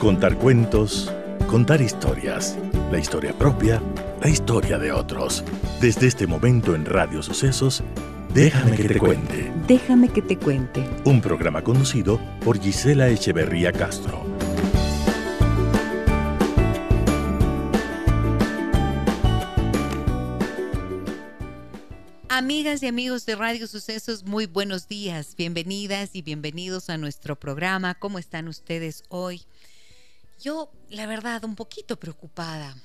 Contar 0.00 0.38
cuentos, 0.38 1.12
contar 1.46 1.82
historias, 1.82 2.56
la 2.90 2.98
historia 2.98 3.36
propia, 3.36 3.82
la 4.22 4.30
historia 4.30 4.78
de 4.78 4.92
otros. 4.92 5.44
Desde 5.78 6.06
este 6.06 6.26
momento 6.26 6.74
en 6.74 6.86
Radio 6.86 7.22
Sucesos, 7.22 7.84
Déjame 8.32 8.76
que 8.76 8.84
te 8.88 8.98
cuente. 8.98 9.52
Déjame 9.68 10.08
que 10.08 10.22
te 10.22 10.38
cuente. 10.38 10.88
Un 11.04 11.20
programa 11.20 11.62
conducido 11.62 12.18
por 12.42 12.58
Gisela 12.58 13.10
Echeverría 13.10 13.72
Castro. 13.72 14.24
Amigas 22.30 22.82
y 22.82 22.86
amigos 22.86 23.26
de 23.26 23.36
Radio 23.36 23.66
Sucesos, 23.66 24.24
muy 24.24 24.46
buenos 24.46 24.88
días, 24.88 25.34
bienvenidas 25.36 26.16
y 26.16 26.22
bienvenidos 26.22 26.88
a 26.88 26.96
nuestro 26.96 27.38
programa. 27.38 27.96
¿Cómo 27.96 28.18
están 28.18 28.48
ustedes 28.48 29.02
hoy? 29.10 29.42
Yo, 30.40 30.72
la 30.88 31.06
verdad, 31.06 31.44
un 31.44 31.54
poquito 31.54 31.98
preocupada. 31.98 32.76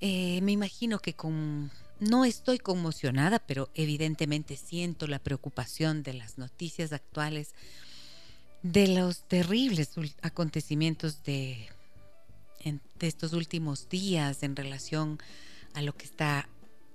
Eh, 0.00 0.40
me 0.42 0.52
imagino 0.52 0.98
que 0.98 1.14
con 1.14 1.70
no 2.00 2.24
estoy 2.24 2.58
conmocionada, 2.58 3.38
pero 3.38 3.70
evidentemente 3.74 4.56
siento 4.56 5.06
la 5.06 5.20
preocupación 5.20 6.02
de 6.02 6.14
las 6.14 6.38
noticias 6.38 6.92
actuales, 6.92 7.54
de 8.62 8.88
los 8.88 9.28
terribles 9.28 9.90
acontecimientos 10.20 11.22
de, 11.22 11.68
de 12.64 13.06
estos 13.06 13.32
últimos 13.32 13.88
días 13.88 14.42
en 14.42 14.56
relación 14.56 15.18
a 15.74 15.82
lo 15.82 15.96
que 15.96 16.06
está 16.06 16.48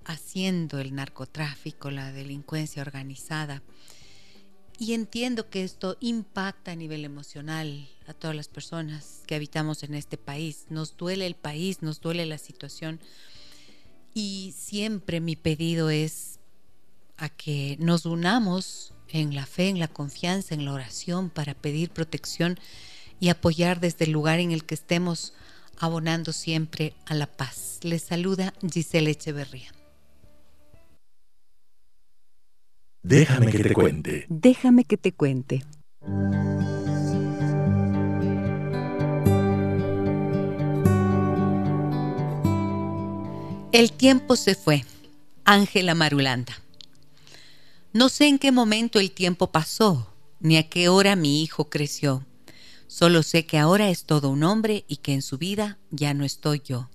haciendo 0.04 0.78
el 0.78 0.94
narcotráfico, 0.94 1.90
la 1.90 2.12
delincuencia 2.12 2.82
organizada. 2.82 3.62
Y 4.78 4.94
entiendo 4.94 5.50
que 5.50 5.64
esto 5.64 5.96
impacta 6.00 6.70
a 6.70 6.76
nivel 6.76 7.04
emocional 7.04 7.88
a 8.06 8.14
todas 8.14 8.36
las 8.36 8.46
personas 8.46 9.22
que 9.26 9.34
habitamos 9.34 9.82
en 9.82 9.94
este 9.94 10.16
país. 10.16 10.66
Nos 10.70 10.96
duele 10.96 11.26
el 11.26 11.34
país, 11.34 11.82
nos 11.82 12.00
duele 12.00 12.24
la 12.26 12.38
situación 12.38 13.00
y 14.14 14.54
siempre 14.56 15.20
mi 15.20 15.34
pedido 15.34 15.90
es 15.90 16.38
a 17.16 17.28
que 17.28 17.76
nos 17.80 18.06
unamos 18.06 18.94
en 19.08 19.34
la 19.34 19.46
fe, 19.46 19.68
en 19.68 19.80
la 19.80 19.88
confianza, 19.88 20.54
en 20.54 20.64
la 20.64 20.72
oración 20.72 21.30
para 21.30 21.54
pedir 21.54 21.90
protección 21.90 22.58
y 23.20 23.30
apoyar 23.30 23.80
desde 23.80 24.04
el 24.04 24.12
lugar 24.12 24.38
en 24.38 24.52
el 24.52 24.64
que 24.64 24.74
estemos 24.74 25.32
abonando 25.76 26.32
siempre 26.32 26.94
a 27.06 27.14
la 27.14 27.26
paz. 27.26 27.80
Les 27.82 28.02
saluda 28.02 28.54
Giselle 28.72 29.10
Echeverría. 29.10 29.77
Déjame 33.02 33.52
que 33.52 33.62
te 33.62 33.72
cuente. 33.72 34.26
Déjame 34.28 34.84
que 34.84 34.96
te 34.96 35.12
cuente. 35.12 35.64
El 43.72 43.92
tiempo 43.92 44.34
se 44.36 44.54
fue. 44.54 44.84
Ángela 45.44 45.94
Marulanda. 45.94 46.58
No 47.92 48.08
sé 48.08 48.26
en 48.26 48.38
qué 48.38 48.52
momento 48.52 48.98
el 48.98 49.12
tiempo 49.12 49.52
pasó, 49.52 50.12
ni 50.40 50.56
a 50.56 50.68
qué 50.68 50.88
hora 50.88 51.16
mi 51.16 51.42
hijo 51.42 51.70
creció. 51.70 52.26
Solo 52.86 53.22
sé 53.22 53.46
que 53.46 53.58
ahora 53.58 53.90
es 53.90 54.04
todo 54.04 54.30
un 54.30 54.42
hombre 54.42 54.84
y 54.88 54.96
que 54.96 55.14
en 55.14 55.22
su 55.22 55.38
vida 55.38 55.78
ya 55.90 56.14
no 56.14 56.24
estoy 56.24 56.62
yo. 56.64 56.90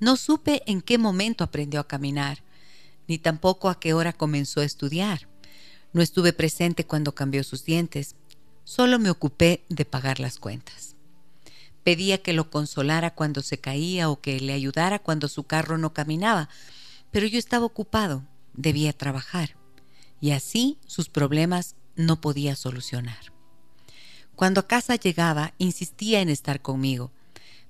No 0.00 0.16
supe 0.16 0.62
en 0.66 0.80
qué 0.80 0.98
momento 0.98 1.44
aprendió 1.44 1.80
a 1.80 1.88
caminar, 1.88 2.42
ni 3.08 3.18
tampoco 3.18 3.68
a 3.68 3.78
qué 3.78 3.94
hora 3.94 4.12
comenzó 4.12 4.60
a 4.60 4.64
estudiar. 4.64 5.28
No 5.92 6.02
estuve 6.02 6.32
presente 6.32 6.86
cuando 6.86 7.14
cambió 7.14 7.44
sus 7.44 7.64
dientes, 7.64 8.16
solo 8.64 8.98
me 8.98 9.10
ocupé 9.10 9.64
de 9.68 9.84
pagar 9.84 10.20
las 10.20 10.38
cuentas. 10.38 10.96
Pedía 11.84 12.22
que 12.22 12.32
lo 12.32 12.50
consolara 12.50 13.14
cuando 13.14 13.42
se 13.42 13.58
caía 13.58 14.08
o 14.08 14.20
que 14.20 14.40
le 14.40 14.54
ayudara 14.54 14.98
cuando 14.98 15.28
su 15.28 15.44
carro 15.44 15.78
no 15.78 15.92
caminaba, 15.92 16.48
pero 17.10 17.26
yo 17.26 17.38
estaba 17.38 17.66
ocupado, 17.66 18.24
debía 18.54 18.92
trabajar, 18.92 19.56
y 20.20 20.30
así 20.30 20.78
sus 20.86 21.08
problemas 21.08 21.76
no 21.94 22.20
podía 22.20 22.56
solucionar. 22.56 23.32
Cuando 24.34 24.60
a 24.60 24.66
casa 24.66 24.96
llegaba, 24.96 25.54
insistía 25.58 26.20
en 26.20 26.28
estar 26.28 26.60
conmigo. 26.60 27.12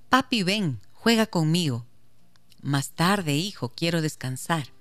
Papi, 0.09 0.43
ven, 0.43 0.79
juega 0.93 1.27
conmigo. 1.27 1.85
Más 2.61 2.91
tarde, 2.91 3.35
hijo, 3.35 3.69
quiero 3.75 4.01
descansar. 4.01 4.74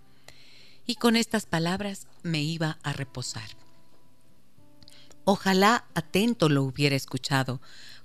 Y 0.87 0.97
con 0.97 1.17
estas 1.17 1.47
palabras 1.47 2.07
me 2.23 2.43
iba 2.43 2.79
a 2.83 2.93
reposar. 2.93 3.49
Ojalá 5.25 5.87
atento 5.95 6.49
lo 6.49 6.63
hubiera 6.63 6.97
escuchado, 6.97 7.61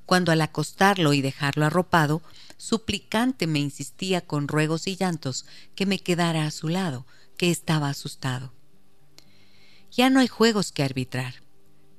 cuando 0.05 0.31
al 0.31 0.41
acostarlo 0.41 1.13
y 1.13 1.21
dejarlo 1.21 1.65
arropado, 1.65 2.21
suplicante 2.57 3.45
me 3.45 3.59
insistía 3.59 4.21
con 4.21 4.47
ruegos 4.47 4.87
y 4.87 4.95
llantos 4.95 5.45
que 5.75 5.85
me 5.85 5.99
quedara 5.99 6.45
a 6.45 6.51
su 6.51 6.69
lado, 6.69 7.05
que 7.37 7.51
estaba 7.51 7.89
asustado. 7.89 8.53
Ya 9.91 10.09
no 10.09 10.19
hay 10.19 10.27
juegos 10.27 10.71
que 10.71 10.83
arbitrar, 10.83 11.35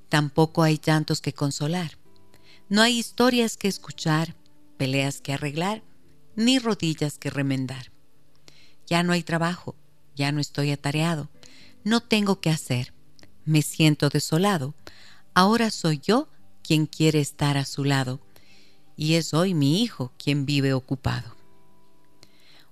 tampoco 0.08 0.62
hay 0.62 0.80
llantos 0.84 1.20
que 1.20 1.34
consolar, 1.34 1.98
no 2.68 2.82
hay 2.82 2.98
historias 2.98 3.56
que 3.56 3.68
escuchar, 3.68 4.36
peleas 4.76 5.20
que 5.20 5.32
arreglar, 5.32 5.82
ni 6.36 6.58
rodillas 6.58 7.18
que 7.18 7.30
remendar. 7.30 7.92
Ya 8.86 9.02
no 9.02 9.12
hay 9.12 9.22
trabajo, 9.22 9.76
ya 10.20 10.32
no 10.32 10.40
estoy 10.40 10.70
atareado, 10.70 11.30
no 11.82 12.00
tengo 12.00 12.42
que 12.42 12.50
hacer, 12.50 12.92
me 13.46 13.62
siento 13.62 14.10
desolado, 14.10 14.74
ahora 15.32 15.70
soy 15.70 15.98
yo 15.98 16.28
quien 16.62 16.84
quiere 16.84 17.20
estar 17.20 17.56
a 17.56 17.64
su 17.64 17.84
lado, 17.84 18.20
y 18.98 19.14
es 19.14 19.32
hoy 19.32 19.54
mi 19.54 19.82
hijo 19.82 20.12
quien 20.22 20.44
vive 20.44 20.74
ocupado. 20.74 21.34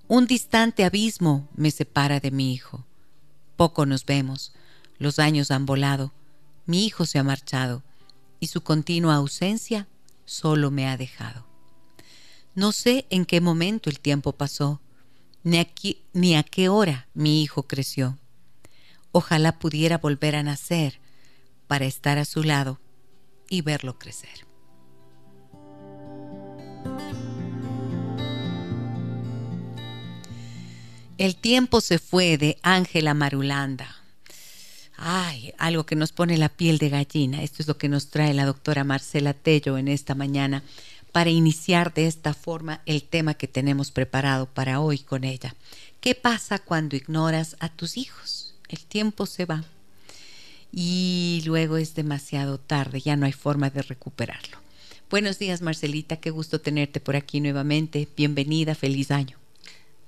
Un 0.09 0.27
distante 0.27 0.85
abismo 0.85 1.49
me 1.55 1.71
separa 1.71 2.21
de 2.21 2.31
mi 2.31 2.53
hijo. 2.53 2.85
Poco 3.57 3.87
nos 3.87 4.05
vemos, 4.05 4.53
los 4.99 5.19
años 5.19 5.51
han 5.51 5.65
volado, 5.65 6.13
mi 6.67 6.85
hijo 6.85 7.07
se 7.07 7.19
ha 7.19 7.25
marchado, 7.25 7.83
y 8.41 8.49
su 8.49 8.61
continua 8.61 9.15
ausencia 9.15 9.89
solo 10.27 10.71
me 10.71 10.87
ha 10.87 10.99
dejado. 10.99 11.47
No 12.55 12.73
sé 12.73 13.07
en 13.09 13.25
qué 13.25 13.41
momento 13.41 13.89
el 13.89 14.01
tiempo 14.01 14.33
pasó, 14.33 14.83
ni, 15.49 15.67
ni 16.13 16.37
a 16.37 16.43
qué 16.43 16.69
hora 16.69 17.09
mi 17.15 17.43
hijo 17.43 17.65
creció. 17.65 18.19
Ojalá 19.13 19.59
pudiera 19.59 19.99
volver 19.99 20.37
a 20.37 20.43
nacer 20.43 21.01
para 21.67 21.87
estar 21.87 22.19
a 22.19 22.25
su 22.25 22.43
lado 22.43 22.81
y 23.49 23.63
verlo 23.63 23.99
crecer. 23.99 24.47
El 31.17 31.35
tiempo 31.35 31.81
se 31.81 31.99
fue 31.99 32.39
de 32.39 32.59
Ángela 32.63 33.13
Marulanda. 33.15 33.97
Ay, 34.97 35.53
algo 35.59 35.87
que 35.87 35.97
nos 35.97 36.13
pone 36.13 36.37
la 36.37 36.49
piel 36.49 36.79
de 36.79 36.91
gallina. 36.91 37.43
Esto 37.43 37.63
es 37.63 37.69
lo 37.69 37.79
que 37.79 37.89
nos 37.89 38.11
trae 38.11 38.35
la 38.35 38.45
doctora 38.45 38.85
Marcela 38.85 39.33
Tello 39.33 39.79
en 39.79 39.89
esta 39.89 40.15
mañana 40.15 40.63
para 41.19 41.31
iniciar 41.31 41.93
de 41.95 42.07
esta 42.07 42.33
forma 42.33 42.81
el 42.87 43.03
tema 43.03 43.35
que 43.35 43.49
tenemos 43.49 43.91
preparado 43.91 44.47
para 44.47 44.79
hoy 44.79 45.01
con 45.01 45.25
ella. 45.25 45.57
¿Qué 46.01 46.15
pasa 46.15 46.61
cuando 46.61 46.95
ignoras 46.95 47.57
a 47.59 47.69
tus 47.71 47.97
hijos? 47.97 48.55
El 48.69 48.79
tiempo 48.85 49.27
se 49.27 49.45
va 49.45 49.65
y 50.71 51.43
luego 51.45 51.77
es 51.77 51.97
demasiado 51.97 52.59
tarde, 52.59 53.01
ya 53.01 53.17
no 53.17 53.27
hay 53.27 53.33
forma 53.33 53.69
de 53.69 53.83
recuperarlo. 53.83 54.59
Buenos 55.11 55.41
días 55.41 55.61
Marcelita, 55.61 56.19
qué 56.19 56.31
gusto 56.31 56.61
tenerte 56.61 57.01
por 57.01 57.17
aquí 57.17 57.41
nuevamente. 57.41 58.07
Bienvenida, 58.17 58.77
feliz 58.77 59.11
año. 59.11 59.39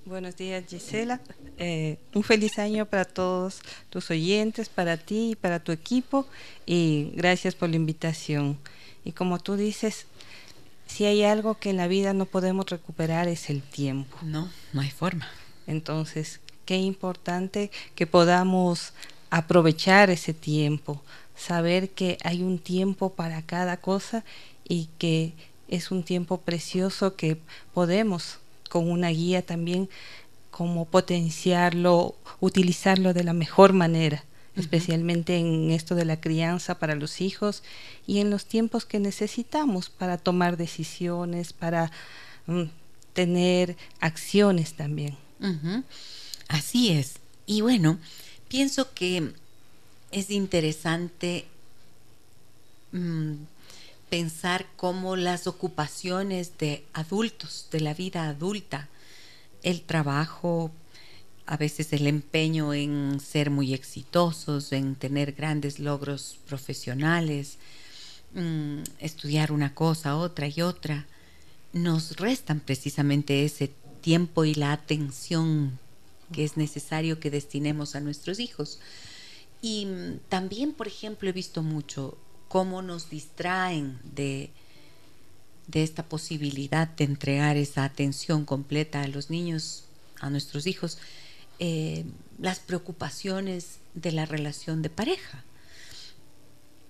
Buenos 0.05 0.37
días 0.37 0.63
Gisela, 0.69 1.21
eh, 1.59 1.99
un 2.15 2.23
feliz 2.23 2.57
año 2.61 2.87
para 2.87 3.05
todos 3.05 3.63
tus 3.89 4.13
oyentes, 4.13 4.69
para 4.69 4.97
ti 4.97 5.31
y 5.33 5.35
para 5.35 5.59
tu 5.59 5.73
equipo 5.73 6.29
y 6.67 7.11
gracias 7.17 7.57
por 7.57 7.69
la 7.69 7.75
invitación. 7.75 8.59
Y 9.05 9.13
como 9.13 9.39
tú 9.39 9.57
dices, 9.57 10.07
si 10.91 11.05
hay 11.05 11.23
algo 11.23 11.55
que 11.55 11.71
en 11.71 11.77
la 11.77 11.87
vida 11.87 12.13
no 12.13 12.27
podemos 12.27 12.67
recuperar 12.67 13.29
es 13.29 13.49
el 13.49 13.63
tiempo. 13.63 14.17
No, 14.23 14.51
no 14.73 14.81
hay 14.81 14.91
forma. 14.91 15.29
Entonces, 15.67 16.41
qué 16.65 16.79
importante 16.79 17.71
que 17.95 18.07
podamos 18.07 18.93
aprovechar 19.31 20.11
ese 20.11 20.35
tiempo, 20.35 21.01
saber 21.37 21.91
que 21.91 22.19
hay 22.25 22.43
un 22.43 22.59
tiempo 22.59 23.11
para 23.11 23.43
cada 23.43 23.77
cosa 23.77 24.25
y 24.69 24.89
que 24.99 25.33
es 25.69 25.93
un 25.93 26.03
tiempo 26.03 26.39
precioso 26.39 27.15
que 27.15 27.39
podemos 27.73 28.39
con 28.69 28.91
una 28.91 29.11
guía 29.11 29.43
también 29.43 29.89
como 30.51 30.87
potenciarlo, 30.87 32.17
utilizarlo 32.41 33.15
de 33.15 33.23
la 33.23 33.33
mejor 33.33 33.73
manera, 33.73 34.25
especialmente 34.61 35.37
en 35.37 35.71
esto 35.71 35.95
de 35.95 36.05
la 36.05 36.21
crianza 36.21 36.79
para 36.79 36.95
los 36.95 37.21
hijos 37.21 37.63
y 38.07 38.21
en 38.21 38.31
los 38.31 38.47
tiempos 38.47 38.85
que 38.85 39.01
necesitamos 39.01 39.91
para 39.91 40.19
tomar 40.19 40.57
decisiones, 40.57 41.53
para 41.53 41.91
mm, 42.47 42.65
tener 43.13 43.77
acciones 44.01 44.75
también. 44.75 45.17
Así 46.49 46.91
es. 46.91 47.17
Y 47.47 47.63
bueno, 47.63 47.99
pienso 48.49 48.93
que 48.95 49.33
es 50.11 50.31
interesante 50.31 51.47
mm, 52.93 53.35
pensar 54.11 54.67
cómo 54.77 55.17
las 55.17 55.47
ocupaciones 55.47 56.59
de 56.59 56.85
adultos, 56.93 57.69
de 57.71 57.81
la 57.81 57.95
vida 57.95 58.29
adulta, 58.29 58.89
el 59.63 59.83
trabajo, 59.83 60.71
a 61.51 61.57
veces 61.57 61.93
el 61.93 62.07
empeño 62.07 62.73
en 62.73 63.19
ser 63.19 63.51
muy 63.51 63.75
exitosos, 63.75 64.71
en 64.71 64.95
tener 64.95 65.33
grandes 65.33 65.81
logros 65.81 66.39
profesionales, 66.47 67.59
mm, 68.35 68.83
estudiar 69.01 69.51
una 69.51 69.75
cosa, 69.75 70.17
otra 70.17 70.47
y 70.47 70.63
otra, 70.63 71.07
nos 71.73 72.19
restan 72.19 72.61
precisamente 72.61 73.45
ese 73.45 73.73
tiempo 74.01 74.45
y 74.45 74.55
la 74.55 74.71
atención 74.71 75.77
que 76.33 76.45
es 76.45 76.57
necesario 76.57 77.19
que 77.19 77.33
destinemos 77.33 77.97
a 77.97 78.01
nuestros 78.01 78.39
hijos. 78.39 78.79
Y 79.61 79.87
mm, 79.87 80.21
también, 80.29 80.73
por 80.73 80.87
ejemplo, 80.87 81.29
he 81.29 81.33
visto 81.33 81.65
mucho 81.65 82.17
cómo 82.47 82.81
nos 82.81 83.11
distraen 83.11 83.99
de, 84.05 84.51
de 85.67 85.83
esta 85.83 86.05
posibilidad 86.05 86.87
de 86.87 87.03
entregar 87.03 87.57
esa 87.57 87.83
atención 87.83 88.45
completa 88.45 89.03
a 89.03 89.09
los 89.09 89.31
niños, 89.31 89.87
a 90.21 90.31
nuestros 90.31 90.69
hijos, 90.69 90.99
eh, 91.61 92.05
las 92.39 92.59
preocupaciones 92.59 93.79
de 93.95 94.13
la 94.13 94.25
relación 94.25 94.83
de 94.83 94.91
pareja. 94.91 95.45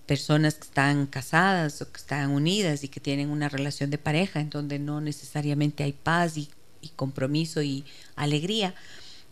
Personas 0.06 0.54
que 0.54 0.64
están 0.64 1.06
casadas 1.06 1.82
o 1.82 1.90
que 1.90 1.98
están 1.98 2.30
unidas 2.30 2.82
y 2.84 2.88
que 2.88 3.00
tienen 3.00 3.30
una 3.30 3.48
relación 3.48 3.90
de 3.90 3.98
pareja 3.98 4.40
en 4.40 4.48
donde 4.48 4.78
no 4.78 5.00
necesariamente 5.00 5.82
hay 5.82 5.92
paz 5.92 6.36
y, 6.36 6.48
y 6.80 6.88
compromiso 6.90 7.62
y 7.62 7.84
alegría, 8.16 8.74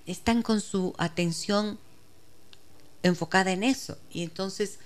están 0.06 0.42
con 0.42 0.60
su 0.60 0.94
atención 0.98 1.78
enfocada 3.02 3.52
en 3.52 3.62
eso. 3.62 3.96
Y 4.12 4.24
entonces 4.24 4.78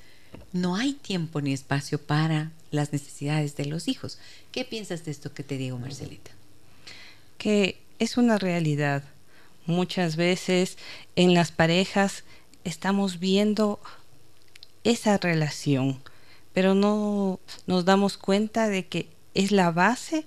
no 0.52 0.76
hay 0.76 0.92
tiempo 0.92 1.40
ni 1.40 1.52
espacio 1.52 1.98
para 1.98 2.52
las 2.70 2.92
necesidades 2.92 3.56
de 3.56 3.66
los 3.66 3.88
hijos. 3.88 4.18
¿Qué 4.50 4.64
piensas 4.64 5.04
de 5.04 5.10
esto 5.10 5.32
que 5.32 5.42
te 5.42 5.56
digo, 5.56 5.78
Marcelita? 5.78 6.30
Que 7.38 7.80
es 7.98 8.16
una 8.16 8.38
realidad. 8.38 9.04
Muchas 9.66 10.16
veces 10.16 10.76
en 11.14 11.34
las 11.34 11.52
parejas 11.52 12.24
estamos 12.64 13.20
viendo 13.20 13.80
esa 14.84 15.18
relación, 15.18 16.02
pero 16.52 16.74
no 16.74 17.38
nos 17.66 17.84
damos 17.84 18.16
cuenta 18.18 18.68
de 18.68 18.86
que 18.86 19.08
es 19.34 19.52
la 19.52 19.70
base 19.70 20.24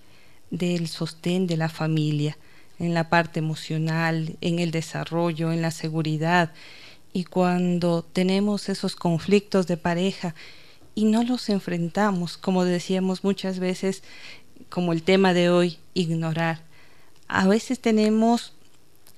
del 0.52 0.88
sostén 0.88 1.48
de 1.48 1.58
la 1.58 1.70
familia, 1.70 2.38
en 2.80 2.94
la 2.94 3.10
parte 3.10 3.40
emocional, 3.40 4.38
en 4.42 4.60
el 4.60 4.72
desarrollo, 4.72 5.52
en 5.52 5.62
la 5.62 5.72
seguridad, 5.72 6.54
y 7.14 7.24
cuando 7.24 8.04
tenemos 8.04 8.68
esos 8.68 8.96
conflictos 8.96 9.68
de 9.68 9.78
pareja 9.78 10.36
y 10.96 11.06
no 11.06 11.24
los 11.24 11.50
enfrentamos, 11.50 12.38
como 12.38 12.66
decíamos 12.66 13.24
muchas 13.24 13.60
veces, 13.60 14.04
como 14.70 14.92
el 14.92 15.04
tema 15.04 15.34
de 15.34 15.50
hoy, 15.50 15.78
ignorar. 15.94 16.62
A 17.28 17.48
veces 17.48 17.80
tenemos 17.80 18.55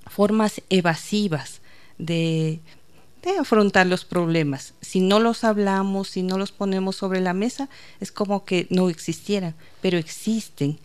formas 0.09 0.61
evasivas 0.69 1.61
de, 1.97 2.59
de 3.23 3.37
afrontar 3.37 3.87
los 3.87 4.05
problemas. 4.05 4.73
Si 4.81 4.99
no 4.99 5.19
los 5.19 5.43
hablamos, 5.43 6.09
si 6.09 6.23
no 6.23 6.37
los 6.37 6.51
ponemos 6.51 6.95
sobre 6.95 7.21
la 7.21 7.33
mesa, 7.33 7.69
es 7.99 8.11
como 8.11 8.45
que 8.45 8.67
no 8.69 8.89
existieran, 8.89 9.55
pero 9.81 9.97
existen. 9.97 10.79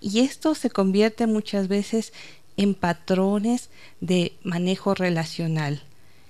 Y 0.00 0.20
esto 0.20 0.54
se 0.54 0.70
convierte 0.70 1.26
muchas 1.26 1.68
veces 1.68 2.12
en 2.56 2.74
patrones 2.74 3.70
de 4.00 4.32
manejo 4.42 4.94
relacional 4.94 5.82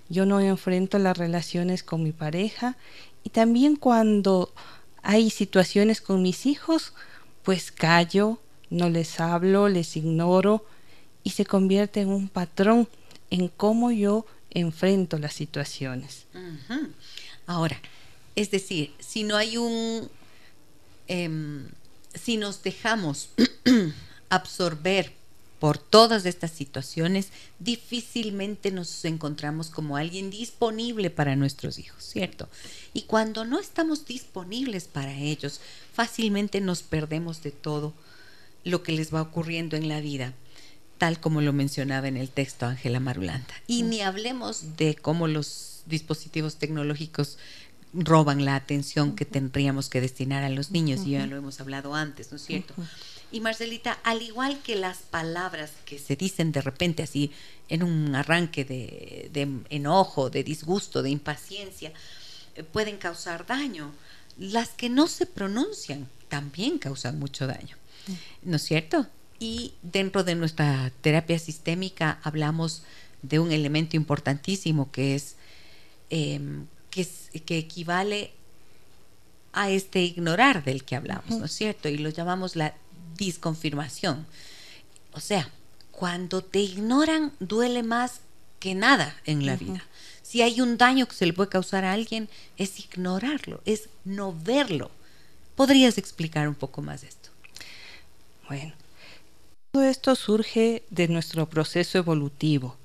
yo 0.08 0.26
no 0.26 0.40
enfrento 0.40 0.98
las 0.98 1.18
relaciones 1.18 1.82
con 1.82 2.02
mi 2.02 2.12
pareja 2.12 2.76
y 3.24 3.30
también 3.30 3.76
cuando 3.76 4.52
hay 5.02 5.30
situaciones 5.30 6.00
con 6.00 6.22
mis 6.22 6.46
hijos, 6.46 6.92
pues 7.42 7.72
callo, 7.72 8.38
no 8.70 8.88
les 8.88 9.20
hablo, 9.20 9.68
les 9.68 9.96
ignoro 9.96 10.64
y 11.26 11.30
se 11.30 11.44
convierte 11.44 12.02
en 12.02 12.08
un 12.10 12.28
patrón 12.28 12.88
en 13.30 13.48
cómo 13.48 13.90
yo 13.90 14.24
enfrento 14.50 15.18
las 15.18 15.32
situaciones. 15.32 16.26
Ahora, 17.48 17.80
es 18.36 18.52
decir, 18.52 18.94
si 19.00 19.24
no 19.24 19.36
hay 19.36 19.56
un, 19.56 20.08
em, 21.08 21.66
si 22.14 22.36
nos 22.36 22.62
dejamos 22.62 23.30
absorber 24.28 25.14
por 25.58 25.78
todas 25.78 26.26
estas 26.26 26.52
situaciones, 26.52 27.30
difícilmente 27.58 28.70
nos 28.70 29.04
encontramos 29.04 29.68
como 29.68 29.96
alguien 29.96 30.30
disponible 30.30 31.10
para 31.10 31.34
nuestros 31.34 31.80
hijos, 31.80 32.04
¿cierto? 32.04 32.48
Y 32.94 33.02
cuando 33.02 33.44
no 33.44 33.58
estamos 33.58 34.06
disponibles 34.06 34.84
para 34.84 35.12
ellos, 35.12 35.60
fácilmente 35.92 36.60
nos 36.60 36.84
perdemos 36.84 37.42
de 37.42 37.50
todo 37.50 37.94
lo 38.62 38.84
que 38.84 38.92
les 38.92 39.12
va 39.12 39.22
ocurriendo 39.22 39.76
en 39.76 39.88
la 39.88 40.00
vida, 40.00 40.32
tal 40.98 41.20
como 41.20 41.40
lo 41.40 41.52
mencionaba 41.52 42.08
en 42.08 42.16
el 42.16 42.30
texto 42.30 42.66
Ángela 42.66 43.00
Marulanda. 43.00 43.54
Y 43.66 43.82
ni 43.82 44.00
hablemos 44.00 44.76
de 44.76 44.94
cómo 44.94 45.28
los 45.28 45.82
dispositivos 45.86 46.56
tecnológicos 46.56 47.38
roban 47.92 48.44
la 48.44 48.56
atención 48.56 49.16
que 49.16 49.24
tendríamos 49.24 49.88
que 49.88 50.00
destinar 50.00 50.44
a 50.44 50.50
los 50.50 50.70
niños, 50.70 51.06
y 51.06 51.12
ya 51.12 51.26
lo 51.26 51.36
hemos 51.36 51.60
hablado 51.60 51.94
antes, 51.94 52.30
¿no 52.30 52.36
es 52.36 52.44
cierto? 52.44 52.74
Y 53.32 53.40
Marcelita, 53.40 53.98
al 54.04 54.22
igual 54.22 54.60
que 54.62 54.76
las 54.76 54.98
palabras 54.98 55.72
que 55.84 55.98
se 55.98 56.14
dicen 56.14 56.52
de 56.52 56.62
repente 56.62 57.02
así 57.02 57.32
en 57.68 57.82
un 57.82 58.14
arranque 58.14 58.64
de, 58.64 59.60
enojo, 59.70 60.30
de 60.30 60.44
disgusto, 60.44 61.02
de 61.02 61.10
impaciencia, 61.10 61.92
eh, 62.54 62.62
pueden 62.62 62.98
causar 62.98 63.46
daño, 63.46 63.92
las 64.38 64.70
que 64.70 64.88
no 64.88 65.06
se 65.06 65.26
pronuncian 65.26 66.08
también 66.28 66.78
causan 66.78 67.18
mucho 67.18 67.46
daño, 67.46 67.76
¿no 68.42 68.56
es 68.56 68.62
cierto? 68.62 69.06
Y 69.38 69.74
dentro 69.82 70.24
de 70.24 70.34
nuestra 70.34 70.90
terapia 71.00 71.38
sistémica 71.38 72.20
hablamos 72.22 72.82
de 73.22 73.38
un 73.38 73.52
elemento 73.52 73.96
importantísimo 73.96 74.90
que 74.90 75.14
es, 75.14 75.36
em, 76.10 76.66
que, 76.90 77.06
que 77.44 77.58
equivale 77.58 78.32
a 79.52 79.70
este 79.70 80.02
ignorar 80.02 80.64
del 80.64 80.84
que 80.84 80.96
hablamos, 80.96 81.30
¿no 81.30 81.46
es 81.46 81.52
cierto? 81.52 81.88
Y 81.88 81.98
lo 81.98 82.10
llamamos 82.10 82.56
la 82.56 82.74
disconfirmación. 83.16 84.26
O 85.12 85.20
sea, 85.20 85.50
cuando 85.90 86.42
te 86.42 86.60
ignoran 86.60 87.32
duele 87.40 87.82
más 87.82 88.20
que 88.60 88.74
nada 88.74 89.16
en 89.24 89.46
la 89.46 89.56
vida. 89.56 89.84
Si 90.22 90.42
hay 90.42 90.60
un 90.60 90.76
daño 90.76 91.06
que 91.06 91.14
se 91.14 91.24
le 91.24 91.32
puede 91.32 91.48
causar 91.48 91.84
a 91.84 91.92
alguien, 91.92 92.28
es 92.58 92.78
ignorarlo, 92.80 93.62
es 93.64 93.88
no 94.04 94.34
verlo. 94.34 94.90
¿Podrías 95.54 95.98
explicar 95.98 96.48
un 96.48 96.54
poco 96.54 96.82
más 96.82 97.02
esto? 97.02 97.30
Bueno, 98.48 98.74
todo 99.76 99.84
esto 99.84 100.16
surge 100.16 100.84
de 100.88 101.06
nuestro 101.06 101.44
proceso 101.50 101.98
evolutivo. 101.98 102.76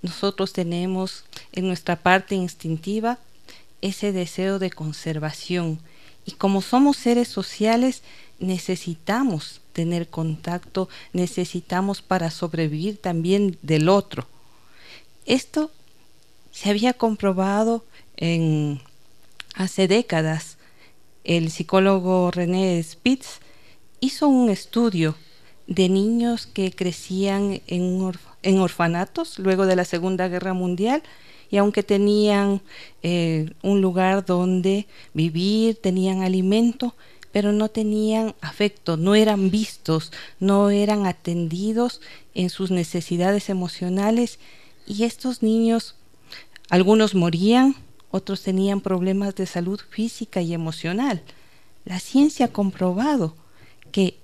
Nosotros 0.00 0.54
tenemos 0.54 1.26
en 1.52 1.66
nuestra 1.66 1.96
parte 1.96 2.34
instintiva 2.34 3.18
ese 3.82 4.10
deseo 4.10 4.58
de 4.58 4.70
conservación 4.70 5.80
y 6.24 6.32
como 6.32 6.62
somos 6.62 6.96
seres 6.96 7.28
sociales, 7.28 8.00
necesitamos 8.38 9.60
tener 9.74 10.08
contacto, 10.08 10.88
necesitamos 11.12 12.00
para 12.00 12.30
sobrevivir 12.30 12.96
también 12.96 13.58
del 13.60 13.90
otro. 13.90 14.26
Esto 15.26 15.70
se 16.52 16.70
había 16.70 16.94
comprobado 16.94 17.84
en 18.16 18.80
hace 19.54 19.88
décadas. 19.88 20.56
El 21.22 21.50
psicólogo 21.50 22.30
René 22.30 22.82
Spitz 22.82 23.40
hizo 24.00 24.26
un 24.26 24.48
estudio 24.48 25.16
de 25.66 25.88
niños 25.88 26.46
que 26.46 26.70
crecían 26.70 27.60
en, 27.66 28.12
en 28.42 28.58
orfanatos 28.58 29.38
luego 29.38 29.66
de 29.66 29.76
la 29.76 29.84
Segunda 29.84 30.28
Guerra 30.28 30.52
Mundial 30.52 31.02
y 31.50 31.56
aunque 31.56 31.82
tenían 31.82 32.62
eh, 33.02 33.52
un 33.62 33.80
lugar 33.80 34.24
donde 34.24 34.86
vivir, 35.12 35.80
tenían 35.80 36.22
alimento, 36.22 36.94
pero 37.32 37.52
no 37.52 37.68
tenían 37.68 38.34
afecto, 38.40 38.96
no 38.96 39.14
eran 39.14 39.50
vistos, 39.50 40.12
no 40.40 40.70
eran 40.70 41.06
atendidos 41.06 42.00
en 42.34 42.50
sus 42.50 42.70
necesidades 42.70 43.50
emocionales 43.50 44.38
y 44.86 45.04
estos 45.04 45.42
niños, 45.42 45.96
algunos 46.70 47.14
morían, 47.14 47.76
otros 48.10 48.42
tenían 48.42 48.80
problemas 48.80 49.34
de 49.34 49.46
salud 49.46 49.80
física 49.90 50.40
y 50.40 50.54
emocional. 50.54 51.22
La 51.84 52.00
ciencia 52.00 52.46
ha 52.46 52.52
comprobado 52.52 53.34
que 53.92 54.18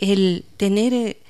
el 0.00 0.44
tener 0.56 0.94
eh, 0.94 1.20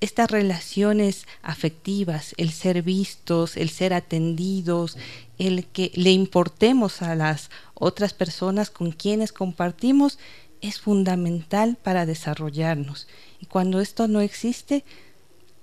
estas 0.00 0.30
relaciones 0.30 1.26
afectivas, 1.42 2.34
el 2.36 2.50
ser 2.50 2.82
vistos, 2.82 3.56
el 3.56 3.70
ser 3.70 3.92
atendidos, 3.92 4.96
el 5.38 5.66
que 5.66 5.90
le 5.94 6.12
importemos 6.12 7.02
a 7.02 7.14
las 7.14 7.50
otras 7.74 8.14
personas 8.14 8.70
con 8.70 8.92
quienes 8.92 9.32
compartimos 9.32 10.18
es 10.60 10.80
fundamental 10.80 11.76
para 11.82 12.06
desarrollarnos. 12.06 13.08
Y 13.40 13.46
cuando 13.46 13.80
esto 13.80 14.08
no 14.08 14.20
existe, 14.20 14.84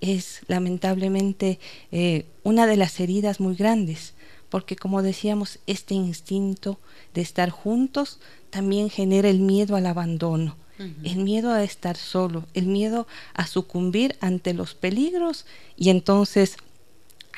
es 0.01 0.41
lamentablemente 0.47 1.59
eh, 1.91 2.25
una 2.43 2.67
de 2.67 2.77
las 2.77 2.99
heridas 2.99 3.39
muy 3.39 3.55
grandes, 3.55 4.13
porque 4.49 4.75
como 4.75 5.01
decíamos, 5.01 5.59
este 5.67 5.93
instinto 5.93 6.79
de 7.13 7.21
estar 7.21 7.49
juntos 7.49 8.19
también 8.49 8.89
genera 8.89 9.29
el 9.29 9.39
miedo 9.39 9.75
al 9.75 9.85
abandono, 9.85 10.55
el 10.77 11.17
miedo 11.17 11.51
a 11.51 11.63
estar 11.63 11.95
solo, 11.95 12.45
el 12.53 12.65
miedo 12.65 13.07
a 13.33 13.47
sucumbir 13.47 14.17
ante 14.19 14.53
los 14.53 14.73
peligros 14.73 15.45
y 15.77 15.89
entonces 15.89 16.57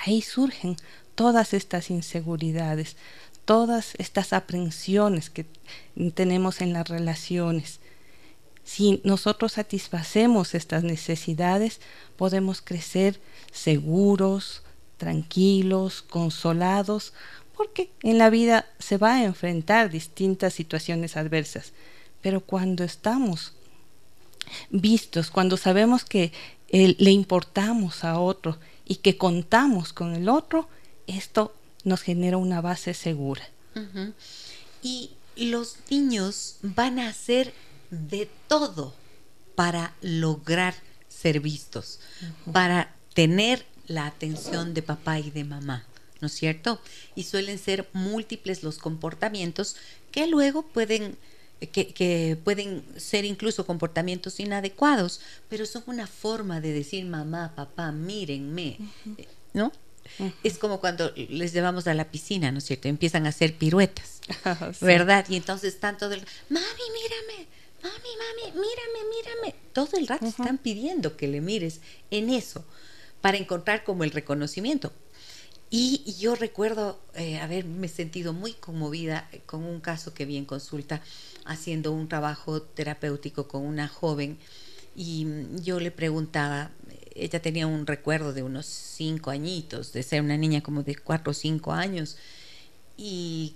ahí 0.06 0.22
surgen 0.22 0.76
todas 1.16 1.54
estas 1.54 1.90
inseguridades, 1.90 2.96
todas 3.46 3.94
estas 3.98 4.34
aprensiones 4.34 5.30
que 5.30 5.46
tenemos 6.14 6.62
en 6.62 6.74
las 6.74 6.88
relaciones. 6.88 7.80
Si 8.64 9.02
nosotros 9.04 9.54
satisfacemos 9.54 10.54
estas 10.54 10.84
necesidades, 10.84 11.80
podemos 12.18 12.62
crecer 12.62 13.20
seguros, 13.52 14.64
tranquilos, 14.98 16.02
consolados, 16.02 17.14
porque 17.56 17.90
en 18.04 18.18
la 18.18 18.30
vida 18.30 18.66
se 18.78 18.98
va 18.98 19.16
a 19.16 19.24
enfrentar 19.24 19.90
distintas 19.90 20.54
situaciones 20.54 21.18
adversas. 21.18 21.72
Pero 22.28 22.42
cuando 22.42 22.84
estamos 22.84 23.54
vistos, 24.70 25.32
cuando 25.32 25.56
sabemos 25.56 26.04
que 26.04 26.34
le 26.68 27.12
importamos 27.12 28.04
a 28.04 28.20
otro 28.20 28.60
y 28.84 28.96
que 28.96 29.18
contamos 29.18 29.94
con 29.94 30.14
el 30.14 30.28
otro, 30.28 30.68
esto 31.08 31.56
nos 31.86 32.02
genera 32.02 32.36
una 32.36 32.60
base 32.60 32.94
segura. 32.94 33.48
Y 34.84 35.12
los 35.38 35.78
niños 35.90 36.58
van 36.64 37.00
a 37.00 37.08
hacer 37.08 37.54
de 37.92 38.30
todo 38.50 38.94
para 39.56 39.96
lograr 40.02 40.76
ser 41.08 41.40
vistos, 41.40 42.02
para 42.52 42.94
tener 43.14 43.66
la 43.88 44.06
atención 44.06 44.74
de 44.74 44.82
papá 44.82 45.18
y 45.20 45.32
de 45.32 45.46
mamá, 45.46 45.86
¿no 46.20 46.28
es 46.28 46.34
cierto? 46.34 46.82
Y 47.16 47.24
suelen 47.24 47.58
ser 47.58 47.88
múltiples 47.94 48.64
los 48.64 48.80
comportamientos 48.80 49.78
que 50.12 50.28
luego 50.28 50.64
pueden 50.64 51.18
que, 51.60 52.38
pueden 52.44 52.84
ser 52.98 53.26
incluso 53.26 53.66
comportamientos 53.66 54.40
inadecuados, 54.40 55.22
pero 55.50 55.66
son 55.66 55.84
una 55.88 56.08
forma 56.08 56.62
de 56.62 56.74
decir 56.74 57.06
mamá, 57.06 57.54
papá, 57.56 57.92
mírenme, 57.92 58.78
¿no? 59.54 59.72
Es 60.44 60.58
como 60.58 60.80
cuando 60.80 61.12
les 61.16 61.54
llevamos 61.54 61.88
a 61.88 61.94
la 61.94 62.10
piscina, 62.12 62.52
¿no 62.52 62.60
es 62.60 62.66
cierto? 62.66 62.88
Empiezan 62.88 63.26
a 63.26 63.30
hacer 63.30 63.56
piruetas, 63.56 64.22
¿verdad? 64.82 65.26
Y 65.30 65.36
entonces 65.36 65.74
están 65.74 65.98
todo 65.98 66.14
el 66.14 66.22
mami, 66.50 66.66
mírame, 66.94 67.48
mami, 67.84 68.10
mami, 68.18 68.52
mírame, 68.52 69.10
mírame. 69.16 69.56
Todo 69.74 69.98
el 69.98 70.08
rato 70.08 70.26
están 70.26 70.58
pidiendo 70.58 71.18
que 71.18 71.28
le 71.28 71.42
mires 71.42 71.82
en 72.12 72.30
eso 72.30 72.64
para 73.22 73.38
encontrar 73.38 73.84
como 73.84 74.04
el 74.04 74.12
reconocimiento. 74.12 74.94
Y, 75.70 76.16
yo 76.20 76.36
recuerdo 76.36 77.00
eh, 77.16 77.40
haberme 77.40 77.90
sentido 77.90 78.34
muy 78.34 78.54
conmovida 78.54 79.30
con 79.46 79.64
un 79.64 79.82
caso 79.82 80.14
que 80.14 80.26
vi 80.26 80.38
en 80.38 80.46
consulta 80.46 81.02
haciendo 81.46 81.92
un 81.92 82.08
trabajo 82.08 82.62
terapéutico 82.62 83.48
con 83.48 83.64
una 83.66 83.88
joven 83.88 84.38
y 84.96 85.28
yo 85.62 85.80
le 85.80 85.92
preguntaba, 85.92 86.72
ella 87.14 87.40
tenía 87.42 87.68
un 87.68 87.86
recuerdo 87.86 88.34
de 88.34 88.42
unos 88.42 88.66
cinco 88.66 89.30
añitos, 89.30 89.94
de 89.94 90.02
ser 90.02 90.22
una 90.22 90.38
niña 90.38 90.62
como 90.62 90.82
de 90.82 90.96
cuatro 90.96 91.32
o 91.32 91.34
cinco 91.36 91.72
años, 91.72 92.18
y 92.98 93.54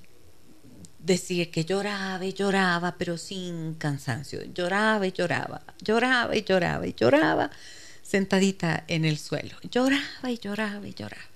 decía 0.99 1.49
que 1.49 1.65
lloraba 1.65 2.23
y 2.23 2.33
lloraba, 2.33 2.95
pero 2.97 3.17
sin 3.17 3.73
cansancio, 3.73 4.43
lloraba 4.53 5.07
y 5.07 5.11
lloraba, 5.11 5.63
lloraba 5.81 6.35
y 6.35 6.43
lloraba 6.43 6.85
y 6.85 6.93
lloraba, 6.93 7.49
sentadita 8.03 8.83
en 8.87 9.05
el 9.05 9.17
suelo, 9.17 9.55
lloraba 9.63 10.29
y 10.29 10.37
lloraba 10.37 10.87
y 10.87 10.93
lloraba. 10.93 11.30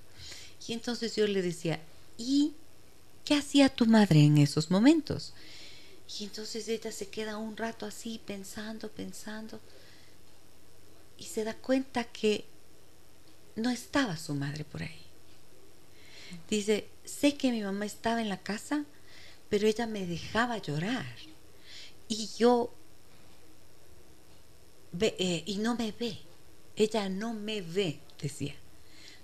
Y 0.66 0.72
entonces 0.72 1.14
yo 1.14 1.26
le 1.26 1.42
decía, 1.42 1.80
¿y 2.18 2.54
qué 3.24 3.34
hacía 3.34 3.68
tu 3.68 3.86
madre 3.86 4.24
en 4.24 4.38
esos 4.38 4.70
momentos? 4.70 5.32
Y 6.18 6.24
entonces 6.24 6.68
ella 6.68 6.92
se 6.92 7.08
queda 7.08 7.36
un 7.36 7.56
rato 7.56 7.86
así 7.86 8.20
pensando, 8.24 8.88
pensando 8.90 9.60
y 11.18 11.24
se 11.24 11.44
da 11.44 11.54
cuenta 11.54 12.04
que 12.04 12.44
no 13.54 13.70
estaba 13.70 14.16
su 14.16 14.34
madre 14.34 14.64
por 14.64 14.82
ahí. 14.82 15.02
Dice, 16.50 16.88
sé 17.04 17.36
que 17.36 17.50
mi 17.50 17.62
mamá 17.62 17.86
estaba 17.86 18.20
en 18.20 18.28
la 18.28 18.38
casa, 18.38 18.84
pero 19.48 19.66
ella 19.66 19.86
me 19.86 20.06
dejaba 20.06 20.58
llorar. 20.58 21.06
Y 22.08 22.28
yo, 22.38 22.72
eh, 25.00 25.42
y 25.46 25.56
no 25.58 25.74
me 25.76 25.92
ve. 25.92 26.18
Ella 26.76 27.08
no 27.08 27.32
me 27.32 27.62
ve, 27.62 27.98
decía. 28.20 28.54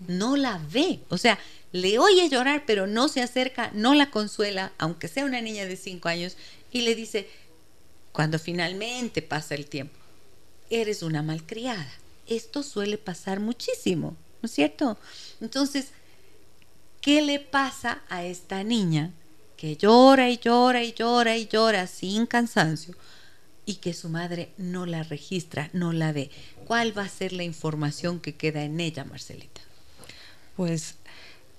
No 0.08 0.36
la 0.36 0.58
ve. 0.70 1.00
O 1.08 1.18
sea, 1.18 1.38
le 1.72 1.98
oye 1.98 2.28
llorar, 2.28 2.64
pero 2.66 2.86
no 2.86 3.08
se 3.08 3.22
acerca, 3.22 3.70
no 3.72 3.94
la 3.94 4.10
consuela, 4.10 4.72
aunque 4.78 5.08
sea 5.08 5.24
una 5.24 5.40
niña 5.40 5.64
de 5.64 5.76
cinco 5.76 6.08
años, 6.08 6.36
y 6.70 6.82
le 6.82 6.94
dice, 6.94 7.28
cuando 8.12 8.38
finalmente 8.38 9.22
pasa 9.22 9.54
el 9.54 9.66
tiempo, 9.66 9.94
eres 10.70 11.02
una 11.02 11.22
malcriada. 11.22 11.90
Esto 12.26 12.62
suele 12.62 12.98
pasar 12.98 13.40
muchísimo, 13.40 14.16
¿no 14.40 14.46
es 14.46 14.52
cierto? 14.52 14.98
Entonces, 15.40 15.88
¿qué 17.00 17.22
le 17.22 17.40
pasa 17.40 18.02
a 18.08 18.24
esta 18.24 18.62
niña 18.64 19.10
que 19.56 19.76
llora 19.76 20.30
y 20.30 20.38
llora 20.38 20.84
y 20.84 20.92
llora 20.92 21.36
y 21.36 21.46
llora 21.46 21.86
sin 21.86 22.26
cansancio 22.26 22.94
y 23.64 23.76
que 23.76 23.94
su 23.94 24.08
madre 24.08 24.50
no 24.58 24.86
la 24.86 25.02
registra, 25.02 25.70
no 25.72 25.92
la 25.92 26.12
ve? 26.12 26.30
¿Cuál 26.66 26.96
va 26.96 27.02
a 27.04 27.08
ser 27.08 27.32
la 27.32 27.44
información 27.44 28.20
que 28.20 28.34
queda 28.36 28.62
en 28.62 28.78
ella, 28.78 29.04
Marcelita? 29.04 29.62
Pues 30.56 30.96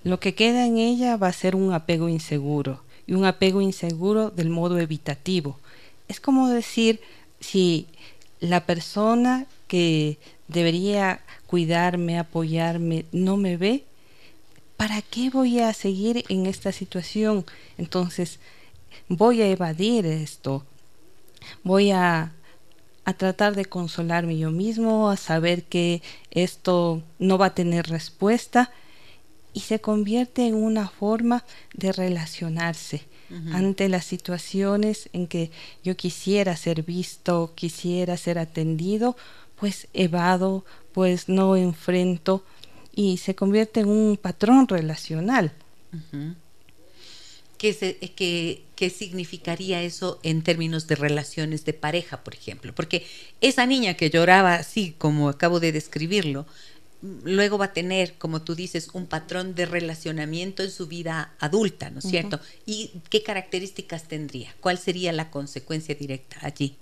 lo 0.03 0.19
que 0.19 0.35
queda 0.35 0.65
en 0.65 0.77
ella 0.77 1.17
va 1.17 1.27
a 1.27 1.33
ser 1.33 1.55
un 1.55 1.73
apego 1.73 2.09
inseguro 2.09 2.81
y 3.07 3.13
un 3.13 3.25
apego 3.25 3.61
inseguro 3.61 4.29
del 4.29 4.49
modo 4.49 4.77
evitativo. 4.79 5.59
Es 6.07 6.19
como 6.19 6.49
decir, 6.49 6.99
si 7.39 7.87
la 8.39 8.65
persona 8.65 9.47
que 9.67 10.17
debería 10.47 11.21
cuidarme, 11.47 12.19
apoyarme, 12.19 13.05
no 13.11 13.37
me 13.37 13.57
ve, 13.57 13.85
¿para 14.75 15.01
qué 15.01 15.29
voy 15.29 15.59
a 15.59 15.73
seguir 15.73 16.25
en 16.27 16.45
esta 16.45 16.71
situación? 16.71 17.45
Entonces, 17.77 18.39
voy 19.07 19.41
a 19.41 19.47
evadir 19.47 20.05
esto, 20.05 20.65
voy 21.63 21.91
a, 21.91 22.33
a 23.05 23.13
tratar 23.13 23.55
de 23.55 23.65
consolarme 23.65 24.37
yo 24.37 24.51
mismo, 24.51 25.09
a 25.09 25.17
saber 25.17 25.63
que 25.63 26.01
esto 26.31 27.01
no 27.19 27.37
va 27.37 27.47
a 27.47 27.55
tener 27.55 27.87
respuesta 27.87 28.71
y 29.53 29.61
se 29.61 29.79
convierte 29.79 30.47
en 30.47 30.55
una 30.55 30.87
forma 30.87 31.43
de 31.73 31.91
relacionarse 31.91 33.05
ante 33.51 33.89
las 33.89 34.05
situaciones 34.05 35.09
en 35.11 35.25
que 35.25 35.49
yo 35.83 35.97
quisiera 35.97 36.55
ser 36.55 36.83
visto, 36.83 37.53
quisiera 37.55 38.15
ser 38.15 38.37
atendido, 38.37 39.17
pues 39.55 39.87
evado, 39.93 40.65
pues 40.91 41.29
no 41.29 41.55
enfrento 41.55 42.43
y 42.95 43.17
se 43.17 43.33
convierte 43.33 43.79
en 43.79 43.87
un 43.87 44.17
patrón 44.17 44.67
relacional. 44.67 45.51
¿Qué, 47.57 48.61
¿Qué, 48.75 48.89
significaría 48.89 49.81
eso 49.81 50.19
en 50.21 50.41
términos 50.41 50.85
de 50.87 50.95
relaciones 50.95 51.63
de 51.63 51.73
pareja, 51.73 52.23
por 52.23 52.35
ejemplo? 52.35 52.75
Porque 52.75 53.07
esa 53.41 53.65
niña 53.65 53.93
que 53.93 54.09
lloraba 54.09 54.55
así, 54.55 54.93
como 54.97 55.29
acabo 55.29 55.59
de 55.59 55.71
describirlo, 55.71 56.45
luego 57.03 57.57
va 57.57 57.65
a 57.65 57.73
tener, 57.73 58.13
como 58.13 58.41
tú 58.41 58.55
dices, 58.55 58.89
un 58.93 59.07
patrón 59.07 59.55
de 59.55 59.65
relacionamiento 59.65 60.63
en 60.63 60.71
su 60.71 60.87
vida 60.87 61.33
adulta, 61.39 61.89
¿no 61.89 61.99
es 61.99 62.05
cierto? 62.05 62.39
¿Y 62.65 62.91
qué 63.09 63.21
características 63.23 64.07
tendría? 64.07 64.55
¿Cuál 64.61 64.77
sería 64.77 65.11
la 65.11 65.29
consecuencia 65.29 65.95
directa 65.95 66.37
allí? 66.41 66.77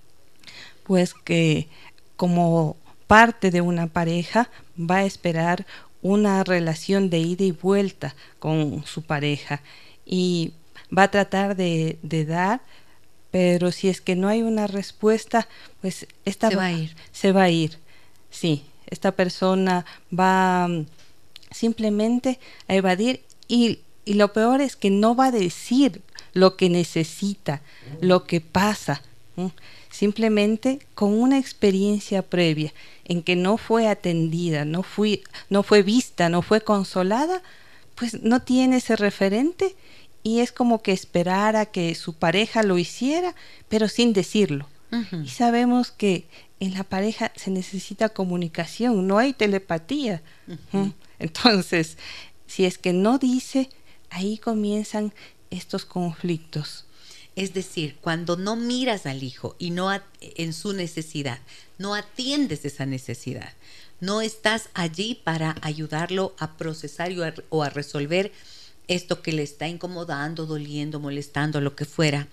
Pues 0.84 1.14
que 1.14 1.68
como 2.16 2.76
parte 3.08 3.50
de 3.50 3.60
una 3.60 3.88
pareja 3.88 4.48
va 4.78 4.98
a 4.98 5.04
esperar 5.04 5.66
una 6.02 6.44
relación 6.44 7.10
de 7.10 7.18
ida 7.18 7.44
y 7.44 7.52
vuelta 7.52 8.14
con 8.38 8.84
su 8.86 9.02
pareja 9.02 9.60
y 10.06 10.52
va 10.96 11.04
a 11.04 11.10
tratar 11.10 11.56
de, 11.56 11.98
dar, 12.28 12.60
pero 13.32 13.72
si 13.72 13.88
es 13.88 14.00
que 14.00 14.14
no 14.14 14.28
hay 14.28 14.42
una 14.42 14.68
respuesta, 14.68 15.48
pues 15.80 16.06
esta 16.24 16.48
se 16.48 16.56
va 16.56 16.66
a 16.66 16.72
ir. 16.72 16.96
Se 17.10 17.32
va 17.32 17.42
a 17.42 17.50
ir, 17.50 17.78
sí 18.30 18.66
esta 18.92 19.12
persona 19.12 19.84
va 20.16 20.68
mm, 20.68 20.86
simplemente 21.50 22.38
a 22.68 22.74
evadir 22.74 23.22
y, 23.48 23.80
lo 24.04 24.32
peor 24.32 24.60
es 24.60 24.74
que 24.74 24.90
no 24.90 25.14
va 25.14 25.26
a 25.26 25.30
decir 25.30 26.02
lo 26.32 26.56
que 26.56 26.68
necesita, 26.68 27.62
lo 28.00 28.24
que 28.24 28.40
pasa, 28.40 29.00
simplemente 29.90 30.80
con 30.96 31.12
una 31.12 31.38
experiencia 31.38 32.22
previa 32.22 32.72
en 33.04 33.22
que 33.22 33.36
no 33.36 33.58
fue 33.58 33.86
atendida, 33.86 34.64
no, 34.64 34.82
fui, 34.82 35.22
no 35.50 35.62
fue 35.62 35.84
vista, 35.84 36.28
no 36.28 36.42
fue 36.42 36.62
consolada, 36.62 37.42
pues 37.94 38.22
no 38.22 38.42
tiene 38.42 38.78
ese 38.78 38.96
referente 38.96 39.76
y 40.24 40.40
es 40.40 40.50
como 40.50 40.82
que 40.82 40.90
esperara 40.90 41.66
que 41.66 41.94
su 41.94 42.14
pareja 42.14 42.64
lo 42.64 42.78
hiciera, 42.78 43.36
pero 43.68 43.88
sin 43.88 44.12
decirlo. 44.12 44.66
Y 45.24 45.28
sabemos 45.28 45.90
que 45.90 46.26
en 46.62 46.74
la 46.74 46.84
pareja 46.84 47.32
se 47.34 47.50
necesita 47.50 48.10
comunicación, 48.10 49.08
no 49.08 49.18
hay 49.18 49.32
telepatía. 49.32 50.22
Entonces, 51.18 51.98
si 52.46 52.66
es 52.66 52.78
que 52.78 52.92
no 52.92 53.18
dice, 53.18 53.68
ahí 54.10 54.38
comienzan 54.38 55.12
estos 55.50 55.84
conflictos. 55.84 56.84
Es 57.34 57.52
decir, 57.52 57.96
cuando 58.00 58.36
no 58.36 58.54
miras 58.54 59.06
al 59.06 59.24
hijo 59.24 59.56
y 59.58 59.70
no 59.70 59.90
en 60.20 60.52
su 60.52 60.72
necesidad, 60.72 61.40
no 61.78 61.96
atiendes 61.96 62.64
esa 62.64 62.86
necesidad, 62.86 63.54
no 63.98 64.20
estás 64.20 64.68
allí 64.72 65.16
para 65.16 65.56
ayudarlo 65.62 66.32
a 66.38 66.56
procesar 66.56 67.10
o 67.48 67.64
a, 67.64 67.70
resolver 67.70 68.30
esto 68.86 69.20
que 69.20 69.32
le 69.32 69.42
está 69.42 69.66
incomodando, 69.66 70.46
doliendo, 70.46 71.00
molestando, 71.00 71.60
lo 71.60 71.74
que 71.74 71.86
fuera. 71.86 72.28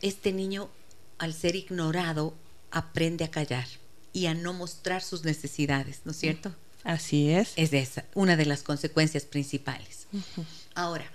Este 0.00 0.32
niño, 0.32 0.70
al 1.18 1.34
ser 1.34 1.56
ignorado, 1.56 2.34
aprende 2.72 3.24
a 3.24 3.30
callar 3.30 3.66
y 4.12 4.26
a 4.26 4.34
no 4.34 4.52
mostrar 4.52 5.02
sus 5.02 5.24
necesidades, 5.24 6.00
¿no 6.04 6.10
es 6.10 6.18
cierto? 6.18 6.54
Así 6.82 7.30
es. 7.30 7.52
Es 7.56 7.72
esa, 7.72 8.04
una 8.14 8.36
de 8.36 8.46
las 8.46 8.62
consecuencias 8.62 9.24
principales. 9.24 10.08
Ahora, 10.74 11.06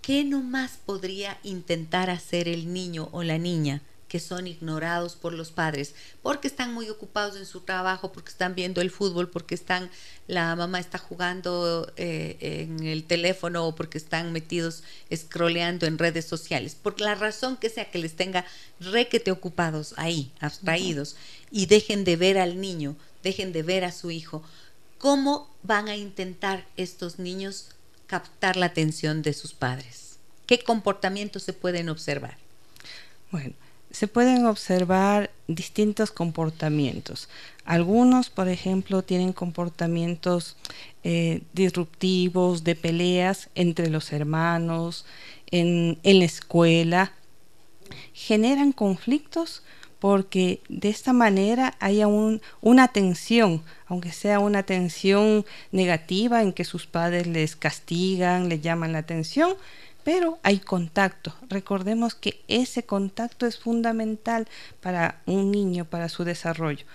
¿qué 0.00 0.24
nomás 0.24 0.78
podría 0.86 1.38
intentar 1.42 2.08
hacer 2.08 2.48
el 2.48 2.72
niño 2.72 3.10
o 3.12 3.22
la 3.22 3.36
niña 3.36 3.82
que 4.08 4.20
son 4.20 4.46
ignorados 4.46 5.16
por 5.16 5.32
los 5.32 5.50
padres 5.50 5.94
porque 6.22 6.48
están 6.48 6.72
muy 6.72 6.88
ocupados 6.88 7.36
en 7.36 7.46
su 7.46 7.60
trabajo, 7.60 8.12
porque 8.12 8.30
están 8.30 8.54
viendo 8.54 8.80
el 8.80 8.90
fútbol, 8.90 9.28
porque 9.28 9.54
están 9.54 9.90
la 10.28 10.54
mamá 10.56 10.80
está 10.80 10.98
jugando 10.98 11.92
eh, 11.96 12.36
en 12.40 12.84
el 12.84 13.04
teléfono 13.04 13.66
o 13.66 13.74
porque 13.74 13.98
están 13.98 14.32
metidos 14.32 14.82
scrolleando 15.14 15.86
en 15.86 15.98
redes 15.98 16.24
sociales, 16.24 16.74
por 16.74 17.00
la 17.00 17.14
razón 17.14 17.56
que 17.56 17.70
sea 17.70 17.90
que 17.90 17.98
les 17.98 18.16
tenga 18.16 18.44
requete 18.80 19.30
ocupados 19.30 19.94
ahí, 19.96 20.32
abstraídos 20.40 21.16
y 21.50 21.66
dejen 21.66 22.04
de 22.04 22.16
ver 22.16 22.38
al 22.38 22.60
niño, 22.60 22.96
dejen 23.22 23.52
de 23.52 23.62
ver 23.62 23.84
a 23.84 23.92
su 23.92 24.10
hijo. 24.10 24.42
¿Cómo 24.98 25.48
van 25.62 25.88
a 25.88 25.96
intentar 25.96 26.66
estos 26.76 27.18
niños 27.18 27.68
captar 28.06 28.56
la 28.56 28.66
atención 28.66 29.22
de 29.22 29.32
sus 29.32 29.52
padres? 29.52 30.16
¿Qué 30.46 30.60
comportamientos 30.60 31.42
se 31.42 31.52
pueden 31.52 31.88
observar? 31.88 32.38
Bueno, 33.30 33.54
se 33.90 34.08
pueden 34.08 34.46
observar 34.46 35.30
distintos 35.48 36.10
comportamientos. 36.10 37.28
Algunos, 37.64 38.30
por 38.30 38.48
ejemplo, 38.48 39.02
tienen 39.02 39.32
comportamientos 39.32 40.56
eh, 41.02 41.42
disruptivos, 41.52 42.62
de 42.62 42.76
peleas 42.76 43.48
entre 43.54 43.90
los 43.90 44.12
hermanos, 44.12 45.04
en, 45.50 45.98
la 46.02 46.24
escuela. 46.24 47.12
Generan 48.12 48.72
conflictos 48.72 49.62
porque 49.98 50.60
de 50.68 50.88
esta 50.88 51.12
manera 51.12 51.74
hay 51.80 52.02
una 52.04 52.88
tensión, 52.88 53.62
aunque 53.86 54.12
sea 54.12 54.38
una 54.40 54.62
tensión 54.62 55.44
negativa 55.72 56.42
en 56.42 56.52
que 56.52 56.64
sus 56.64 56.86
padres 56.86 57.26
les 57.26 57.56
castigan, 57.56 58.48
les 58.48 58.60
llaman 58.60 58.92
la 58.92 58.98
atención, 58.98 59.54
pero 60.06 60.38
hay 60.44 60.60
contacto. 60.60 61.34
Recordemos 61.48 62.14
que 62.14 62.40
ese 62.46 62.84
contacto 62.84 63.44
es 63.44 63.58
fundamental 63.58 64.46
para 64.80 65.20
un 65.26 65.50
niño, 65.50 65.84
para 65.84 66.08
su 66.08 66.22
desarrollo. 66.22 66.86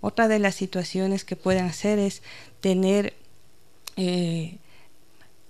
Otra 0.00 0.26
de 0.26 0.38
las 0.38 0.54
situaciones 0.54 1.26
que 1.26 1.36
pueden 1.36 1.66
hacer 1.66 1.98
es 1.98 2.22
tener 2.62 3.12
eh, 3.98 4.56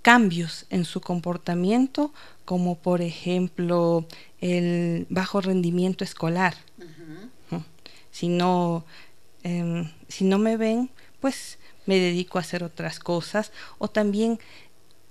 cambios 0.01 0.65
en 0.69 0.83
su 0.83 0.99
comportamiento, 0.99 2.11
como 2.43 2.75
por 2.75 3.01
ejemplo 3.01 4.05
el 4.41 5.07
bajo 5.09 5.39
rendimiento 5.39 6.03
escolar. 6.03 6.57
Si 8.11 8.27
no, 8.27 8.83
em, 9.43 9.93
si 10.09 10.25
no 10.25 10.39
me 10.39 10.57
ven, 10.57 10.89
pues 11.21 11.57
me 11.85 11.99
dedico 11.99 12.37
a 12.37 12.41
hacer 12.41 12.65
otras 12.65 12.99
cosas 12.99 13.53
o 13.77 13.87
también 13.87 14.39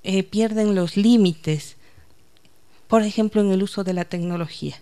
eh, 0.03 0.25
pierden 0.25 0.75
los 0.75 0.99
límites 0.99 1.75
por 2.88 3.02
ejemplo, 3.02 3.40
en 3.40 3.50
el 3.52 3.62
uso 3.62 3.85
de 3.85 3.93
la 3.93 4.05
tecnología. 4.05 4.76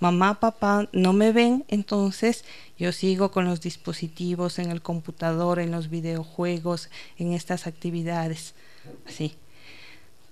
Mamá, 0.00 0.40
papá 0.40 0.88
no 0.92 1.12
me 1.12 1.30
ven, 1.30 1.64
entonces 1.68 2.44
yo 2.78 2.90
sigo 2.90 3.30
con 3.30 3.44
los 3.44 3.60
dispositivos 3.60 4.58
en 4.58 4.70
el 4.70 4.80
computador, 4.80 5.58
en 5.58 5.70
los 5.70 5.90
videojuegos, 5.90 6.88
en 7.18 7.34
estas 7.34 7.66
actividades. 7.66 8.54
Así. 9.06 9.34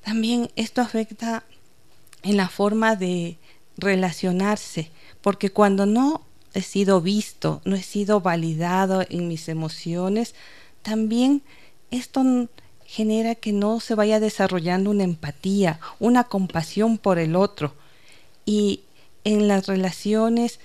También 0.02 0.50
esto 0.56 0.80
afecta 0.80 1.44
en 2.22 2.38
la 2.38 2.48
forma 2.48 2.96
de 2.96 3.36
relacionarse, 3.76 4.90
porque 5.20 5.50
cuando 5.50 5.84
no 5.84 6.22
he 6.54 6.62
sido 6.62 7.02
visto, 7.02 7.60
no 7.64 7.76
he 7.76 7.82
sido 7.82 8.22
validado 8.22 9.04
en 9.10 9.28
mis 9.28 9.50
emociones, 9.50 10.34
también 10.80 11.42
esto 11.90 12.24
genera 12.88 13.34
que 13.34 13.52
no 13.52 13.80
se 13.80 13.94
vaya 13.94 14.18
desarrollando 14.18 14.90
una 14.90 15.04
empatía, 15.04 15.78
una 16.00 16.24
compasión 16.24 16.96
por 16.96 17.18
el 17.18 17.36
otro. 17.36 17.74
Y 18.46 18.80
en 19.24 19.46
las 19.46 19.66
relaciones 19.66 20.58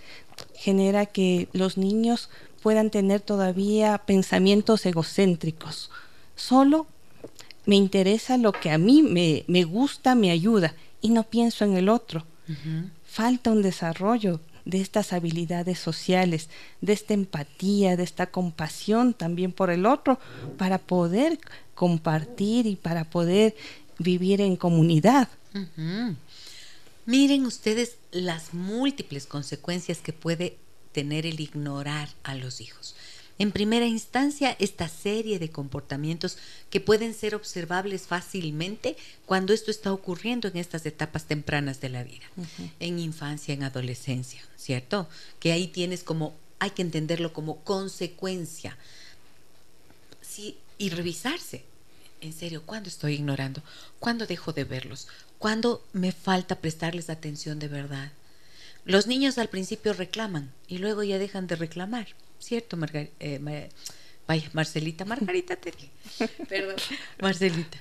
genera 0.55 1.05
que 1.05 1.49
los 1.51 1.77
niños 1.77 2.29
puedan 2.61 2.91
tener 2.91 3.19
todavía 3.19 3.97
pensamientos 4.05 4.85
egocéntricos. 4.85 5.91
Solo 6.37 6.87
me 7.65 7.75
interesa 7.75 8.37
lo 8.37 8.53
que 8.53 8.71
a 8.71 8.77
mí 8.77 9.03
me, 9.03 9.43
me 9.47 9.65
gusta, 9.65 10.15
me 10.15 10.31
ayuda, 10.31 10.75
y 11.01 11.09
no 11.09 11.23
pienso 11.23 11.65
en 11.65 11.75
el 11.75 11.89
otro. 11.89 12.25
Falta 13.05 13.51
un 13.51 13.61
desarrollo 13.61 14.39
de 14.63 14.79
estas 14.79 15.11
habilidades 15.11 15.77
sociales, 15.77 16.49
de 16.79 16.93
esta 16.93 17.13
empatía, 17.13 17.97
de 17.97 18.03
esta 18.03 18.27
compasión 18.27 19.13
también 19.13 19.51
por 19.51 19.69
el 19.69 19.85
otro, 19.85 20.19
para 20.57 20.77
poder 20.77 21.37
compartir 21.75 22.65
y 22.65 22.75
para 22.75 23.03
poder 23.05 23.55
vivir 23.97 24.41
en 24.41 24.55
comunidad. 24.55 25.27
Miren 27.05 27.45
ustedes 27.45 27.97
las 28.11 28.53
múltiples 28.53 29.25
consecuencias 29.25 29.99
que 29.99 30.13
puede 30.13 30.57
tener 30.93 31.25
el 31.25 31.39
ignorar 31.39 32.09
a 32.23 32.35
los 32.35 32.61
hijos. 32.61 32.95
En 33.39 33.51
primera 33.51 33.87
instancia, 33.87 34.55
esta 34.59 34.87
serie 34.87 35.39
de 35.39 35.49
comportamientos 35.49 36.37
que 36.69 36.79
pueden 36.79 37.15
ser 37.15 37.33
observables 37.33 38.03
fácilmente 38.03 38.95
cuando 39.25 39.53
esto 39.53 39.71
está 39.71 39.91
ocurriendo 39.91 40.47
en 40.47 40.57
estas 40.57 40.85
etapas 40.85 41.25
tempranas 41.25 41.81
de 41.81 41.89
la 41.89 42.03
vida, 42.03 42.25
en 42.79 42.99
infancia, 42.99 43.53
en 43.53 43.63
adolescencia, 43.63 44.41
¿cierto? 44.55 45.09
Que 45.39 45.51
ahí 45.51 45.67
tienes 45.67 46.03
como, 46.03 46.35
hay 46.59 46.69
que 46.69 46.83
entenderlo 46.83 47.33
como 47.33 47.57
consecuencia. 47.63 48.77
Sí, 50.21 50.57
y 50.83 50.89
revisarse. 50.89 51.63
En 52.19 52.33
serio, 52.33 52.63
¿cuándo 52.65 52.89
estoy 52.89 53.13
ignorando? 53.13 53.63
¿Cuándo 53.99 54.27
dejo 54.27 54.51
de 54.51 54.65
verlos? 54.65 55.07
¿Cuándo 55.39 55.81
me 55.93 56.11
falta 56.11 56.59
prestarles 56.59 57.09
atención 57.09 57.57
de 57.57 57.69
verdad? 57.69 58.11
Los 58.83 59.07
niños 59.07 59.37
al 59.37 59.47
principio 59.47 59.93
reclaman 59.93 60.51
y 60.67 60.79
luego 60.79 61.03
ya 61.03 61.17
dejan 61.17 61.47
de 61.47 61.55
reclamar, 61.55 62.07
¿cierto, 62.39 62.77
eh, 62.93 63.69
vaya, 64.27 64.49
Marcelita, 64.51 65.05
Margarita 65.05 65.55
te 65.55 65.71
dije. 65.71 65.89
Perdón, 66.49 66.75
Marcelita. 67.21 67.77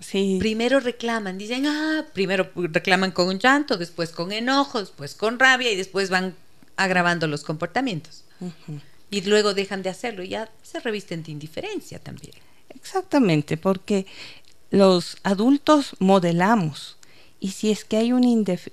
Sí. 0.00 0.36
Primero 0.38 0.80
reclaman, 0.80 1.38
dicen, 1.38 1.66
ah, 1.66 2.04
primero 2.12 2.50
reclaman 2.54 3.12
con 3.12 3.28
un 3.28 3.38
llanto, 3.38 3.78
después 3.78 4.10
con 4.10 4.30
enojo, 4.30 4.80
después 4.80 5.14
con 5.14 5.38
rabia 5.38 5.72
y 5.72 5.76
después 5.76 6.10
van 6.10 6.34
agravando 6.76 7.26
los 7.28 7.44
comportamientos 7.44 8.24
y 9.10 9.22
luego 9.22 9.54
dejan 9.54 9.82
de 9.82 9.90
hacerlo 9.90 10.22
y 10.22 10.28
ya 10.28 10.50
se 10.62 10.80
revisten 10.80 11.22
de 11.22 11.32
indiferencia 11.32 11.98
también. 11.98 12.34
Exactamente, 12.70 13.56
porque 13.56 14.06
los 14.70 15.16
adultos 15.22 15.96
modelamos 15.98 16.96
y 17.38 17.50
si 17.50 17.70
es 17.70 17.84
que 17.84 17.96
hay 17.96 18.12
una 18.12 18.28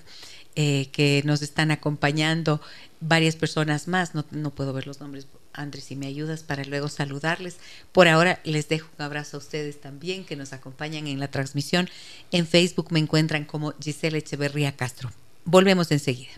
eh, 0.55 0.89
que 0.91 1.21
nos 1.25 1.43
están 1.43 1.69
acompañando, 1.69 2.59
varias 3.01 3.35
personas 3.35 3.87
más, 3.87 4.15
no, 4.15 4.25
no 4.31 4.49
puedo 4.49 4.73
ver 4.73 4.87
los 4.87 4.99
nombres 4.99 5.27
Andrés, 5.55 5.85
si 5.85 5.95
me 5.95 6.07
ayudas 6.07 6.43
para 6.43 6.63
luego 6.63 6.87
saludarles. 6.87 7.57
Por 7.91 8.07
ahora 8.07 8.39
les 8.43 8.69
dejo 8.69 8.87
un 8.97 9.05
abrazo 9.05 9.37
a 9.37 9.39
ustedes 9.39 9.79
también 9.81 10.25
que 10.25 10.35
nos 10.35 10.53
acompañan 10.53 11.07
en 11.07 11.19
la 11.19 11.29
transmisión. 11.29 11.89
En 12.31 12.45
Facebook 12.45 12.87
me 12.91 12.99
encuentran 12.99 13.45
como 13.45 13.73
Gisela 13.81 14.17
Echeverría 14.17 14.75
Castro. 14.75 15.11
Volvemos 15.45 15.91
enseguida. 15.91 16.31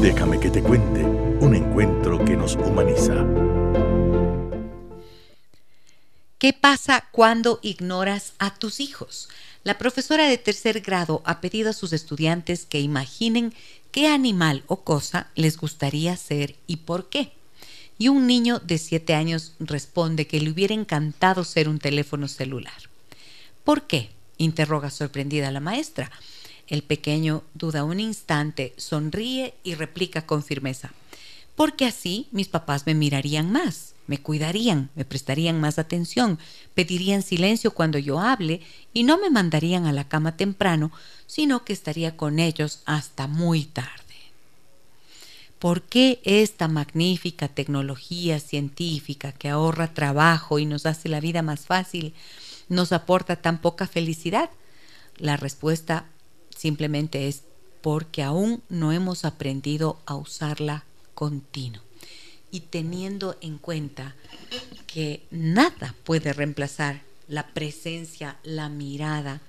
Déjame 0.00 0.38
que 0.38 0.50
te 0.50 0.62
cuente 0.62 1.02
un 1.02 1.54
encuentro 1.54 2.24
que 2.24 2.36
nos 2.36 2.54
humaniza. 2.54 3.24
¿Qué 6.42 6.52
pasa 6.52 7.04
cuando 7.12 7.60
ignoras 7.62 8.32
a 8.40 8.52
tus 8.52 8.80
hijos? 8.80 9.28
La 9.62 9.78
profesora 9.78 10.26
de 10.26 10.38
tercer 10.38 10.80
grado 10.80 11.22
ha 11.24 11.40
pedido 11.40 11.70
a 11.70 11.72
sus 11.72 11.92
estudiantes 11.92 12.66
que 12.66 12.80
imaginen 12.80 13.54
qué 13.92 14.08
animal 14.08 14.64
o 14.66 14.82
cosa 14.82 15.28
les 15.36 15.56
gustaría 15.56 16.16
ser 16.16 16.56
y 16.66 16.78
por 16.78 17.08
qué. 17.08 17.30
Y 17.96 18.08
un 18.08 18.26
niño 18.26 18.58
de 18.58 18.78
siete 18.78 19.14
años 19.14 19.52
responde 19.60 20.26
que 20.26 20.40
le 20.40 20.50
hubiera 20.50 20.74
encantado 20.74 21.44
ser 21.44 21.68
un 21.68 21.78
teléfono 21.78 22.26
celular. 22.26 22.90
¿Por 23.62 23.86
qué? 23.86 24.10
interroga 24.36 24.90
sorprendida 24.90 25.52
la 25.52 25.60
maestra. 25.60 26.10
El 26.66 26.82
pequeño 26.82 27.44
duda 27.54 27.84
un 27.84 28.00
instante, 28.00 28.74
sonríe 28.76 29.54
y 29.62 29.76
replica 29.76 30.26
con 30.26 30.42
firmeza. 30.42 30.92
Porque 31.54 31.84
así 31.86 32.28
mis 32.32 32.48
papás 32.48 32.86
me 32.86 32.94
mirarían 32.94 33.52
más, 33.52 33.94
me 34.06 34.18
cuidarían, 34.18 34.90
me 34.94 35.04
prestarían 35.04 35.60
más 35.60 35.78
atención, 35.78 36.38
pedirían 36.74 37.22
silencio 37.22 37.72
cuando 37.72 37.98
yo 37.98 38.20
hable 38.20 38.60
y 38.92 39.04
no 39.04 39.18
me 39.18 39.30
mandarían 39.30 39.86
a 39.86 39.92
la 39.92 40.08
cama 40.08 40.36
temprano, 40.36 40.92
sino 41.26 41.64
que 41.64 41.72
estaría 41.72 42.16
con 42.16 42.38
ellos 42.38 42.82
hasta 42.86 43.26
muy 43.26 43.64
tarde. 43.64 44.02
¿Por 45.58 45.82
qué 45.82 46.20
esta 46.24 46.66
magnífica 46.66 47.46
tecnología 47.46 48.40
científica 48.40 49.30
que 49.30 49.48
ahorra 49.48 49.94
trabajo 49.94 50.58
y 50.58 50.66
nos 50.66 50.86
hace 50.86 51.08
la 51.08 51.20
vida 51.20 51.42
más 51.42 51.66
fácil 51.66 52.14
nos 52.68 52.90
aporta 52.90 53.36
tan 53.36 53.60
poca 53.60 53.86
felicidad? 53.86 54.50
La 55.18 55.36
respuesta 55.36 56.06
simplemente 56.56 57.28
es 57.28 57.44
porque 57.80 58.22
aún 58.22 58.62
no 58.68 58.90
hemos 58.90 59.24
aprendido 59.24 60.00
a 60.06 60.16
usarla 60.16 60.84
continuo 61.14 61.82
y 62.50 62.60
teniendo 62.60 63.36
en 63.40 63.58
cuenta 63.58 64.14
que 64.86 65.22
nada 65.30 65.94
puede 66.04 66.32
reemplazar 66.32 67.00
la 67.26 67.48
presencia, 67.48 68.36
la 68.44 68.68
mirada, 68.68 69.40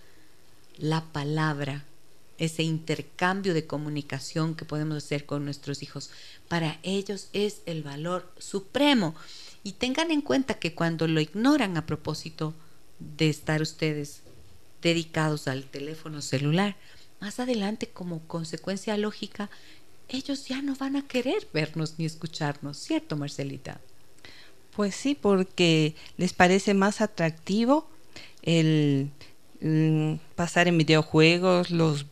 la 0.78 1.04
palabra, 1.12 1.84
ese 2.38 2.64
intercambio 2.64 3.54
de 3.54 3.68
comunicación 3.68 4.56
que 4.56 4.66
podemos 4.66 4.98
hacer 4.98 5.26
con 5.26 5.44
nuestros 5.44 5.84
hijos. 5.84 6.10
Para 6.48 6.80
ellos 6.82 7.28
es 7.34 7.62
el 7.66 7.84
valor 7.84 8.32
supremo. 8.38 9.16
Y 9.64 9.74
tengan 9.74 10.12
en 10.12 10.22
cuenta 10.22 10.56
que 10.56 10.74
cuando 10.74 11.08
lo 11.08 11.22
ignoran 11.22 11.78
a 11.78 11.86
propósito 11.86 12.54
de 13.00 13.30
estar 13.30 13.62
ustedes 13.62 14.22
dedicados 14.82 15.48
al 15.48 15.66
teléfono 15.66 16.22
celular, 16.22 16.76
más 17.22 17.40
adelante 17.40 17.88
como 17.88 18.20
consecuencia 18.28 18.98
lógica, 18.98 19.50
ellos 20.14 20.48
ya 20.48 20.62
no 20.62 20.76
van 20.76 20.96
a 20.96 21.08
querer 21.08 21.48
vernos 21.54 21.96
ni 21.98 22.06
escucharnos, 22.06 22.78
¿cierto, 22.78 23.18
Marcelita? 23.18 23.82
Pues 24.76 24.96
sí, 24.96 25.16
porque 25.20 25.96
les 26.18 26.34
parece 26.34 26.74
más 26.74 27.02
atractivo 27.02 27.88
el, 28.44 29.10
mm, 29.62 30.14
pasar 30.36 30.68
en 30.68 30.78
videojuegos, 30.78 31.72
los, 31.72 32.06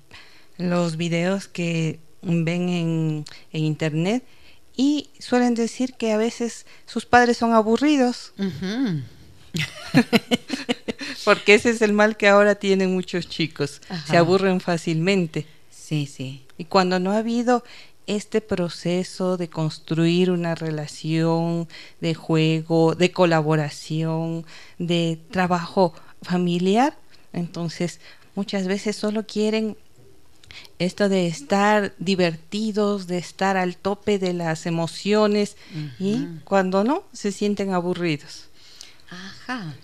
los 0.58 0.98
videos 0.98 1.48
que 1.48 2.00
ven 2.22 2.70
en, 2.70 3.26
internet 3.52 4.24
y 4.76 5.10
suelen 5.20 5.54
decir 5.54 5.94
que 5.94 6.12
a 6.12 6.18
veces 6.18 6.66
sus 6.86 7.06
padres 7.06 7.38
son 7.38 7.54
aburridos. 7.54 8.34
Porque 11.26 11.54
ese 11.56 11.70
es 11.72 11.82
el 11.82 11.94
mal 11.94 12.18
que 12.18 12.28
ahora 12.28 12.56
tienen 12.56 12.94
muchos 12.94 13.28
chicos. 13.28 13.82
Se 14.08 14.18
aburren 14.18 14.60
fácilmente. 14.60 15.46
Sí, 15.70 16.08
sí. 16.08 16.46
Y 16.58 16.66
cuando 16.66 17.00
no 17.00 17.12
ha 17.12 17.18
habido 17.18 17.64
este 18.08 18.42
proceso 18.42 19.38
de 19.38 19.50
construir 19.50 20.32
una 20.32 20.56
relación 20.56 21.68
de 22.00 22.14
juego, 22.14 22.96
de 22.96 23.12
colaboración, 23.12 24.46
de 24.78 25.20
trabajo 25.32 25.94
familiar, 26.22 26.98
entonces 27.34 28.00
muchas 28.36 28.68
veces 28.68 28.96
solo 28.96 29.26
quieren 29.26 29.78
esto 30.80 31.10
de 31.10 31.28
estar 31.28 31.94
divertidos, 31.98 33.08
de 33.08 33.18
estar 33.18 33.58
al 33.58 33.78
tope 33.78 34.20
de 34.20 34.34
las 34.34 34.66
emociones 34.66 35.56
y 36.00 36.28
cuando 36.44 36.84
no, 36.84 37.04
se 37.14 37.32
sienten 37.32 37.74
aburridos. 37.74 38.48
Ajá. 39.10 39.76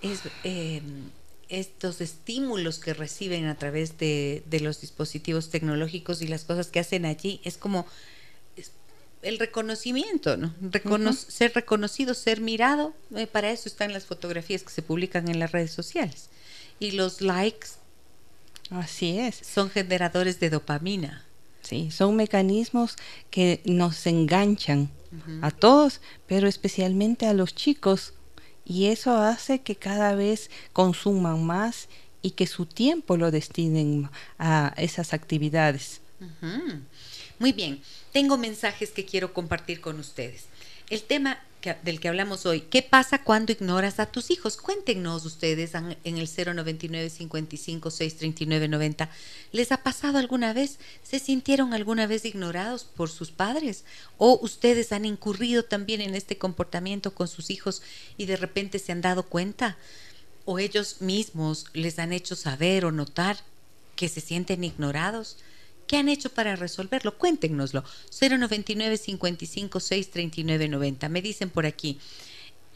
Es, 0.00 0.22
eh, 0.44 0.82
estos 1.48 2.00
estímulos 2.00 2.78
que 2.78 2.94
reciben 2.94 3.46
a 3.46 3.54
través 3.56 3.98
de, 3.98 4.42
los 4.60 4.80
dispositivos 4.80 5.50
tecnológicos 5.50 6.22
y 6.22 6.28
las 6.28 6.44
cosas 6.44 6.68
que 6.68 6.80
hacen 6.80 7.06
allí 7.06 7.40
es 7.44 7.56
como 7.56 7.86
el 9.22 9.38
reconocimiento, 9.38 10.36
¿no? 10.36 10.54
Ser 11.12 11.52
reconocido, 11.54 12.14
ser 12.14 12.40
mirado, 12.40 12.94
eh, 13.16 13.26
para 13.26 13.50
eso 13.50 13.68
están 13.68 13.92
las 13.92 14.04
fotografías 14.04 14.62
que 14.62 14.70
se 14.70 14.82
publican 14.82 15.28
en 15.28 15.38
las 15.40 15.50
redes 15.50 15.72
sociales. 15.72 16.28
Y 16.78 16.92
los 16.92 17.20
likes. 17.20 17.68
Así 18.70 19.18
es. 19.18 19.36
Son 19.36 19.70
generadores 19.70 20.38
de 20.38 20.50
dopamina. 20.50 21.24
Sí, 21.62 21.90
son 21.90 22.14
mecanismos 22.14 22.96
que 23.30 23.60
nos 23.64 24.06
enganchan 24.06 24.90
a 25.42 25.50
todos, 25.50 26.00
pero 26.26 26.46
especialmente 26.46 27.26
a 27.26 27.32
los 27.32 27.54
chicos 27.54 28.14
y 28.68 28.86
eso 28.86 29.16
hace 29.16 29.62
que 29.62 29.76
cada 29.76 30.14
vez 30.14 30.50
consuman 30.72 31.44
más 31.44 31.88
y 32.20 32.32
que 32.32 32.46
su 32.46 32.66
tiempo 32.66 33.16
lo 33.16 33.30
destinen 33.30 34.10
a 34.38 34.74
esas 34.76 35.14
actividades. 35.14 36.02
Muy 37.38 37.52
bien, 37.52 37.80
tengo 38.12 38.36
mensajes 38.36 38.90
que 38.90 39.06
quiero 39.06 39.32
compartir 39.32 39.80
con 39.80 39.98
ustedes. 39.98 40.46
El 40.90 41.02
tema 41.02 41.38
del 41.82 41.98
que 41.98 42.08
hablamos 42.08 42.46
hoy, 42.46 42.60
¿qué 42.60 42.82
pasa 42.82 43.24
cuando 43.24 43.50
ignoras 43.50 43.98
a 43.98 44.06
tus 44.06 44.30
hijos? 44.30 44.56
Cuéntenos 44.56 45.24
ustedes 45.24 45.72
en 45.74 46.18
el 46.18 46.28
099 46.28 47.10
55 47.10 47.90
639 47.90 48.68
90. 48.68 49.10
¿Les 49.50 49.72
ha 49.72 49.82
pasado 49.82 50.18
alguna 50.18 50.52
vez? 50.52 50.78
¿Se 51.02 51.18
sintieron 51.18 51.74
alguna 51.74 52.06
vez 52.06 52.24
ignorados 52.24 52.84
por 52.84 53.10
sus 53.10 53.32
padres? 53.32 53.84
¿O 54.18 54.38
ustedes 54.40 54.92
han 54.92 55.04
incurrido 55.04 55.64
también 55.64 56.00
en 56.00 56.14
este 56.14 56.38
comportamiento 56.38 57.12
con 57.12 57.26
sus 57.26 57.50
hijos 57.50 57.82
y 58.16 58.26
de 58.26 58.36
repente 58.36 58.78
se 58.78 58.92
han 58.92 59.00
dado 59.00 59.24
cuenta? 59.24 59.76
¿O 60.44 60.60
ellos 60.60 61.00
mismos 61.00 61.66
les 61.72 61.98
han 61.98 62.12
hecho 62.12 62.36
saber 62.36 62.84
o 62.84 62.92
notar 62.92 63.36
que 63.96 64.08
se 64.08 64.20
sienten 64.20 64.62
ignorados? 64.62 65.38
¿Qué 65.88 65.96
han 65.96 66.10
hecho 66.10 66.28
para 66.28 66.54
resolverlo? 66.54 67.16
Cuéntenoslo. 67.16 67.82
099 68.20 68.98
55 68.98 69.80
639 69.80 70.68
90. 70.68 71.08
Me 71.08 71.22
dicen 71.22 71.48
por 71.48 71.64
aquí. 71.64 71.98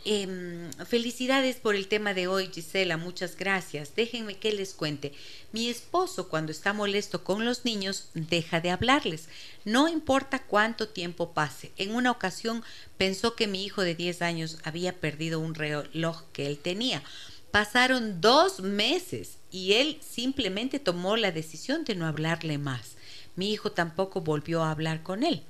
Em, 0.04 0.72
felicidades 0.86 1.56
por 1.56 1.76
el 1.76 1.86
tema 1.86 2.14
de 2.14 2.26
hoy, 2.26 2.50
Gisela. 2.52 2.96
Muchas 2.96 3.36
gracias. 3.36 3.94
Déjenme 3.94 4.36
que 4.36 4.50
les 4.52 4.72
cuente. 4.72 5.12
Mi 5.52 5.68
esposo, 5.68 6.28
cuando 6.28 6.50
está 6.50 6.72
molesto 6.72 7.22
con 7.22 7.44
los 7.44 7.64
niños, 7.64 8.08
deja 8.14 8.60
de 8.60 8.70
hablarles. 8.70 9.28
No 9.64 9.88
importa 9.88 10.42
cuánto 10.42 10.88
tiempo 10.88 11.34
pase. 11.34 11.70
En 11.76 11.94
una 11.94 12.10
ocasión 12.10 12.64
pensó 12.96 13.36
que 13.36 13.46
mi 13.46 13.62
hijo 13.64 13.82
de 13.82 13.94
10 13.94 14.22
años 14.22 14.58
había 14.64 14.98
perdido 14.98 15.38
un 15.38 15.54
reloj 15.54 16.22
que 16.32 16.46
él 16.46 16.58
tenía. 16.58 17.02
Pasaron 17.52 18.22
dos 18.22 18.60
meses 18.60 19.36
y 19.50 19.74
él 19.74 20.00
simplemente 20.00 20.80
tomó 20.80 21.16
la 21.16 21.30
decisión 21.30 21.84
de 21.84 21.94
no 21.94 22.06
hablarle 22.06 22.56
más. 22.56 22.96
Mi 23.36 23.52
hijo 23.52 23.72
tampoco 23.72 24.20
volvió 24.20 24.62
a 24.62 24.70
hablar 24.70 25.02
con 25.02 25.22
él. 25.22 25.42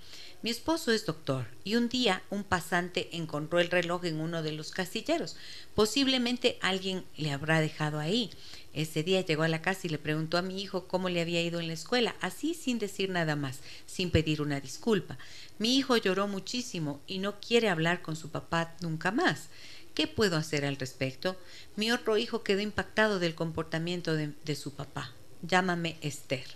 Mi 0.42 0.50
esposo 0.50 0.90
es 0.90 1.06
doctor 1.06 1.46
y 1.62 1.76
un 1.76 1.88
día 1.88 2.24
un 2.28 2.42
pasante 2.42 3.08
encontró 3.12 3.60
el 3.60 3.70
reloj 3.70 4.04
en 4.06 4.18
uno 4.18 4.42
de 4.42 4.50
los 4.50 4.72
casilleros. 4.72 5.36
Posiblemente 5.76 6.58
alguien 6.60 7.04
le 7.16 7.30
habrá 7.30 7.60
dejado 7.60 8.00
ahí. 8.00 8.30
Ese 8.74 9.04
día 9.04 9.20
llegó 9.20 9.44
a 9.44 9.48
la 9.48 9.62
casa 9.62 9.82
y 9.84 9.90
le 9.90 9.98
preguntó 9.98 10.38
a 10.38 10.42
mi 10.42 10.60
hijo 10.60 10.88
cómo 10.88 11.08
le 11.08 11.20
había 11.20 11.42
ido 11.42 11.60
en 11.60 11.68
la 11.68 11.74
escuela, 11.74 12.16
así 12.20 12.54
sin 12.54 12.80
decir 12.80 13.10
nada 13.10 13.36
más, 13.36 13.60
sin 13.86 14.10
pedir 14.10 14.42
una 14.42 14.60
disculpa. 14.60 15.16
Mi 15.58 15.76
hijo 15.76 15.96
lloró 15.96 16.26
muchísimo 16.26 17.00
y 17.06 17.18
no 17.18 17.38
quiere 17.38 17.68
hablar 17.68 18.02
con 18.02 18.16
su 18.16 18.30
papá 18.30 18.74
nunca 18.80 19.12
más. 19.12 19.48
¿Qué 19.94 20.08
puedo 20.08 20.36
hacer 20.36 20.64
al 20.64 20.76
respecto? 20.76 21.36
Mi 21.76 21.92
otro 21.92 22.16
hijo 22.16 22.42
quedó 22.42 22.60
impactado 22.60 23.20
del 23.20 23.36
comportamiento 23.36 24.16
de, 24.16 24.32
de 24.44 24.56
su 24.56 24.74
papá. 24.74 25.12
Llámame 25.42 25.98
Esther. 26.00 26.46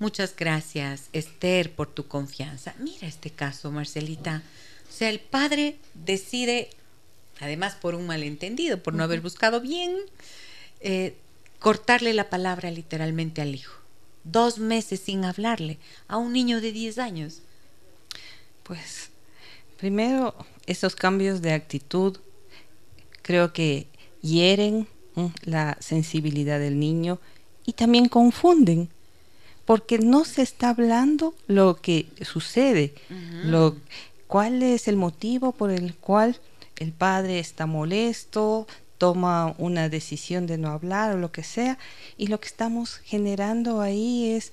Muchas 0.00 0.34
gracias, 0.34 1.08
Esther, 1.12 1.72
por 1.72 1.86
tu 1.86 2.08
confianza. 2.08 2.74
Mira 2.80 3.06
este 3.06 3.30
caso, 3.30 3.70
Marcelita. 3.70 4.42
O 4.88 4.92
sea, 4.92 5.08
el 5.10 5.20
padre 5.20 5.76
decide, 5.94 6.70
además 7.38 7.76
por 7.76 7.94
un 7.94 8.08
malentendido, 8.08 8.82
por 8.82 8.94
no 8.94 9.04
haber 9.04 9.20
buscado 9.20 9.60
bien, 9.60 9.96
eh, 10.80 11.14
cortarle 11.60 12.12
la 12.14 12.28
palabra 12.30 12.72
literalmente 12.72 13.40
al 13.40 13.54
hijo. 13.54 13.78
Dos 14.24 14.58
meses 14.58 14.98
sin 14.98 15.24
hablarle 15.24 15.78
a 16.08 16.16
un 16.16 16.32
niño 16.32 16.60
de 16.60 16.72
10 16.72 16.98
años. 16.98 17.42
Pues 18.64 19.10
Primero, 19.80 20.34
esos 20.66 20.94
cambios 20.94 21.40
de 21.40 21.54
actitud 21.54 22.18
creo 23.22 23.54
que 23.54 23.86
hieren 24.20 24.86
la 25.40 25.78
sensibilidad 25.80 26.60
del 26.60 26.78
niño 26.78 27.18
y 27.64 27.72
también 27.72 28.10
confunden, 28.10 28.90
porque 29.70 30.00
no 30.00 30.24
se 30.24 30.42
está 30.42 30.70
hablando 30.70 31.32
lo 31.46 31.76
que 31.76 32.08
sucede, 32.22 32.92
lo, 33.44 33.76
cuál 34.26 34.64
es 34.64 34.88
el 34.88 34.96
motivo 34.96 35.52
por 35.52 35.70
el 35.70 35.94
cual 35.94 36.40
el 36.78 36.90
padre 36.90 37.38
está 37.38 37.66
molesto, 37.66 38.66
toma 38.98 39.54
una 39.58 39.88
decisión 39.88 40.48
de 40.48 40.58
no 40.58 40.70
hablar 40.70 41.14
o 41.14 41.18
lo 41.18 41.30
que 41.30 41.44
sea, 41.44 41.78
y 42.16 42.26
lo 42.26 42.40
que 42.40 42.48
estamos 42.48 42.96
generando 42.96 43.80
ahí 43.80 44.32
es 44.32 44.50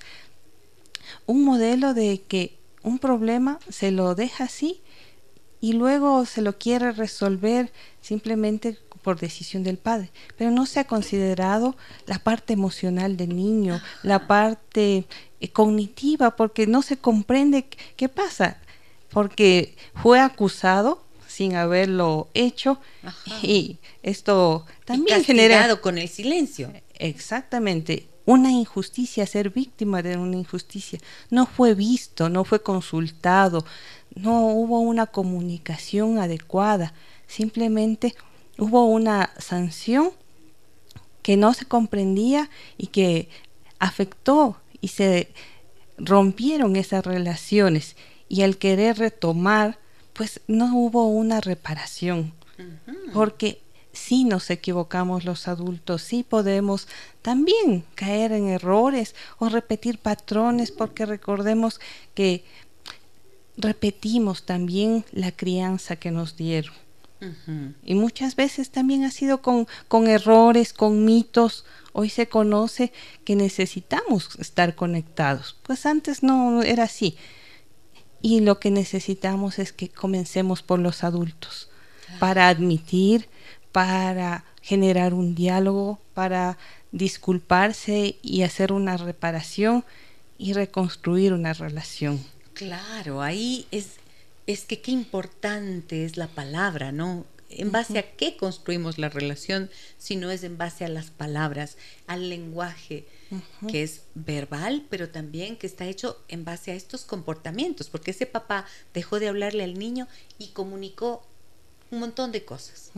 un 1.26 1.44
modelo 1.44 1.96
de 1.96 2.22
que 2.22 2.56
un 2.84 3.00
problema 3.00 3.58
se 3.70 3.90
lo 3.90 4.14
deja 4.14 4.44
así 4.44 4.82
y 5.60 5.74
luego 5.74 6.28
se 6.28 6.44
lo 6.44 6.60
quiere 6.60 6.92
resolver 6.92 7.72
simplemente 8.02 8.78
por 9.02 9.20
decisión 9.20 9.64
del 9.64 9.78
padre, 9.78 10.12
pero 10.38 10.52
no 10.52 10.66
se 10.66 10.80
ha 10.80 10.86
considerado 10.86 11.76
la 12.06 12.20
parte 12.20 12.54
emocional 12.54 13.18
del 13.18 13.36
niño, 13.36 13.82
la 14.04 14.28
parte 14.28 15.06
eh, 15.40 15.50
cognitiva, 15.50 16.36
porque 16.36 16.68
no 16.68 16.82
se 16.82 16.98
comprende 16.98 17.68
qué 17.96 18.10
pasa, 18.10 18.58
porque 19.10 19.76
fue 19.96 20.20
acusado 20.20 21.04
sin 21.28 21.56
haberlo 21.56 22.30
hecho 22.34 22.80
y 23.44 23.78
esto 24.02 24.66
también 24.86 25.24
genera 25.24 25.76
con 25.76 25.98
el 25.98 26.08
silencio. 26.08 26.72
Exactamente, 26.96 28.08
una 28.26 28.52
injusticia, 28.52 29.26
ser 29.26 29.52
víctima 29.52 30.02
de 30.02 30.18
una 30.18 30.36
injusticia. 30.36 31.00
No 31.30 31.46
fue 31.46 31.76
visto, 31.76 32.28
no 32.30 32.44
fue 32.44 32.62
consultado, 32.62 33.66
no 34.16 34.48
hubo 34.48 34.80
una 34.80 35.06
comunicación 35.06 36.20
adecuada, 36.20 36.94
simplemente 37.28 38.16
hubo 38.58 38.86
una 38.86 39.32
sanción 39.38 40.12
que 41.22 41.38
no 41.38 41.54
se 41.54 41.66
comprendía 41.66 42.50
y 42.78 42.88
que 42.88 43.30
afectó 43.80 44.58
y 44.82 44.90
se 44.90 45.34
rompieron 45.98 46.76
esas 46.76 47.06
relaciones. 47.06 47.96
Y 48.30 48.42
al 48.42 48.58
querer 48.58 48.98
retomar, 48.98 49.78
pues 50.14 50.42
no 50.48 50.76
hubo 50.76 51.08
una 51.08 51.42
reparación, 51.42 52.34
porque 53.14 53.62
si 53.94 54.24
nos 54.24 54.50
equivocamos 54.50 55.26
los 55.26 55.48
adultos, 55.48 56.02
sí 56.02 56.24
podemos 56.24 56.88
también 57.22 57.84
caer 57.96 58.32
en 58.32 58.48
errores 58.48 59.16
o 59.38 59.50
repetir 59.50 60.00
patrones, 60.00 60.72
porque 60.72 61.06
recordemos 61.06 61.80
que 62.14 62.44
repetimos 63.58 64.44
también 64.44 65.06
la 65.12 65.32
crianza 65.32 65.96
que 65.96 66.12
nos 66.12 66.36
dieron. 66.36 66.74
Y 67.84 67.96
muchas 67.96 68.36
veces 68.36 68.70
también 68.70 69.04
ha 69.04 69.12
sido 69.12 69.42
con, 69.42 69.68
con 69.88 70.08
errores, 70.08 70.74
con 70.74 71.04
mitos. 71.06 71.66
Hoy 71.94 72.10
se 72.10 72.28
conoce 72.28 72.92
que 73.24 73.36
necesitamos 73.36 74.30
estar 74.40 74.76
conectados. 74.76 75.56
Pues 75.64 75.86
antes 75.86 76.22
no 76.22 76.62
era 76.62 76.84
así. 76.84 77.18
Y 78.22 78.42
lo 78.42 78.60
que 78.60 78.72
necesitamos 78.72 79.60
es 79.60 79.74
que 79.74 79.90
comencemos 79.90 80.64
por 80.64 80.80
los 80.80 81.04
adultos, 81.04 81.70
para 82.20 82.50
admitir, 82.50 83.30
para 83.72 84.44
generar 84.62 85.14
un 85.14 85.36
diálogo, 85.36 86.00
para 86.14 86.58
disculparse 86.92 88.18
y 88.22 88.42
hacer 88.44 88.74
una 88.74 88.98
reparación 88.98 89.86
y 90.38 90.54
reconstruir 90.54 91.34
una 91.34 91.54
relación. 91.54 92.24
Claro, 92.54 93.22
ahí 93.22 93.68
es 93.72 94.00
es 94.48 94.64
que 94.66 94.82
qué 94.82 94.92
importante 94.92 96.06
es 96.06 96.18
la 96.18 96.28
palabra, 96.28 96.92
¿no? 96.92 97.26
¿En 97.50 97.72
base 97.72 98.00
a 98.00 98.16
qué 98.16 98.36
construimos 98.36 98.98
la 98.98 99.10
relación 99.10 99.70
si 99.98 100.16
no 100.16 100.32
es 100.32 100.44
en 100.44 100.58
base 100.58 100.84
a 100.84 100.90
las 100.90 101.12
palabras, 101.12 101.78
al 102.06 102.30
lenguaje 102.30 103.08
que 103.70 103.84
es 103.84 104.02
verbal, 104.16 104.86
pero 104.90 105.10
también 105.10 105.56
que 105.58 105.68
está 105.68 105.86
hecho 105.86 106.22
en 106.28 106.44
base 106.44 106.72
a 106.72 106.76
estos 106.76 107.06
comportamientos? 107.06 107.90
Porque 107.90 108.12
ese 108.12 108.26
papá 108.26 108.66
dejó 108.94 109.20
de 109.20 109.30
hablarle 109.30 109.64
al 109.64 109.78
niño 109.80 110.08
y 110.38 110.48
comunicó 110.50 111.26
un 111.90 112.00
montón 112.00 112.34
de 112.34 112.44
cosas. 112.44 112.92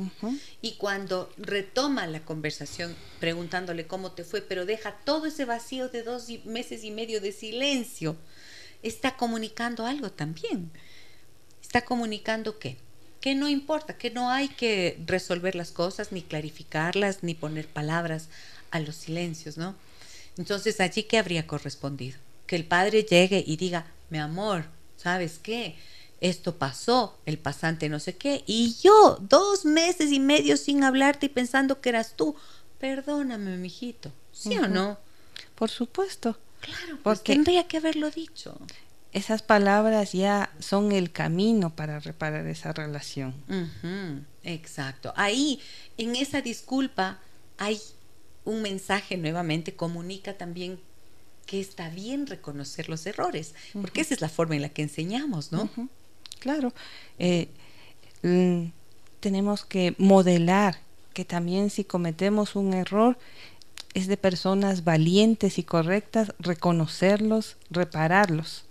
Y 0.62 0.74
cuando 0.74 1.32
retoma 1.38 2.08
la 2.08 2.26
conversación 2.26 2.96
preguntándole 3.20 3.86
cómo 3.86 4.14
te 4.14 4.24
fue, 4.24 4.42
pero 4.42 4.66
deja 4.66 4.98
todo 5.06 5.28
ese 5.28 5.46
vacío 5.46 5.90
de 5.90 6.02
dos 6.02 6.28
meses 6.46 6.84
y 6.84 6.90
medio 6.90 7.22
de 7.22 7.32
silencio, 7.32 8.16
está 8.82 9.16
comunicando 9.16 9.86
algo 9.86 10.12
también 10.12 10.72
está 11.62 11.82
comunicando 11.86 12.60
que, 12.60 12.78
que 13.22 13.36
no 13.36 13.50
importa, 13.50 13.98
que 13.98 14.12
no 14.12 14.30
hay 14.30 14.50
que 14.50 15.00
resolver 15.06 15.56
las 15.56 15.72
cosas, 15.72 16.12
ni 16.12 16.22
clarificarlas, 16.22 17.24
ni 17.24 17.34
poner 17.34 17.68
palabras 17.68 18.30
a 18.72 18.80
los 18.80 18.96
silencios, 18.96 19.58
¿no? 19.58 19.76
Entonces, 20.38 20.80
allí 20.80 21.04
qué 21.04 21.18
habría 21.18 21.48
correspondido? 21.48 22.18
Que 22.48 22.56
el 22.56 22.66
padre 22.66 23.04
llegue 23.04 23.44
y 23.46 23.58
diga, 23.58 23.88
mi 24.10 24.20
amor, 24.20 24.66
¿sabes 24.98 25.40
qué? 25.42 25.76
Esto 26.22 26.58
pasó, 26.58 27.18
el 27.26 27.38
pasante 27.38 27.88
no 27.90 28.00
sé 28.00 28.16
qué, 28.18 28.44
y 28.46 28.76
yo 28.82 29.18
dos 29.22 29.66
meses 29.66 30.12
y 30.12 30.20
medio 30.20 30.58
sin 30.58 30.84
hablarte 30.84 31.28
y 31.28 31.30
pensando 31.30 31.82
que 31.82 31.90
eras 31.90 32.16
tú. 32.16 32.36
Perdóname, 32.80 33.58
mijito, 33.58 34.12
¿sí 34.32 34.58
o 34.58 34.68
no? 34.68 34.98
Por 35.56 35.70
supuesto. 35.70 36.38
Claro, 36.62 37.00
pues 37.04 37.20
porque 37.20 37.34
tendría 37.34 37.68
que 37.68 37.78
haberlo 37.78 38.12
dicho 38.12 38.58
esas 39.12 39.42
palabras 39.42 40.12
ya 40.14 40.52
son 40.60 40.92
el 40.92 41.12
camino 41.12 41.76
para 41.76 42.00
reparar 42.00 42.46
esa 42.48 42.74
relación. 42.74 43.34
exacto. 44.44 45.14
Ahí, 45.16 45.60
en 45.98 46.16
esa 46.16 46.42
disculpa, 46.42 47.20
hay 47.58 47.80
un 48.46 48.62
mensaje 48.62 49.18
nuevamente, 49.18 49.76
comunica 49.76 50.38
también 50.38 50.80
que 51.46 51.60
está 51.60 51.90
bien 51.90 52.28
reconocer 52.28 52.90
los 52.90 53.06
errores, 53.08 53.56
porque 53.74 54.02
esa 54.02 54.14
es 54.14 54.22
la 54.22 54.30
forma 54.30 54.56
en 54.56 54.62
la 54.62 54.70
que 54.70 54.84
enseñamos, 54.84 55.52
¿no? 55.52 55.70
Claro. 56.40 56.74
Eh, 57.18 57.50
tenemos 59.20 59.66
que 59.66 59.96
modelar 59.98 60.80
que 61.14 61.26
también 61.26 61.70
si 61.70 61.84
cometemos 61.84 62.56
un 62.56 62.74
error, 62.74 63.18
es 64.00 64.08
de 64.08 64.18
personas 64.18 64.84
valientes 64.84 65.60
y 65.60 65.64
correctas 65.64 66.34
reconocerlos, 66.40 67.58
repararlos. 67.70 68.64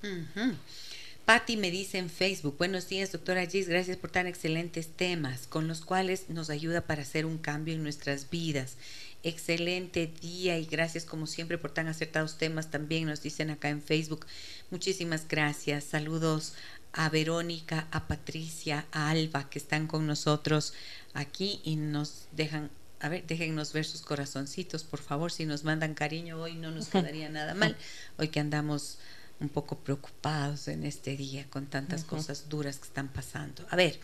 Patti 1.27 1.59
me 1.59 1.71
dice 1.71 1.99
en 1.99 2.09
Facebook, 2.09 2.57
buenos 2.57 2.89
días 2.89 3.13
doctora 3.13 3.45
Gis, 3.45 3.69
gracias 3.69 3.99
por 3.99 4.11
tan 4.11 4.27
excelentes 4.27 4.89
temas 4.89 5.47
con 5.47 5.69
los 5.69 5.83
cuales 5.83 6.31
nos 6.31 6.49
ayuda 6.49 6.81
para 6.81 7.03
hacer 7.03 7.27
un 7.27 7.37
cambio 7.37 7.75
en 7.75 7.83
nuestras 7.83 8.31
vidas. 8.31 8.77
Excelente 9.23 10.11
día 10.23 10.59
y 10.59 10.65
gracias 10.65 11.05
como 11.05 11.27
siempre 11.27 11.59
por 11.59 11.73
tan 11.73 11.89
acertados 11.89 12.39
temas 12.39 12.71
también 12.71 13.05
nos 13.05 13.21
dicen 13.21 13.51
acá 13.51 13.69
en 13.69 13.83
Facebook. 13.83 14.25
Muchísimas 14.71 15.29
gracias. 15.29 15.85
Saludos 15.85 16.55
a 16.95 17.11
Verónica, 17.11 17.87
a 17.91 18.09
Patricia, 18.09 18.87
a 18.93 19.11
Alba 19.11 19.51
que 19.51 19.59
están 19.59 19.87
con 19.87 20.07
nosotros 20.07 20.73
aquí 21.13 21.61
y 21.65 21.77
nos 21.77 22.29
dejan 22.33 22.71
a 23.01 23.09
ver, 23.09 23.25
déjennos 23.27 23.73
ver 23.73 23.85
sus 23.85 24.03
corazoncitos, 24.03 24.85
por 24.85 25.01
favor, 25.01 25.31
si 25.31 25.47
nos 25.47 25.65
mandan 25.65 25.95
cariño 25.95 26.41
hoy 26.41 26.55
no 26.55 26.71
nos 26.71 26.89
quedaría 26.89 27.29
nada 27.31 27.55
mal, 27.55 27.77
hoy 28.17 28.29
que 28.29 28.41
andamos 28.41 28.99
un 29.41 29.49
poco 29.49 29.79
preocupados 29.79 30.69
en 30.69 30.85
este 30.85 31.17
día 31.17 31.47
con 31.49 31.67
tantas 31.67 32.05
cosas 32.05 32.49
duras 32.49 32.79
que 32.79 32.87
están 32.87 33.09
pasando. 33.09 33.65
A 33.71 33.77
ver, 33.77 34.01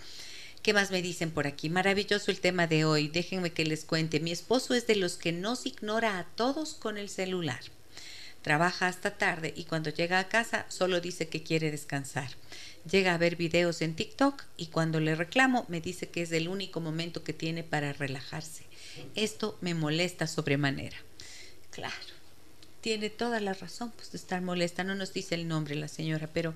¿qué 0.63 0.73
más 0.73 0.91
me 0.91 1.03
dicen 1.03 1.33
por 1.33 1.47
aquí? 1.47 1.69
Maravilloso 1.71 2.31
el 2.31 2.41
tema 2.41 2.67
de 2.67 2.85
hoy, 2.85 3.09
déjenme 3.09 3.53
que 3.53 3.65
les 3.65 3.85
cuente, 3.85 4.21
mi 4.21 4.31
esposo 4.31 4.75
es 4.75 4.87
de 4.87 4.97
los 4.97 5.17
que 5.17 5.33
nos 5.33 5.67
ignora 5.67 6.19
a 6.19 6.25
todos 6.25 6.75
con 6.75 6.99
el 6.99 7.09
celular. 7.09 7.61
Trabaja 8.43 8.89
hasta 8.89 9.17
tarde 9.17 9.55
y 9.57 9.65
cuando 9.65 9.91
llega 9.91 10.19
a 10.19 10.29
casa 10.29 10.67
solo 10.69 11.01
dice 11.01 11.29
que 11.29 11.43
quiere 11.43 11.71
descansar. 11.71 12.29
Llega 12.91 13.15
a 13.15 13.19
ver 13.19 13.37
videos 13.37 13.81
en 13.81 13.95
TikTok 13.95 14.43
y 14.57 14.67
cuando 14.67 15.01
le 15.01 15.15
reclamo 15.15 15.65
me 15.69 15.81
dice 15.81 16.09
que 16.09 16.23
es 16.23 16.33
el 16.33 16.49
único 16.49 16.81
momento 16.81 17.25
que 17.25 17.33
tiene 17.33 17.65
para 17.65 17.93
relajarse. 17.95 18.65
Esto 19.15 19.57
me 19.61 19.75
molesta 19.75 20.27
sobremanera. 20.27 20.97
Claro, 21.71 21.95
tiene 22.81 23.09
toda 23.09 23.41
la 23.41 23.55
razón 23.55 23.93
pues, 23.97 24.13
de 24.13 24.19
estar 24.19 24.43
molesta. 24.43 24.85
No 24.85 24.95
nos 24.95 25.13
dice 25.13 25.35
el 25.35 25.49
nombre 25.49 25.75
la 25.75 25.89
señora, 25.89 26.29
pero 26.33 26.55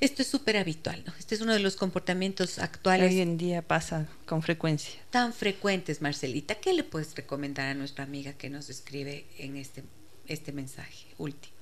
esto 0.00 0.22
es 0.22 0.28
súper 0.28 0.56
habitual. 0.58 1.02
¿no? 1.06 1.14
Este 1.18 1.34
es 1.34 1.40
uno 1.40 1.54
de 1.54 1.58
los 1.60 1.76
comportamientos 1.76 2.58
actuales. 2.58 3.10
Hoy 3.10 3.20
en 3.20 3.38
día 3.38 3.62
pasa 3.62 4.06
con 4.26 4.42
frecuencia. 4.42 5.00
Tan 5.10 5.32
frecuentes, 5.32 6.02
Marcelita. 6.02 6.56
¿Qué 6.56 6.74
le 6.74 6.84
puedes 6.84 7.14
recomendar 7.16 7.68
a 7.68 7.74
nuestra 7.74 8.04
amiga 8.04 8.34
que 8.34 8.50
nos 8.50 8.68
escribe 8.68 9.24
en 9.38 9.56
este, 9.56 9.82
este 10.26 10.52
mensaje 10.52 11.06
último? 11.16 11.57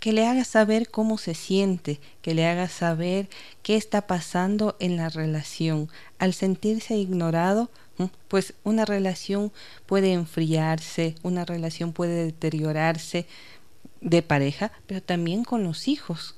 Que 0.00 0.12
le 0.12 0.26
haga 0.26 0.44
saber 0.44 0.90
cómo 0.90 1.18
se 1.18 1.34
siente, 1.34 2.00
que 2.22 2.34
le 2.34 2.46
haga 2.46 2.68
saber 2.68 3.28
qué 3.62 3.76
está 3.76 4.06
pasando 4.06 4.76
en 4.78 4.96
la 4.96 5.08
relación. 5.08 5.88
Al 6.18 6.34
sentirse 6.34 6.96
ignorado, 6.96 7.70
pues 8.28 8.54
una 8.64 8.84
relación 8.84 9.52
puede 9.86 10.12
enfriarse, 10.12 11.16
una 11.22 11.44
relación 11.44 11.92
puede 11.92 12.26
deteriorarse 12.26 13.26
de 14.00 14.22
pareja, 14.22 14.70
pero 14.86 15.02
también 15.02 15.44
con 15.44 15.64
los 15.64 15.88
hijos. 15.88 16.36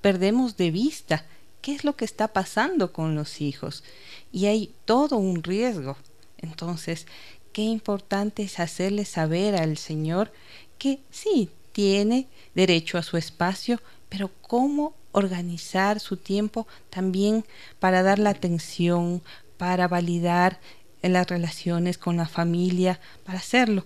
Perdemos 0.00 0.56
de 0.56 0.72
vista 0.72 1.24
qué 1.60 1.74
es 1.74 1.84
lo 1.84 1.96
que 1.96 2.04
está 2.04 2.28
pasando 2.28 2.92
con 2.92 3.14
los 3.14 3.40
hijos. 3.40 3.84
Y 4.32 4.46
hay 4.46 4.74
todo 4.84 5.16
un 5.16 5.44
riesgo. 5.44 5.96
Entonces, 6.38 7.06
qué 7.52 7.62
importante 7.62 8.42
es 8.42 8.58
hacerle 8.58 9.04
saber 9.04 9.54
al 9.54 9.78
Señor 9.78 10.32
que 10.76 10.98
sí, 11.10 11.50
tiene 11.72 12.28
derecho 12.54 12.98
a 12.98 13.02
su 13.02 13.16
espacio, 13.16 13.80
pero 14.08 14.30
cómo 14.42 14.94
organizar 15.12 16.00
su 16.00 16.16
tiempo 16.16 16.66
también 16.90 17.44
para 17.78 18.02
dar 18.02 18.18
la 18.18 18.30
atención, 18.30 19.22
para 19.58 19.88
validar 19.88 20.60
en 21.02 21.12
las 21.12 21.26
relaciones 21.26 21.98
con 21.98 22.16
la 22.16 22.26
familia, 22.26 23.00
para 23.24 23.38
hacerlo. 23.38 23.84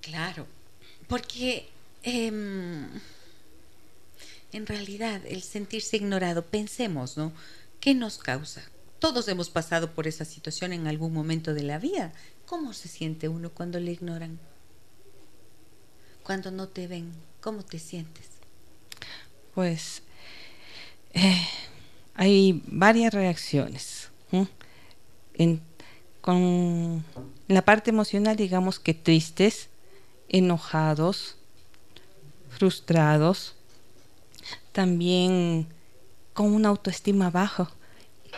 Claro, 0.00 0.46
porque 1.08 1.68
em, 2.02 2.86
en 4.52 4.66
realidad 4.66 5.20
el 5.26 5.42
sentirse 5.42 5.96
ignorado, 5.96 6.44
pensemos, 6.44 7.16
¿no? 7.16 7.32
¿Qué 7.80 7.94
nos 7.94 8.18
causa? 8.18 8.62
Todos 8.98 9.26
hemos 9.28 9.48
pasado 9.48 9.92
por 9.92 10.06
esa 10.06 10.24
situación 10.24 10.72
en 10.72 10.86
algún 10.86 11.12
momento 11.12 11.54
de 11.54 11.62
la 11.62 11.78
vida. 11.78 12.12
¿Cómo 12.44 12.74
se 12.74 12.88
siente 12.88 13.28
uno 13.28 13.50
cuando 13.50 13.80
le 13.80 13.92
ignoran? 13.92 14.38
Cuando 16.30 16.52
no 16.52 16.68
te 16.68 16.86
ven, 16.86 17.12
¿cómo 17.40 17.64
te 17.64 17.80
sientes? 17.80 18.28
Pues 19.52 20.04
eh, 21.12 21.44
hay 22.14 22.62
varias 22.68 23.12
reacciones. 23.12 24.10
En, 25.34 25.60
con 26.20 27.04
la 27.48 27.62
parte 27.62 27.90
emocional, 27.90 28.36
digamos 28.36 28.78
que 28.78 28.94
tristes, 28.94 29.70
enojados, 30.28 31.34
frustrados, 32.48 33.56
también 34.70 35.66
con 36.32 36.54
una 36.54 36.68
autoestima 36.68 37.30
baja, 37.30 37.72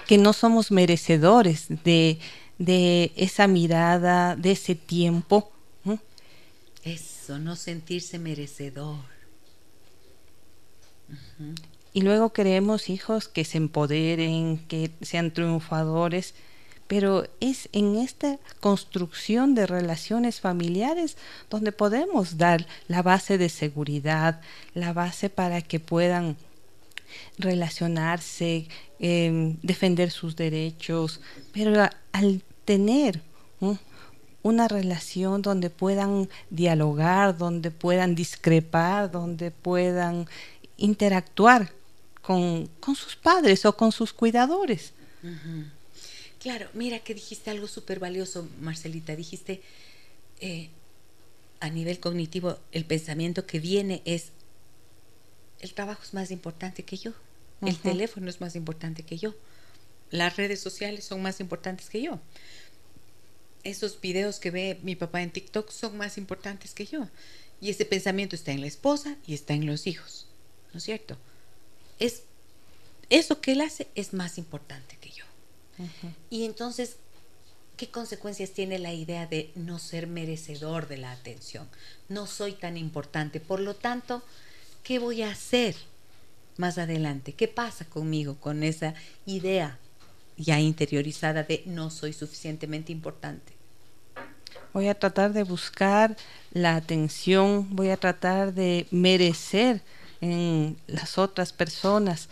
que 0.07 0.17
no 0.17 0.33
somos 0.33 0.71
merecedores 0.71 1.67
de, 1.85 2.19
de 2.57 3.13
esa 3.17 3.47
mirada, 3.49 4.35
de 4.35 4.53
ese 4.53 4.77
tiempo. 4.77 5.52
No 7.39 7.57
sentirse 7.57 8.19
merecedor. 8.19 8.99
Y 11.93 12.01
luego 12.01 12.33
queremos 12.33 12.89
hijos 12.89 13.29
que 13.29 13.45
se 13.45 13.59
empoderen, 13.59 14.59
que 14.69 14.91
sean 15.03 15.31
triunfadores, 15.31 16.35
pero 16.87 17.27
es 17.41 17.69
en 17.73 17.97
esta 17.97 18.39
construcción 18.61 19.55
de 19.55 19.67
relaciones 19.67 20.41
familiares 20.41 21.17
donde 21.51 21.73
podemos 21.73 22.39
dar 22.39 22.67
la 22.89 23.03
base 23.03 23.39
de 23.39 23.49
seguridad, 23.49 24.41
la 24.75 24.93
base 24.93 25.31
para 25.31 25.61
que 25.63 25.81
puedan 25.81 26.37
relacionarse, 27.39 28.69
em, 28.99 29.57
defender 29.63 30.11
sus 30.11 30.37
derechos, 30.37 31.21
pero 31.53 31.89
al 32.13 32.43
tener 32.65 33.21
una 34.43 34.69
relación 34.69 35.43
donde 35.43 35.71
puedan 35.71 36.29
dialogar, 36.51 37.37
donde 37.37 37.71
puedan 37.71 38.15
discrepar, 38.15 39.11
donde 39.11 39.51
puedan 39.51 40.27
interactuar 40.77 41.73
con, 42.23 42.69
sus 42.97 43.17
padres 43.17 43.65
o 43.65 43.77
con 43.77 43.93
sus 43.93 44.13
cuidadores. 44.13 44.93
Claro, 46.41 46.69
mira 46.75 46.99
que 46.99 47.15
dijiste 47.15 47.51
algo 47.51 47.69
súper 47.69 48.01
valioso, 48.01 48.49
Marcelita. 48.61 49.15
Dijiste, 49.15 49.63
eh, 50.41 50.71
a 51.61 51.71
nivel 51.71 52.01
cognitivo, 52.01 52.59
el 52.73 52.85
pensamiento 52.85 53.47
que 53.47 53.61
viene 53.61 54.03
es, 54.05 54.31
el 55.61 55.73
trabajo 55.75 56.03
es 56.03 56.15
más 56.15 56.33
importante 56.33 56.83
que 56.83 56.97
yo, 56.97 57.13
el 57.61 57.77
teléfono 57.77 58.29
es 58.29 58.41
más 58.41 58.57
importante 58.57 59.05
que 59.05 59.19
yo, 59.19 59.35
las 60.11 60.37
redes 60.37 60.61
sociales 60.61 61.05
son 61.05 61.23
más 61.23 61.39
importantes 61.39 61.89
que 61.89 62.03
yo 62.03 62.19
esos 63.65 64.01
videos 64.01 64.39
que 64.39 64.51
ve 64.51 64.79
mi 64.83 64.97
papá 64.97 65.23
en 65.23 65.31
TikTok 65.31 65.71
son 65.71 65.97
más 65.97 66.19
importantes 66.19 66.75
que 66.75 66.87
yo. 66.87 67.09
Y 67.61 67.71
ese 67.71 67.85
pensamiento 67.85 68.35
está 68.35 68.53
en 68.53 68.61
la 68.61 68.67
esposa 68.67 69.17
y 69.27 69.35
está 69.35 69.55
en 69.55 69.67
los 69.67 69.87
hijos. 69.87 70.27
¿No 70.73 70.79
es 70.79 70.85
cierto? 70.85 71.17
Es, 71.99 72.23
eso 73.09 73.41
que 73.41 73.53
él 73.53 73.61
hace 73.61 73.89
es 73.95 74.13
más 74.13 74.39
importante 74.39 74.97
que 75.01 75.11
yo. 75.11 75.25
Y 76.31 76.45
entonces, 76.45 76.97
¿qué 77.77 77.89
consecuencias 77.89 78.51
tiene 78.51 78.79
la 78.79 78.93
idea 78.93 79.27
de 79.27 79.51
no 79.55 79.79
ser 79.79 80.07
merecedor 80.07 80.89
de 80.89 80.99
la 80.99 81.13
atención? 81.13 81.69
No 82.09 82.27
soy 82.27 82.53
tan 82.53 82.77
importante. 82.77 83.41
Por 83.41 83.61
lo 83.61 83.75
tanto, 83.75 84.23
¿qué 84.83 84.99
voy 84.99 85.23
a 85.23 85.31
hacer 85.31 85.77
más 86.57 86.79
adelante? 86.79 87.33
¿Qué 87.33 87.49
pasa 87.49 87.85
conmigo 87.85 88.37
con 88.37 88.63
esa 88.63 88.95
idea 89.27 89.79
ya 90.37 90.61
interiorizada 90.61 91.43
de 91.43 91.63
no 91.67 91.91
soy 91.91 92.13
suficientemente 92.13 92.93
importante. 92.93 93.53
Voy 94.73 94.89
a 94.89 94.99
tratar 94.99 95.33
de 95.33 95.43
buscar 95.43 96.17
la 96.53 96.77
atención, 96.77 97.69
voy 97.71 97.91
a 97.91 97.97
tratar 97.97 98.55
de 98.55 98.87
merecer 98.91 99.83
en 100.21 100.79
las 100.87 101.19
otras 101.19 101.53
personas 101.53 102.29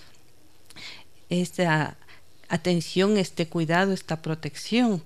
esta 1.28 1.96
atención, 2.48 3.18
este 3.18 3.46
cuidado, 3.46 3.92
esta 3.92 4.22
protección. 4.22 5.02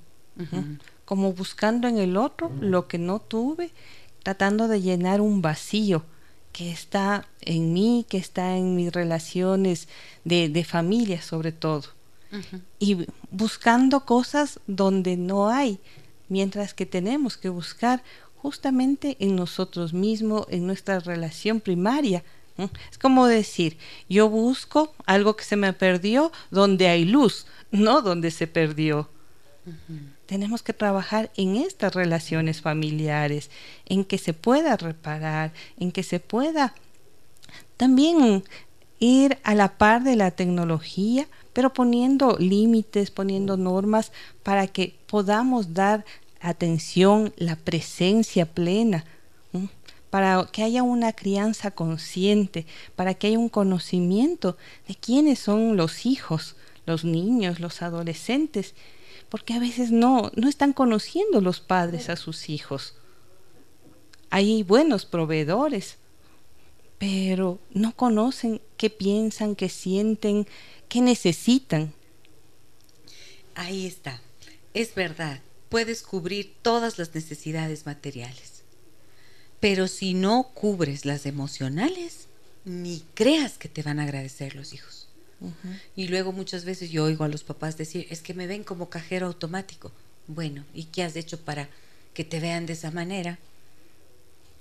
Como 1.04 1.32
buscando 1.32 1.86
en 1.86 1.98
el 1.98 2.16
otro 2.16 2.50
lo 2.60 2.88
que 2.88 2.98
no 2.98 3.20
tuve, 3.20 3.70
tratando 4.22 4.68
de 4.68 4.80
llenar 4.80 5.20
un 5.20 5.42
vacío 5.42 6.04
que 6.52 6.70
está 6.70 7.26
en 7.40 7.72
mí, 7.72 8.06
que 8.08 8.16
está 8.16 8.56
en 8.56 8.74
mis 8.76 8.92
relaciones 8.92 9.88
de, 10.24 10.48
de 10.48 10.64
familia 10.64 11.20
sobre 11.20 11.52
todo 11.52 11.88
y 12.78 13.06
buscando 13.30 14.04
cosas 14.04 14.60
donde 14.66 15.16
no 15.16 15.48
hay, 15.48 15.78
mientras 16.28 16.74
que 16.74 16.86
tenemos 16.86 17.36
que 17.36 17.48
buscar 17.48 18.02
justamente 18.36 19.16
en 19.20 19.36
nosotros 19.36 19.92
mismos, 19.92 20.46
en 20.50 20.66
nuestra 20.66 21.00
relación 21.00 21.60
primaria. 21.60 22.22
Es 22.90 22.98
como 22.98 23.26
decir, 23.26 23.78
yo 24.08 24.28
busco 24.28 24.94
algo 25.06 25.34
que 25.34 25.44
se 25.44 25.56
me 25.56 25.72
perdió 25.72 26.30
donde 26.50 26.88
hay 26.88 27.04
luz, 27.04 27.46
no 27.70 28.02
donde 28.02 28.30
se 28.30 28.46
perdió. 28.46 29.08
Tenemos 30.26 30.62
que 30.62 30.72
trabajar 30.72 31.30
en 31.36 31.56
estas 31.56 31.94
relaciones 31.94 32.60
familiares, 32.60 33.50
en 33.86 34.04
que 34.04 34.18
se 34.18 34.34
pueda 34.34 34.76
reparar, 34.76 35.52
en 35.78 35.90
que 35.90 36.02
se 36.02 36.20
pueda 36.20 36.74
también 37.76 38.44
ir 38.98 39.38
a 39.42 39.54
la 39.54 39.76
par 39.76 40.02
de 40.02 40.16
la 40.16 40.30
tecnología, 40.30 41.26
pero 41.54 41.72
poniendo 41.72 42.36
límites, 42.38 43.10
poniendo 43.10 43.56
normas 43.56 44.12
para 44.42 44.66
que 44.66 44.98
podamos 45.06 45.72
dar 45.72 46.04
atención, 46.40 47.32
la 47.38 47.56
presencia 47.56 48.44
plena, 48.44 49.06
para 50.10 50.46
que 50.52 50.62
haya 50.62 50.82
una 50.82 51.12
crianza 51.12 51.70
consciente, 51.70 52.66
para 52.94 53.14
que 53.14 53.28
haya 53.28 53.38
un 53.38 53.48
conocimiento 53.48 54.58
de 54.86 54.94
quiénes 54.94 55.38
son 55.38 55.76
los 55.76 56.04
hijos, 56.04 56.56
los 56.86 57.04
niños, 57.04 57.60
los 57.60 57.80
adolescentes, 57.80 58.74
porque 59.28 59.54
a 59.54 59.58
veces 59.58 59.90
no, 59.90 60.30
no 60.36 60.48
están 60.48 60.72
conociendo 60.72 61.40
los 61.40 61.60
padres 61.60 62.10
a 62.10 62.16
sus 62.16 62.50
hijos. 62.50 62.94
Hay 64.30 64.62
buenos 64.62 65.06
proveedores, 65.06 65.96
pero 66.98 67.58
no 67.70 67.94
conocen 67.94 68.60
qué 68.76 68.90
piensan, 68.90 69.56
qué 69.56 69.68
sienten, 69.68 70.46
qué 70.88 71.00
necesitan. 71.00 71.92
Ahí 73.54 73.86
está. 73.86 74.20
Es 74.74 74.94
verdad, 74.94 75.40
puedes 75.68 76.02
cubrir 76.02 76.54
todas 76.62 76.98
las 76.98 77.14
necesidades 77.14 77.86
materiales. 77.86 78.62
Pero 79.60 79.88
si 79.88 80.14
no 80.14 80.50
cubres 80.54 81.04
las 81.04 81.26
emocionales, 81.26 82.26
ni 82.64 83.02
creas 83.14 83.58
que 83.58 83.68
te 83.68 83.82
van 83.82 83.98
a 84.00 84.04
agradecer 84.04 84.54
los 84.54 84.72
hijos. 84.72 85.08
Y 85.94 86.08
luego 86.08 86.32
muchas 86.32 86.64
veces 86.64 86.90
yo 86.90 87.04
oigo 87.04 87.24
a 87.24 87.28
los 87.28 87.44
papás 87.44 87.76
decir, 87.76 88.06
es 88.10 88.22
que 88.22 88.34
me 88.34 88.46
ven 88.46 88.64
como 88.64 88.88
cajero 88.88 89.26
automático. 89.26 89.92
Bueno, 90.26 90.64
¿y 90.72 90.84
qué 90.84 91.02
has 91.02 91.16
hecho 91.16 91.38
para 91.40 91.68
que 92.14 92.24
te 92.24 92.40
vean 92.40 92.66
de 92.66 92.72
esa 92.72 92.90
manera? 92.90 93.38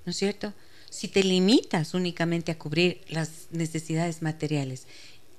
¿No 0.04 0.10
es 0.10 0.16
cierto? 0.16 0.52
Si 0.94 1.08
te 1.08 1.24
limitas 1.24 1.92
únicamente 1.92 2.52
a 2.52 2.58
cubrir 2.58 3.00
las 3.08 3.48
necesidades 3.50 4.22
materiales 4.22 4.86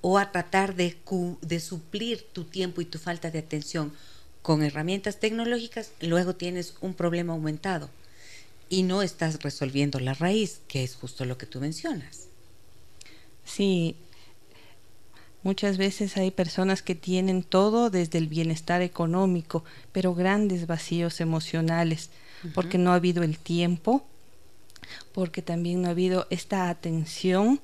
o 0.02 0.18
a 0.18 0.30
tratar 0.34 0.76
de, 0.76 0.98
de, 1.42 1.60
suplir 1.62 2.26
tu 2.34 2.44
tiempo 2.44 2.82
y 2.82 2.86
tu 2.86 3.00
falta 3.00 3.32
de 3.32 3.40
atención 3.40 3.94
con 4.42 4.64
herramientas 4.64 5.18
tecnológicas, 5.18 5.92
luego 6.02 6.36
tienes 6.36 6.76
un 6.82 6.94
problema 6.94 7.32
aumentado 7.32 7.90
y 8.70 8.84
no 8.84 9.02
estás 9.02 9.42
resolviendo 9.44 10.02
la 10.02 10.14
raíz, 10.14 10.60
que 10.68 10.84
es 10.84 10.96
justo 10.96 11.24
lo 11.24 11.38
que 11.38 11.46
tú 11.46 11.62
mencionas. 11.62 12.28
Sí, 13.46 13.96
muchas 15.42 15.78
veces 15.78 16.18
hay 16.18 16.32
personas 16.32 16.82
que 16.82 16.96
tienen 16.96 17.44
todo 17.44 17.90
desde 17.90 18.18
el 18.18 18.28
bienestar 18.28 18.82
económico, 18.82 19.64
pero 19.94 20.14
grandes 20.14 20.68
vacíos 20.68 21.22
emocionales, 21.22 22.10
porque 22.54 22.78
no 22.78 22.92
ha 22.92 22.96
habido 22.96 23.24
el 23.24 23.40
tiempo 23.40 24.06
porque 25.14 25.42
también 25.42 25.82
no 25.82 25.88
ha 25.88 25.92
habido 25.92 26.28
esta 26.30 26.70
atención 26.70 27.62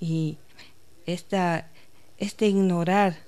y 0.00 0.38
esta, 1.04 1.70
este 2.18 2.48
ignorar 2.48 3.18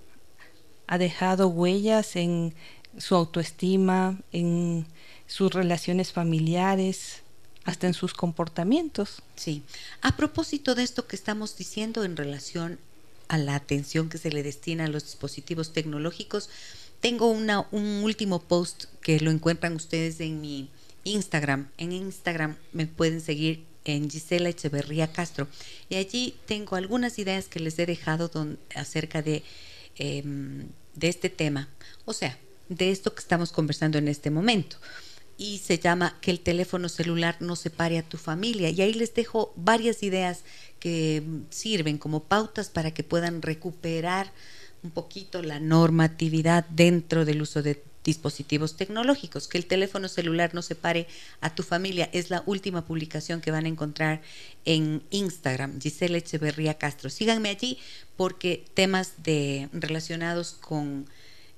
ha 0.87 0.99
dejado 0.99 1.49
huellas 1.49 2.17
en 2.17 2.55
su 2.97 3.15
autoestima, 3.15 4.19
en 4.33 4.87
sus 5.27 5.53
relaciones 5.53 6.13
familiares, 6.13 7.23
hasta 7.65 7.87
en 7.87 7.95
sus 7.95 8.15
comportamientos. 8.15 9.23
Sí. 9.37 9.63
A 10.01 10.17
propósito 10.17 10.75
de 10.75 10.83
esto 10.83 11.07
que 11.07 11.17
estamos 11.17 11.57
diciendo 11.57 12.03
en 12.05 12.17
relación 12.17 12.79
a 13.29 13.37
la 13.37 13.55
atención 13.55 14.09
que 14.09 14.17
se 14.17 14.31
le 14.31 14.43
destina 14.43 14.87
a 14.87 14.89
los 14.89 15.05
dispositivos 15.05 15.75
tecnológicos, 15.75 16.49
tengo 17.01 17.31
una, 17.31 17.69
un 17.71 18.03
último 18.03 18.41
post 18.41 18.87
que 19.03 19.21
lo 19.21 19.31
encuentran 19.31 19.77
ustedes 19.77 20.19
en 20.21 20.41
mi 20.41 20.71
Instagram. 21.09 21.69
En 21.79 21.93
Instagram 21.93 22.57
me 22.73 22.87
pueden 22.87 23.21
seguir 23.21 23.65
en 23.85 24.11
Gisela 24.11 24.51
Echeverría 24.51 25.13
Castro. 25.13 25.49
Y 25.89 25.97
allí 25.97 26.35
tengo 26.47 26.77
algunas 26.77 27.19
ideas 27.19 27.47
que 27.47 27.61
les 27.61 27.79
he 27.79 27.87
dejado 27.87 28.31
acerca 28.75 29.23
de, 29.23 29.43
em, 29.97 30.69
de 30.95 31.09
este 31.09 31.31
tema. 31.31 31.69
O 32.05 32.13
sea, 32.13 32.39
de 32.69 32.91
esto 32.91 33.15
que 33.15 33.21
estamos 33.21 33.51
conversando 33.53 33.99
en 33.99 34.09
este 34.09 34.31
momento 34.31 34.77
y 35.39 35.59
se 35.59 35.79
llama 35.79 36.17
Que 36.21 36.33
el 36.33 36.41
teléfono 36.41 36.89
celular 36.89 37.37
no 37.41 37.57
separe 37.57 37.97
a 37.99 38.03
tu 38.03 38.19
familia. 38.19 38.69
Y 38.71 38.83
ahí 38.83 38.93
les 38.93 39.15
dejo 39.15 39.53
varias 39.57 40.03
ideas 40.03 40.43
que 40.81 41.23
sirven 41.51 41.97
como 41.97 42.25
pautas 42.25 42.69
para 42.69 42.93
que 42.93 43.05
puedan 43.05 43.41
recuperar 43.41 44.33
un 44.83 44.91
poquito 44.91 45.43
la 45.43 45.61
normatividad 45.61 46.67
dentro 46.67 47.25
del 47.25 47.43
uso 47.43 47.63
de 47.63 47.83
dispositivos 48.05 48.77
tecnológicos. 48.77 49.49
Que 49.49 49.59
el 49.59 49.67
teléfono 49.67 50.09
celular 50.09 50.55
no 50.55 50.63
separe 50.63 51.07
a 51.41 51.55
tu 51.55 51.63
familia 51.63 52.09
es 52.13 52.31
la 52.31 52.43
última 52.47 52.85
publicación 52.85 53.41
que 53.41 53.51
van 53.51 53.67
a 53.67 53.69
encontrar 53.69 54.23
en 54.65 55.03
Instagram, 55.11 55.81
Giselle 55.81 56.19
Echeverría 56.19 56.75
Castro. 56.75 57.11
Síganme 57.11 57.49
allí 57.49 57.79
porque 58.17 58.65
temas 58.75 59.23
de, 59.23 59.69
relacionados 59.73 60.53
con 60.53 61.07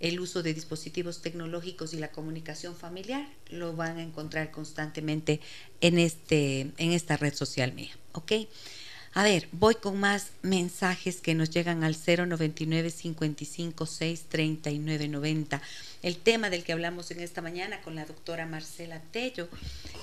el 0.00 0.18
uso 0.18 0.42
de 0.42 0.54
dispositivos 0.54 1.20
tecnológicos 1.20 1.92
y 1.92 1.98
la 1.98 2.10
comunicación 2.10 2.74
familiar 2.74 3.28
lo 3.50 3.76
van 3.76 3.98
a 3.98 4.02
encontrar 4.02 4.50
constantemente 4.50 5.40
en, 5.82 5.98
este, 5.98 6.70
en 6.78 6.92
esta 6.92 7.16
red 7.18 7.34
social 7.34 7.72
mía. 7.74 7.92
¿Ok? 8.12 8.32
A 9.12 9.24
ver, 9.24 9.48
voy 9.50 9.74
con 9.74 9.98
más 9.98 10.28
mensajes 10.42 11.20
que 11.20 11.34
nos 11.34 11.50
llegan 11.50 11.82
al 11.82 11.96
099 11.96 12.90
55 12.90 13.84
6 13.84 14.24
39 14.28 15.08
90. 15.08 15.60
El 16.02 16.16
tema 16.16 16.48
del 16.48 16.62
que 16.62 16.72
hablamos 16.72 17.10
en 17.10 17.18
esta 17.18 17.42
mañana 17.42 17.80
con 17.82 17.96
la 17.96 18.04
doctora 18.04 18.46
Marcela 18.46 19.02
Tello. 19.10 19.48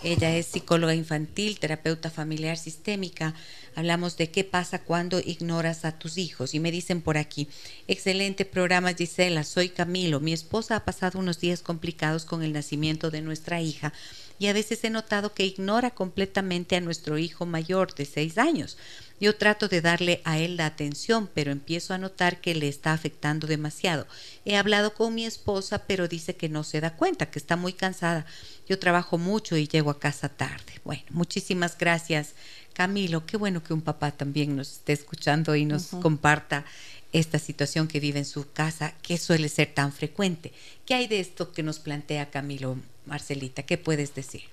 Ella 0.03 0.35
es 0.35 0.47
psicóloga 0.47 0.93
infantil, 0.93 1.57
terapeuta 1.57 2.09
familiar 2.09 2.57
sistémica. 2.57 3.33
Hablamos 3.75 4.17
de 4.17 4.29
qué 4.29 4.43
pasa 4.43 4.83
cuando 4.83 5.19
ignoras 5.19 5.85
a 5.85 5.97
tus 5.97 6.17
hijos. 6.17 6.53
Y 6.53 6.59
me 6.59 6.69
dicen 6.69 7.01
por 7.01 7.17
aquí, 7.17 7.47
excelente 7.87 8.43
programa 8.43 8.93
Gisela, 8.93 9.45
soy 9.45 9.69
Camilo. 9.69 10.19
Mi 10.19 10.33
esposa 10.33 10.75
ha 10.75 10.83
pasado 10.83 11.17
unos 11.17 11.39
días 11.39 11.61
complicados 11.61 12.25
con 12.25 12.43
el 12.43 12.51
nacimiento 12.51 13.09
de 13.09 13.21
nuestra 13.21 13.61
hija 13.61 13.93
y 14.39 14.47
a 14.47 14.53
veces 14.53 14.83
he 14.83 14.89
notado 14.89 15.33
que 15.33 15.45
ignora 15.45 15.91
completamente 15.91 16.75
a 16.75 16.81
nuestro 16.81 17.17
hijo 17.17 17.45
mayor 17.45 17.93
de 17.95 18.05
seis 18.05 18.37
años. 18.37 18.77
Yo 19.19 19.35
trato 19.35 19.67
de 19.67 19.81
darle 19.81 20.21
a 20.25 20.37
él 20.37 20.57
la 20.57 20.67
atención, 20.67 21.27
pero 21.33 21.51
empiezo 21.51 21.93
a 21.93 21.97
notar 21.97 22.39
que 22.39 22.53
le 22.53 22.67
está 22.67 22.93
afectando 22.93 23.47
demasiado. 23.47 24.05
He 24.45 24.55
hablado 24.57 24.93
con 24.93 25.15
mi 25.15 25.25
esposa, 25.25 25.79
pero 25.87 26.07
dice 26.07 26.35
que 26.35 26.49
no 26.49 26.63
se 26.63 26.81
da 26.81 26.95
cuenta, 26.95 27.31
que 27.31 27.39
está 27.39 27.55
muy 27.55 27.73
cansada. 27.73 28.27
Yo 28.69 28.77
trabajo 28.77 29.17
mucho 29.17 29.57
y 29.57 29.67
llego 29.67 29.89
a 29.89 29.99
casa 29.99 30.29
tarde. 30.29 30.73
Bueno, 30.83 31.03
muchísimas 31.09 31.77
gracias, 31.77 32.33
Camilo. 32.73 33.25
Qué 33.25 33.37
bueno 33.37 33.63
que 33.63 33.73
un 33.73 33.81
papá 33.81 34.11
también 34.11 34.55
nos 34.55 34.73
esté 34.73 34.93
escuchando 34.93 35.55
y 35.55 35.65
nos 35.65 35.87
comparta 35.87 36.63
esta 37.11 37.39
situación 37.39 37.87
que 37.87 37.99
vive 37.99 38.19
en 38.19 38.25
su 38.25 38.51
casa, 38.51 38.93
que 39.01 39.17
suele 39.17 39.49
ser 39.49 39.73
tan 39.73 39.91
frecuente. 39.91 40.53
¿Qué 40.85 40.93
hay 40.93 41.07
de 41.07 41.19
esto 41.19 41.51
que 41.51 41.63
nos 41.63 41.79
plantea 41.79 42.29
Camilo, 42.29 42.77
Marcelita? 43.07 43.63
¿Qué 43.63 43.77
puedes 43.77 44.13
decir? 44.13 44.43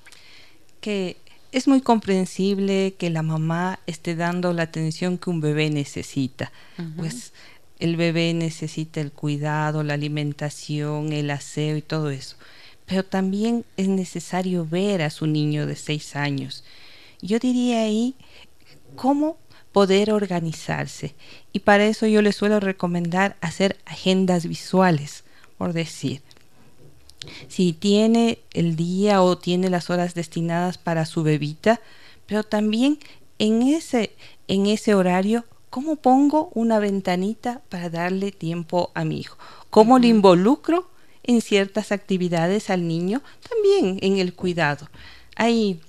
Que 0.80 1.16
es 1.52 1.68
muy 1.68 1.80
comprensible 1.80 2.94
que 2.98 3.10
la 3.10 3.22
mamá 3.22 3.78
esté 3.86 4.16
dando 4.16 4.52
la 4.52 4.64
atención 4.64 5.18
que 5.18 5.30
un 5.30 5.40
bebé 5.40 5.70
necesita, 5.70 6.50
pues 6.96 7.32
el 7.78 7.96
bebé 7.96 8.34
necesita 8.34 9.00
el 9.00 9.12
cuidado, 9.12 9.82
la 9.82 9.94
alimentación, 9.94 11.12
el 11.12 11.30
aseo 11.30 11.76
y 11.76 11.82
todo 11.82 12.10
eso. 12.10 12.36
Pero 12.86 13.04
también 13.04 13.64
es 13.76 13.88
necesario 13.88 14.66
ver 14.66 15.02
a 15.02 15.10
su 15.10 15.26
niño 15.26 15.66
de 15.66 15.76
seis 15.76 16.16
años. 16.16 16.64
Yo 17.22 17.38
diría 17.38 17.82
ahí 17.82 18.14
cómo 18.96 19.38
poder 19.72 20.12
organizarse. 20.12 21.14
Y 21.52 21.60
para 21.60 21.86
eso 21.86 22.06
yo 22.06 22.22
les 22.22 22.36
suelo 22.36 22.60
recomendar 22.60 23.36
hacer 23.40 23.76
agendas 23.86 24.46
visuales, 24.46 25.24
por 25.58 25.72
decir. 25.72 26.22
Si 27.48 27.72
tiene 27.72 28.38
el 28.52 28.76
día 28.76 29.22
o 29.22 29.38
tiene 29.38 29.70
las 29.70 29.90
horas 29.90 30.14
destinadas 30.14 30.78
para 30.78 31.06
su 31.06 31.22
bebita, 31.22 31.80
pero 32.26 32.42
también 32.42 32.98
en 33.38 33.62
ese, 33.62 34.12
en 34.48 34.66
ese 34.66 34.94
horario, 34.94 35.44
¿cómo 35.70 35.96
pongo 35.96 36.50
una 36.54 36.78
ventanita 36.78 37.60
para 37.68 37.90
darle 37.90 38.32
tiempo 38.32 38.90
a 38.94 39.04
mi 39.04 39.20
hijo? 39.20 39.36
¿Cómo 39.70 39.98
le 39.98 40.08
involucro 40.08 40.88
en 41.22 41.40
ciertas 41.40 41.92
actividades 41.92 42.70
al 42.70 42.86
niño? 42.86 43.22
También 43.48 43.98
en 44.02 44.18
el 44.18 44.34
cuidado. 44.34 44.88
Hay 45.36 45.80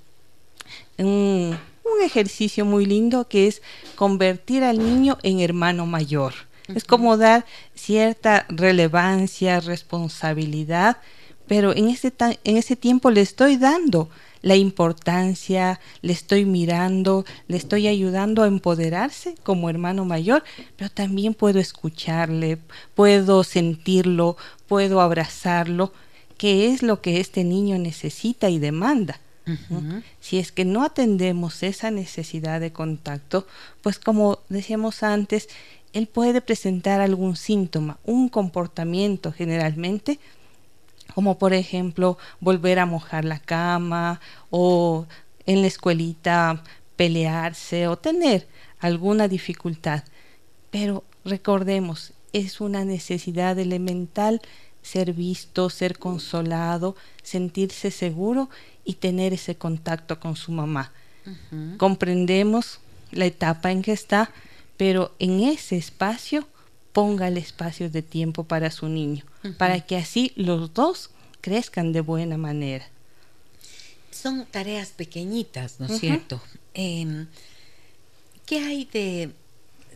un 0.97 1.57
un 1.85 2.03
ejercicio 2.03 2.65
muy 2.65 2.85
lindo 2.85 3.27
que 3.27 3.47
es 3.47 3.61
convertir 3.95 4.63
al 4.63 4.79
niño 4.79 5.17
en 5.23 5.39
hermano 5.39 5.85
mayor. 5.85 6.33
Es 6.73 6.83
como 6.83 7.15
dar 7.15 7.45
cierta 7.75 8.45
relevancia, 8.49 9.59
responsabilidad, 9.59 10.97
pero 11.47 11.75
en 11.75 11.89
ese, 11.89 12.13
en 12.43 12.57
ese 12.57 12.75
tiempo 12.75 13.11
le 13.11 13.21
estoy 13.21 13.57
dando 13.57 14.09
la 14.41 14.55
importancia, 14.55 15.79
le 16.03 16.13
estoy 16.13 16.45
mirando, 16.45 17.25
le 17.47 17.57
estoy 17.57 17.87
ayudando 17.87 18.43
a 18.43 18.47
empoderarse 18.47 19.33
como 19.41 19.71
hermano 19.71 20.05
mayor, 20.05 20.43
pero 20.77 20.91
también 20.91 21.33
puedo 21.33 21.59
escucharle, 21.59 22.59
puedo 22.93 23.43
sentirlo, 23.43 24.37
puedo 24.67 25.01
abrazarlo, 25.01 25.93
que 26.37 26.67
es 26.67 26.83
lo 26.83 27.01
que 27.01 27.19
este 27.19 27.43
niño 27.43 27.79
necesita 27.79 28.49
y 28.49 28.59
demanda. 28.59 29.19
Si 30.19 30.37
es 30.37 30.51
que 30.51 30.65
no 30.65 30.83
atendemos 30.83 31.63
esa 31.63 31.89
necesidad 31.89 32.59
de 32.59 32.71
contacto, 32.71 33.47
pues 33.81 33.97
como 33.97 34.39
decíamos 34.49 35.01
antes, 35.01 35.49
él 35.93 36.07
puede 36.07 36.41
presentar 36.41 37.01
algún 37.01 37.35
síntoma, 37.35 37.97
un 38.03 38.29
comportamiento 38.29 39.31
generalmente, 39.31 40.19
como 41.15 41.37
por 41.37 41.53
ejemplo 41.53 42.17
volver 42.41 42.77
a 42.77 42.85
mojar 42.85 43.23
la 43.23 43.39
cama 43.39 44.19
o 44.49 45.07
en 45.45 45.61
la 45.61 45.67
escuelita 45.67 46.61
pelearse 46.97 47.87
o 47.87 47.95
tener 47.95 48.49
alguna 48.81 49.29
dificultad. 49.29 50.03
Pero 50.71 51.05
recordemos, 51.23 52.11
es 52.33 52.59
una 52.59 52.83
necesidad 52.83 53.57
elemental 53.57 54.41
ser 54.81 55.13
visto, 55.13 55.69
ser 55.69 55.97
consolado, 55.97 56.97
sentirse 57.23 57.91
seguro 57.91 58.49
y 58.83 58.95
tener 58.95 59.31
ese 59.31 59.55
contacto 59.55 60.19
con 60.19 60.35
su 60.35 60.51
mamá. 60.51 60.91
Comprendemos 61.77 62.81
la 63.11 63.25
etapa 63.25 63.71
en 63.71 63.83
que 63.83 63.93
está, 63.93 64.31
pero 64.75 65.15
en 65.19 65.39
ese 65.43 65.77
espacio 65.77 66.45
ponga 66.95 67.27
el 67.27 67.35
espacio 67.35 67.89
de 67.89 68.01
tiempo 68.01 68.45
para 68.45 68.71
su 68.71 68.87
niño, 68.87 69.25
para 69.57 69.81
que 69.81 69.97
así 69.97 70.31
los 70.37 70.73
dos 70.73 71.09
crezcan 71.41 71.91
de 71.91 71.99
buena 71.99 72.37
manera. 72.37 72.87
Son 74.11 74.45
tareas 74.45 74.91
pequeñitas, 74.91 75.81
¿no 75.81 75.87
es 75.87 75.99
cierto? 75.99 76.41
Em, 76.73 77.27
¿Qué 78.45 78.59
hay 78.59 78.85
de, 78.85 79.33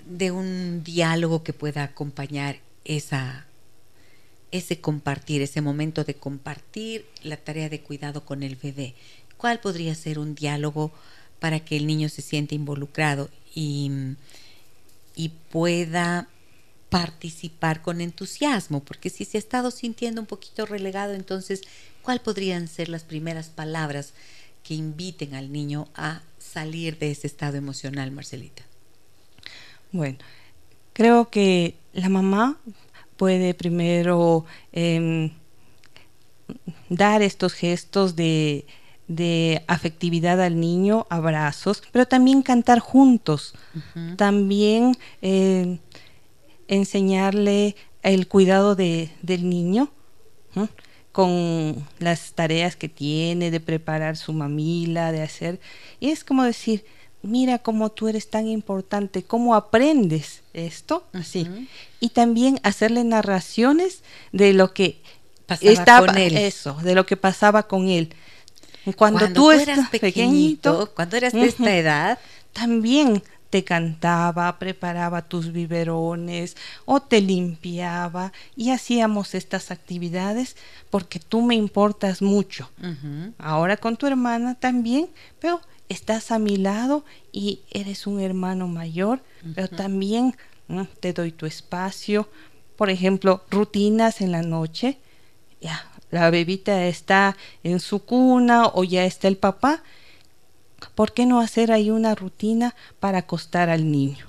de 0.10 0.32
un 0.32 0.84
diálogo 0.84 1.42
que 1.42 1.54
pueda 1.54 1.84
acompañar 1.84 2.60
esa 2.84 3.46
ese 4.52 4.82
compartir, 4.82 5.42
ese 5.42 5.62
momento 5.62 6.04
de 6.04 6.16
compartir 6.16 7.06
la 7.24 7.38
tarea 7.38 7.70
de 7.70 7.80
cuidado 7.80 8.26
con 8.26 8.44
el 8.44 8.58
bebé. 8.58 8.94
¿Cuál 9.38 9.62
podría 9.62 9.96
ser 9.96 10.20
un 10.20 10.36
diálogo 10.36 10.92
para 11.40 11.62
que 11.62 11.78
el 11.78 11.88
niño 11.88 12.10
se 12.10 12.24
sienta 12.24 12.56
involucrado 12.56 13.30
y, 13.56 13.90
y 15.16 15.30
pueda 15.30 16.28
participar 16.90 17.82
con 17.82 18.02
entusiasmo? 18.02 18.84
Porque 18.84 19.10
si 19.10 19.26
se 19.26 19.38
ha 19.38 19.40
estado 19.40 19.72
sintiendo 19.72 20.22
un 20.22 20.28
poquito 20.28 20.66
relegado, 20.66 21.14
entonces, 21.14 21.62
¿cuál 22.02 22.22
podrían 22.22 22.68
ser 22.68 22.90
las 22.90 23.04
primeras 23.04 23.50
palabras 23.50 24.14
que 24.64 24.74
inviten 24.74 25.36
al 25.36 25.52
niño 25.52 25.88
a 25.96 26.22
salir 26.38 26.98
de 26.98 27.12
ese 27.12 27.28
estado 27.28 27.58
emocional, 27.58 28.12
Marcelita? 28.12 28.64
Bueno, 29.92 30.18
creo 30.94 31.30
que 31.30 31.76
la 31.94 32.10
mamá 32.10 32.58
puede 33.18 33.54
primero 33.54 34.46
em, 34.72 35.32
dar 36.90 37.22
estos 37.22 37.54
gestos 37.54 38.16
de, 38.16 38.66
de 39.08 39.64
afectividad 39.68 40.42
al 40.42 40.60
niño, 40.60 41.08
abrazos, 41.10 41.84
pero 41.92 42.08
también 42.08 42.44
cantar 42.44 42.80
juntos, 42.80 43.54
también 44.18 44.96
eh, 45.22 45.80
enseñarle 46.70 47.76
el 48.04 48.28
cuidado 48.28 48.76
de, 48.76 49.12
del 49.22 49.50
niño 49.50 49.92
con 51.12 51.86
las 52.00 52.32
tareas 52.34 52.76
que 52.76 52.88
tiene, 52.88 53.52
de 53.52 53.60
preparar 53.60 54.16
su 54.16 54.32
mamila, 54.32 55.12
de 55.12 55.22
hacer, 55.22 55.60
y 56.00 56.12
es 56.12 56.24
como 56.24 56.44
decir, 56.44 56.86
mira 57.22 57.58
cómo 57.60 57.90
tú 57.90 58.08
eres 58.08 58.30
tan 58.30 58.48
importante, 58.48 59.24
cómo 59.24 59.56
aprendes 59.56 60.44
esto, 60.54 61.06
así. 61.12 61.68
Y 62.00 62.10
también 62.10 62.60
hacerle 62.64 63.04
narraciones 63.04 64.04
de 64.32 64.54
lo 64.54 64.74
que 64.74 65.02
estaba 65.62 66.08
con 66.08 66.18
él. 66.18 66.38
eso, 66.38 66.76
de 66.84 66.96
lo 66.96 67.06
que 67.06 67.18
pasaba 67.18 67.64
con 67.64 67.90
él. 67.90 68.14
Cuando, 68.96 69.32
tú, 69.34 69.52
eras 69.52 69.90
pequeñito, 69.90 70.92
cuando 70.96 71.18
eras 71.18 71.34
de 71.34 71.46
esta 71.46 71.76
edad, 71.76 72.20
también 72.54 73.22
te 73.50 73.64
cantaba, 73.64 74.60
preparaba 74.60 75.24
tus 75.24 75.52
biberones 75.52 76.56
o 76.86 77.02
te 77.02 77.22
limpiaba 77.22 78.32
y 78.56 78.72
hacíamos 78.72 79.34
estas 79.36 79.72
actividades 79.72 80.56
porque 80.90 81.20
tú 81.20 81.42
me 81.42 81.56
importas 81.56 82.22
mucho. 82.22 82.70
Ahora 83.38 83.78
con 83.78 83.98
tu 83.98 84.06
hermana 84.06 84.56
también, 84.56 85.10
pero 85.40 85.62
estás 85.90 86.32
a 86.32 86.40
mi 86.40 86.58
lado 86.58 87.04
y 87.32 87.62
eres 87.72 88.06
un 88.06 88.20
hermano 88.20 88.68
mayor, 88.68 89.22
pero 89.56 89.68
también 89.68 90.36
te 91.00 91.14
doy 91.14 91.32
tu 91.32 91.46
espacio. 91.46 92.30
Por 92.76 92.90
ejemplo, 92.90 93.44
rutinas 93.50 94.22
en 94.22 94.32
la 94.32 94.44
noche. 94.44 95.00
Ya, 95.60 95.86
la 96.12 96.30
bebita 96.30 96.86
está 96.86 97.36
en 97.64 97.80
su 97.80 98.06
cuna 98.06 98.68
o 98.68 98.84
ya 98.84 99.06
está 99.06 99.28
el 99.28 99.38
papá. 99.38 99.84
¿Por 100.96 101.14
qué 101.14 101.26
no 101.26 101.40
hacer 101.40 101.72
ahí 101.72 101.92
una 101.92 102.16
rutina 102.16 102.76
para 103.00 103.20
acostar 103.20 103.70
al 103.70 103.92
niño? 103.92 104.26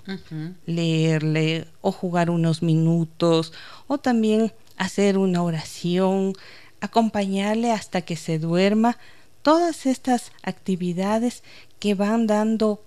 Leerle 0.67 1.67
o 1.81 1.93
jugar 1.93 2.31
unos 2.31 2.63
minutos 2.63 3.53
o 3.87 3.99
también 3.99 4.53
hacer 4.77 5.19
una 5.19 5.43
oración, 5.43 6.35
acompañarle 6.81 7.71
hasta 7.71 8.03
que 8.03 8.17
se 8.17 8.39
duerma 8.39 8.97
todas 9.43 9.87
estas 9.87 10.33
actividades 10.43 11.43
que 11.79 11.95
van 11.95 12.27
dando 12.27 12.83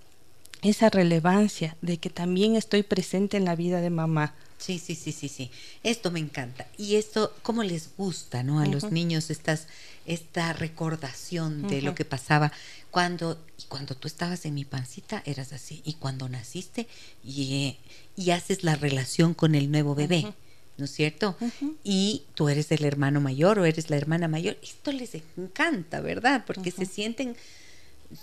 esa 0.62 0.88
relevancia 0.88 1.76
de 1.82 1.98
que 1.98 2.10
también 2.10 2.56
estoy 2.56 2.82
presente 2.82 3.36
en 3.36 3.44
la 3.44 3.54
vida 3.54 3.80
de 3.80 3.90
mamá. 3.90 4.34
Sí, 4.58 4.78
sí, 4.78 4.94
sí, 4.94 5.12
sí, 5.12 5.28
sí. 5.28 5.50
Esto 5.82 6.10
me 6.10 6.20
encanta. 6.20 6.66
Y 6.78 6.96
esto, 6.96 7.34
¿cómo 7.42 7.62
les 7.62 7.90
gusta, 7.96 8.42
no? 8.42 8.60
A 8.60 8.66
los 8.66 8.90
niños 8.90 9.30
estas, 9.30 9.66
esta 10.06 10.52
recordación 10.52 11.68
de 11.68 11.82
lo 11.82 11.94
que 11.94 12.04
pasaba 12.04 12.52
cuando, 12.90 13.38
cuando 13.68 13.94
tú 13.94 14.08
estabas 14.08 14.46
en 14.46 14.54
mi 14.54 14.64
pancita, 14.64 15.22
eras 15.26 15.52
así. 15.52 15.82
Y 15.84 15.94
cuando 15.94 16.28
naciste, 16.28 16.86
y, 17.24 17.76
y 18.16 18.30
haces 18.30 18.64
la 18.64 18.76
relación 18.76 19.34
con 19.34 19.54
el 19.54 19.70
nuevo 19.70 19.94
bebé. 19.94 20.32
¿no 20.76 20.86
es 20.86 20.90
cierto? 20.90 21.36
Y 21.84 22.22
tú 22.34 22.48
eres 22.48 22.72
el 22.72 22.84
hermano 22.84 23.20
mayor 23.20 23.58
o 23.58 23.64
eres 23.64 23.90
la 23.90 23.96
hermana 23.96 24.28
mayor. 24.28 24.56
Esto 24.62 24.92
les 24.92 25.12
encanta, 25.36 26.00
¿verdad? 26.00 26.44
Porque 26.46 26.70
se 26.70 26.86
sienten, 26.86 27.36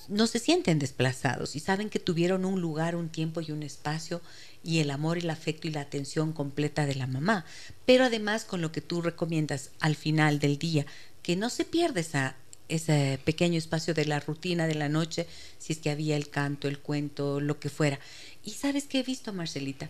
no 0.07 0.27
se 0.27 0.39
sienten 0.39 0.79
desplazados 0.79 1.55
y 1.55 1.59
saben 1.59 1.89
que 1.89 1.99
tuvieron 1.99 2.45
un 2.45 2.61
lugar, 2.61 2.95
un 2.95 3.09
tiempo 3.09 3.41
y 3.41 3.51
un 3.51 3.63
espacio 3.63 4.21
y 4.63 4.79
el 4.79 4.91
amor, 4.91 5.17
el 5.17 5.29
afecto 5.29 5.67
y 5.67 5.71
la 5.71 5.81
atención 5.81 6.33
completa 6.33 6.85
de 6.85 6.95
la 6.95 7.07
mamá. 7.07 7.45
Pero 7.85 8.05
además 8.05 8.45
con 8.45 8.61
lo 8.61 8.71
que 8.71 8.81
tú 8.81 9.01
recomiendas 9.01 9.71
al 9.79 9.95
final 9.95 10.39
del 10.39 10.57
día, 10.57 10.85
que 11.23 11.35
no 11.35 11.49
se 11.49 11.65
pierda 11.65 11.99
esa, 11.99 12.35
ese 12.69 13.19
pequeño 13.23 13.57
espacio 13.57 13.93
de 13.93 14.05
la 14.05 14.19
rutina 14.19 14.67
de 14.67 14.75
la 14.75 14.89
noche, 14.89 15.27
si 15.59 15.73
es 15.73 15.79
que 15.79 15.89
había 15.89 16.15
el 16.15 16.29
canto, 16.29 16.67
el 16.67 16.79
cuento, 16.79 17.39
lo 17.39 17.59
que 17.59 17.69
fuera. 17.69 17.99
Y 18.43 18.51
sabes 18.51 18.85
que 18.85 18.99
he 18.99 19.03
visto, 19.03 19.33
Marcelita, 19.33 19.89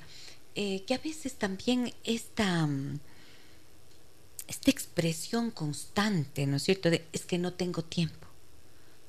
eh, 0.55 0.83
que 0.85 0.93
a 0.93 0.97
veces 0.97 1.33
también 1.35 1.93
esta, 2.03 2.65
mm, 2.65 2.99
esta 4.47 4.71
expresión 4.71 5.51
constante, 5.51 6.45
¿no 6.45 6.57
es 6.57 6.63
cierto?, 6.63 6.89
de 6.89 7.05
es 7.13 7.25
que 7.25 7.37
no 7.37 7.53
tengo 7.53 7.83
tiempo, 7.83 8.20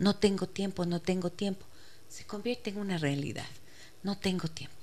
no 0.02 0.16
tengo 0.16 0.48
tiempo, 0.48 0.84
no 0.84 1.00
tengo 1.00 1.30
tiempo, 1.30 1.64
se 2.08 2.24
convierte 2.24 2.70
en 2.70 2.78
una 2.78 2.98
realidad, 2.98 3.46
no 4.02 4.18
tengo 4.18 4.48
tiempo. 4.48 4.74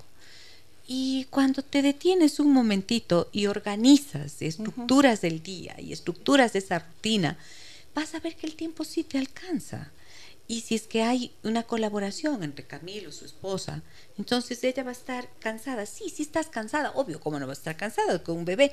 Y 0.88 1.28
cuando 1.30 1.62
te 1.62 1.82
detienes 1.82 2.40
un 2.40 2.54
momentito 2.54 3.30
y 3.32 3.46
organizas 3.46 4.42
estructuras 4.42 5.22
del 5.22 5.44
día 5.44 5.76
y 5.78 5.92
estructuras 5.92 6.54
de 6.54 6.60
esa 6.60 6.80
rutina, 6.80 7.38
vas 7.94 8.16
a 8.16 8.20
ver 8.22 8.36
que 8.36 8.48
el 8.48 8.56
tiempo 8.56 8.84
sí 8.86 9.04
te 9.04 9.18
alcanza. 9.20 9.92
Y 10.48 10.62
si 10.62 10.74
es 10.74 10.88
que 10.88 11.04
hay 11.04 11.32
una 11.44 11.64
colaboración 11.64 12.42
entre 12.42 12.66
Camilo, 12.66 13.12
su 13.12 13.26
esposa, 13.26 13.84
entonces 14.18 14.64
ella 14.64 14.84
va 14.84 14.90
a 14.90 14.94
estar 14.94 15.30
cansada. 15.40 15.86
Sí, 15.86 16.10
sí 16.10 16.24
estás 16.24 16.48
cansada, 16.48 16.92
obvio, 16.96 17.20
¿cómo 17.20 17.40
no 17.40 17.46
va 17.46 17.52
a 17.52 17.60
estar 17.62 17.78
cansada 17.78 18.24
con 18.24 18.38
un 18.38 18.46
bebé? 18.46 18.72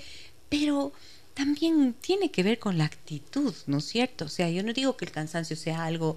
Pero 0.48 0.92
también 1.36 1.92
tiene 1.92 2.30
que 2.30 2.42
ver 2.42 2.58
con 2.58 2.78
la 2.78 2.86
actitud, 2.86 3.54
¿no 3.66 3.78
es 3.78 3.84
cierto? 3.84 4.24
O 4.24 4.28
sea, 4.28 4.48
yo 4.48 4.62
no 4.62 4.72
digo 4.72 4.96
que 4.96 5.04
el 5.04 5.10
cansancio 5.10 5.54
sea 5.54 5.84
algo 5.84 6.16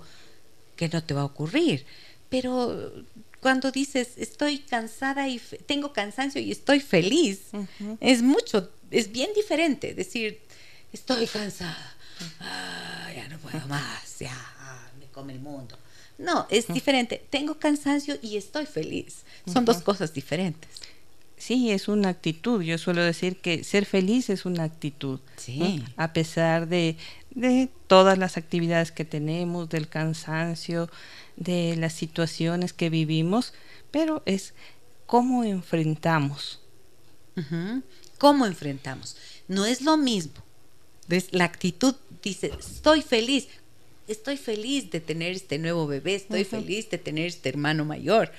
que 0.77 0.87
no 0.87 1.03
te 1.03 1.13
va 1.13 1.21
a 1.21 1.25
ocurrir, 1.25 1.85
pero 2.29 2.93
cuando 3.41 3.69
dices 3.69 4.13
estoy 4.15 4.59
cansada 4.59 5.27
y 5.27 5.39
tengo 5.65 5.91
cansancio 5.91 6.39
y 6.39 6.51
estoy 6.51 6.79
feliz, 6.79 7.41
es 7.99 8.21
mucho, 8.21 8.71
es 8.91 9.11
bien 9.11 9.31
diferente 9.35 9.93
decir 9.93 10.39
estoy 10.93 11.27
cansada, 11.27 11.95
ah, 12.39 13.11
ya 13.13 13.27
no 13.27 13.37
puedo 13.39 13.67
más, 13.67 14.19
ya 14.19 14.33
come 15.11 15.33
el 15.33 15.39
mundo. 15.39 15.77
No, 16.17 16.47
es 16.49 16.67
diferente. 16.67 17.21
Tengo 17.29 17.59
cansancio 17.59 18.17
y 18.21 18.37
estoy 18.37 18.65
feliz. 18.65 19.23
Son 19.51 19.65
dos 19.65 19.81
cosas 19.81 20.13
diferentes. 20.13 20.69
Sí, 21.39 21.71
es 21.71 21.87
una 21.87 22.09
actitud. 22.09 22.61
Yo 22.61 22.77
suelo 22.77 23.01
decir 23.01 23.37
que 23.37 23.63
ser 23.63 23.85
feliz 23.85 24.29
es 24.29 24.45
una 24.45 24.65
actitud. 24.65 25.21
Sí. 25.37 25.83
A 25.95 26.11
pesar 26.11 26.67
de, 26.67 26.97
de 27.31 27.69
todas 27.87 28.17
las 28.17 28.35
actividades 28.35 28.91
que 28.91 29.05
tenemos, 29.05 29.69
del 29.69 29.87
cansancio, 29.87 30.89
de 31.37 31.77
las 31.77 31.93
situaciones 31.93 32.73
que 32.73 32.89
vivimos, 32.89 33.53
pero 33.89 34.21
es 34.25 34.53
cómo 35.05 35.45
enfrentamos. 35.45 36.59
¿Cómo 38.17 38.45
enfrentamos? 38.45 39.15
No 39.47 39.65
es 39.65 39.81
lo 39.81 39.95
mismo. 39.95 40.43
La 41.31 41.45
actitud 41.45 41.95
dice, 42.21 42.51
estoy 42.59 43.01
feliz 43.01 43.47
estoy 44.09 44.37
feliz 44.37 44.89
de 44.89 44.99
tener 44.99 45.33
este 45.33 45.57
nuevo 45.57 45.87
bebé, 45.87 46.15
estoy 46.15 46.43
feliz 46.43 46.89
de 46.89 46.97
tener 46.97 47.27
este 47.27 47.49
hermano 47.49 47.85
mayor, 47.85 48.31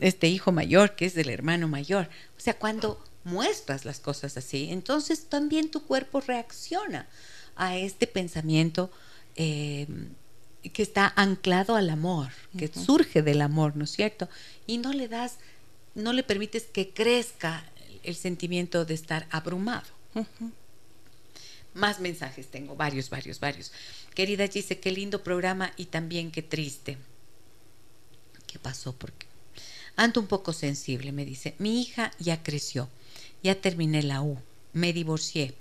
este 0.00 0.28
hijo 0.28 0.52
mayor 0.52 0.94
que 0.94 1.06
es 1.06 1.14
del 1.14 1.28
hermano 1.28 1.68
mayor. 1.68 2.08
O 2.36 2.40
sea, 2.40 2.58
cuando 2.58 3.02
muestras 3.24 3.84
las 3.84 4.00
cosas 4.00 4.36
así, 4.36 4.68
entonces 4.70 5.26
también 5.26 5.70
tu 5.70 5.84
cuerpo 5.84 6.20
reacciona 6.20 7.08
a 7.56 7.76
este 7.76 8.06
pensamiento 8.06 8.90
eh, 9.36 9.86
que 10.72 10.82
está 10.82 11.12
anclado 11.16 11.76
al 11.76 11.90
amor, 11.90 12.30
que 12.56 12.68
surge 12.68 13.22
del 13.22 13.42
amor, 13.42 13.76
¿no 13.76 13.84
es 13.84 13.90
cierto? 13.90 14.28
Y 14.66 14.78
no 14.78 14.92
le 14.92 15.08
das, 15.08 15.38
no 15.94 16.12
le 16.12 16.22
permites 16.22 16.64
que 16.64 16.90
crezca 16.90 17.64
el 18.02 18.14
sentimiento 18.14 18.84
de 18.84 18.94
estar 18.94 19.26
abrumado. 19.30 19.86
Más 21.74 21.98
mensajes 21.98 22.46
tengo, 22.46 22.76
varios, 22.76 23.10
varios, 23.10 23.40
varios. 23.40 23.72
Querida 24.14 24.46
Gise, 24.46 24.78
qué 24.78 24.92
lindo 24.92 25.24
programa 25.24 25.72
y 25.76 25.86
también 25.86 26.30
qué 26.30 26.42
triste. 26.42 26.98
¿Qué 28.46 28.60
pasó? 28.60 28.92
Porque 28.92 29.26
ando 29.96 30.20
un 30.20 30.28
poco 30.28 30.52
sensible, 30.52 31.10
me 31.10 31.24
dice. 31.24 31.54
Mi 31.58 31.80
hija 31.80 32.12
ya 32.20 32.42
creció, 32.42 32.88
ya 33.42 33.60
terminé 33.60 34.04
la 34.04 34.22
U, 34.22 34.38
me 34.72 34.92
divorcié. 34.92 35.54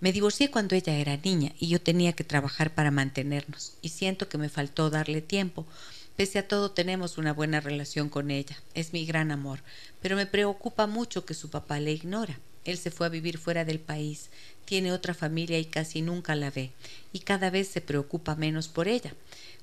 Me 0.00 0.12
divorcié 0.12 0.50
cuando 0.50 0.76
ella 0.76 0.96
era 0.96 1.16
niña 1.16 1.52
y 1.58 1.68
yo 1.68 1.80
tenía 1.80 2.12
que 2.12 2.24
trabajar 2.24 2.74
para 2.74 2.90
mantenernos 2.90 3.72
y 3.82 3.88
siento 3.88 4.28
que 4.28 4.38
me 4.38 4.50
faltó 4.50 4.90
darle 4.90 5.22
tiempo. 5.22 5.66
Pese 6.14 6.38
a 6.38 6.46
todo 6.46 6.70
tenemos 6.72 7.16
una 7.16 7.32
buena 7.32 7.60
relación 7.60 8.08
con 8.08 8.30
ella, 8.30 8.60
es 8.74 8.92
mi 8.92 9.06
gran 9.06 9.30
amor, 9.30 9.60
pero 10.02 10.14
me 10.14 10.26
preocupa 10.26 10.86
mucho 10.86 11.24
que 11.24 11.34
su 11.34 11.48
papá 11.48 11.80
le 11.80 11.92
ignora. 11.92 12.38
Él 12.68 12.76
se 12.76 12.90
fue 12.90 13.06
a 13.06 13.10
vivir 13.10 13.38
fuera 13.38 13.64
del 13.64 13.80
país, 13.80 14.28
tiene 14.66 14.92
otra 14.92 15.14
familia 15.14 15.58
y 15.58 15.64
casi 15.64 16.02
nunca 16.02 16.34
la 16.34 16.50
ve, 16.50 16.70
y 17.14 17.20
cada 17.20 17.48
vez 17.48 17.68
se 17.68 17.80
preocupa 17.80 18.34
menos 18.34 18.68
por 18.68 18.88
ella. 18.88 19.14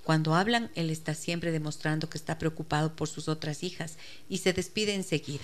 Cuando 0.03 0.33
hablan, 0.33 0.71
él 0.73 0.89
está 0.89 1.13
siempre 1.13 1.51
demostrando 1.51 2.09
que 2.09 2.17
está 2.17 2.39
preocupado 2.39 2.95
por 2.95 3.07
sus 3.07 3.27
otras 3.27 3.61
hijas 3.61 3.97
y 4.27 4.39
se 4.39 4.53
despide 4.53 4.95
enseguida. 4.95 5.43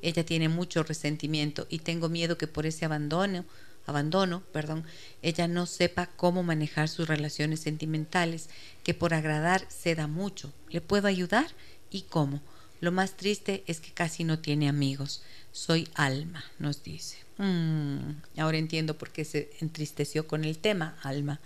Ella 0.00 0.24
tiene 0.24 0.48
mucho 0.48 0.84
resentimiento 0.84 1.66
y 1.68 1.80
tengo 1.80 2.08
miedo 2.08 2.38
que 2.38 2.46
por 2.46 2.64
ese 2.64 2.86
abandono, 2.86 3.44
abandono, 3.84 4.42
perdón, 4.50 4.84
ella 5.20 5.48
no 5.48 5.66
sepa 5.66 6.06
cómo 6.16 6.42
manejar 6.42 6.88
sus 6.88 7.08
relaciones 7.08 7.60
sentimentales, 7.60 8.48
que 8.84 8.94
por 8.94 9.12
agradar 9.12 9.66
se 9.68 9.94
da 9.94 10.06
mucho. 10.06 10.50
¿Le 10.70 10.80
puedo 10.80 11.08
ayudar? 11.08 11.48
¿Y 11.90 12.02
cómo? 12.02 12.40
Lo 12.82 12.90
más 12.90 13.16
triste 13.16 13.62
es 13.68 13.78
que 13.78 13.92
casi 13.92 14.24
no 14.24 14.40
tiene 14.40 14.68
amigos. 14.68 15.22
Soy 15.52 15.88
Alma, 15.94 16.44
nos 16.58 16.82
dice. 16.82 17.16
Mm, 17.38 18.40
ahora 18.40 18.58
entiendo 18.58 18.98
por 18.98 19.10
qué 19.10 19.24
se 19.24 19.52
entristeció 19.60 20.26
con 20.26 20.44
el 20.44 20.58
tema, 20.58 20.98
Alma. 21.04 21.38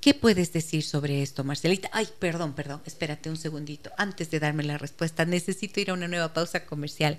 ¿Qué 0.00 0.14
puedes 0.14 0.52
decir 0.52 0.84
sobre 0.84 1.22
esto, 1.22 1.42
Marcelita? 1.42 1.90
Ay, 1.92 2.08
perdón, 2.20 2.54
perdón, 2.54 2.80
espérate 2.86 3.28
un 3.28 3.36
segundito. 3.36 3.90
Antes 3.98 4.30
de 4.30 4.38
darme 4.38 4.62
la 4.62 4.78
respuesta, 4.78 5.24
necesito 5.24 5.80
ir 5.80 5.90
a 5.90 5.94
una 5.94 6.06
nueva 6.06 6.32
pausa 6.32 6.66
comercial. 6.66 7.18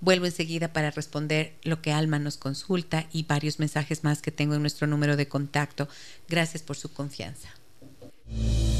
Vuelvo 0.00 0.26
enseguida 0.26 0.72
para 0.72 0.92
responder 0.92 1.54
lo 1.64 1.82
que 1.82 1.90
Alma 1.90 2.20
nos 2.20 2.36
consulta 2.36 3.08
y 3.10 3.24
varios 3.24 3.58
mensajes 3.58 4.04
más 4.04 4.22
que 4.22 4.30
tengo 4.30 4.54
en 4.54 4.60
nuestro 4.60 4.86
número 4.86 5.16
de 5.16 5.26
contacto. 5.26 5.88
Gracias 6.28 6.62
por 6.62 6.76
su 6.76 6.92
confianza. 6.92 7.48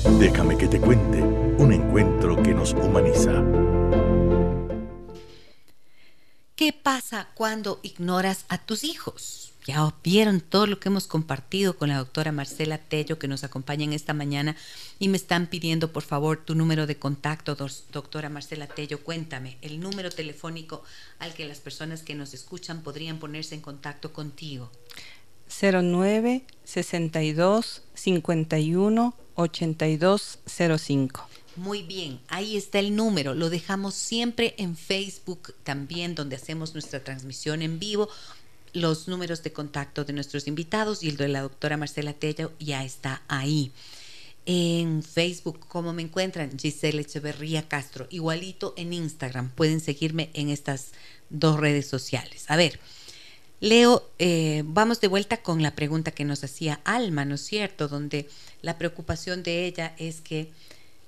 Déjame 0.05 0.57
que 0.57 0.67
te 0.67 0.81
cuente 0.81 1.21
un 1.21 1.73
encuentro 1.73 2.43
que 2.43 2.55
nos 2.55 2.73
humaniza. 2.73 3.45
¿Qué 6.57 6.73
pasa 6.73 7.29
cuando 7.35 7.81
ignoras 7.83 8.47
a 8.49 8.59
tus 8.59 8.85
hijos? 8.85 9.53
Ya 9.67 9.95
vieron 10.03 10.41
todo 10.41 10.67
lo 10.67 10.81
que 10.81 10.89
hemos 10.89 11.07
compartido 11.07 11.77
con 11.77 11.91
la 11.91 11.99
doctora 11.99 12.33
Marcela 12.33 12.79
Tello 12.79 13.19
que 13.19 13.29
nos 13.29 13.45
acompaña 13.45 13.85
en 13.85 13.93
esta 13.93 14.15
mañana 14.15 14.57
y 14.99 15.09
me 15.09 15.19
están 15.19 15.47
pidiendo 15.49 15.93
por 15.93 16.03
favor 16.03 16.43
tu 16.45 16.55
número 16.55 16.87
de 16.87 16.97
contacto, 16.97 17.55
doctora 17.55 18.31
Marcela 18.31 18.67
Tello. 18.67 19.05
Cuéntame 19.05 19.59
el 19.61 19.81
número 19.81 20.11
telefónico 20.11 20.83
al 21.19 21.35
que 21.35 21.47
las 21.47 21.61
personas 21.61 22.03
que 22.03 22.15
nos 22.15 22.33
escuchan 22.33 22.83
podrían 22.83 23.19
ponerse 23.19 23.55
en 23.55 23.61
contacto 23.61 24.15
contigo. 24.15 24.71
09 25.51 26.45
62 26.65 27.83
51 27.95 29.15
8205. 29.35 31.29
Muy 31.57 31.83
bien, 31.83 32.21
ahí 32.29 32.57
está 32.57 32.79
el 32.79 32.95
número. 32.95 33.35
Lo 33.35 33.51
dejamos 33.51 33.95
siempre 33.95 34.55
en 34.57 34.77
Facebook 34.77 35.55
también, 35.65 36.15
donde 36.15 36.37
hacemos 36.37 36.73
nuestra 36.75 37.03
transmisión 37.03 37.61
en 37.63 37.79
vivo 37.79 38.09
los 38.73 39.09
números 39.09 39.43
de 39.43 39.53
contacto 39.53 40.05
de 40.05 40.13
nuestros 40.13 40.47
invitados 40.47 41.03
y 41.03 41.09
el 41.09 41.17
de 41.17 41.29
la 41.29 41.43
doctora 41.43 41.77
Marcela 41.77 42.13
Tello 42.13 42.53
ya 42.59 42.85
está 42.85 43.23
ahí. 43.29 43.73
En 44.47 45.03
Facebook, 45.03 45.67
¿cómo 45.69 45.93
me 45.93 46.03
encuentran? 46.03 46.59
Giselle 46.59 47.03
Echeverría 47.03 47.69
Castro. 47.69 48.07
Igualito 48.11 48.75
en 48.77 48.93
Instagram. 48.93 49.51
Pueden 49.51 49.81
seguirme 49.81 50.31
en 50.35 50.49
estas 50.49 50.93
dos 51.29 51.61
redes 51.61 51.87
sociales. 51.87 52.45
A 52.49 52.57
ver, 52.57 52.81
Leo, 53.61 54.11
eh, 54.19 54.63
vamos 54.65 55.03
de 55.03 55.09
vuelta 55.09 55.43
con 55.43 55.63
la 55.63 55.75
pregunta 55.75 56.13
que 56.13 56.25
nos 56.25 56.43
hacía 56.43 56.81
Alma, 56.85 57.27
¿no 57.27 57.35
es 57.35 57.43
cierto? 57.43 57.89
Donde 57.89 58.27
la 58.63 58.79
preocupación 58.79 59.43
de 59.43 59.67
ella 59.67 59.95
es 59.99 60.23
que 60.23 60.51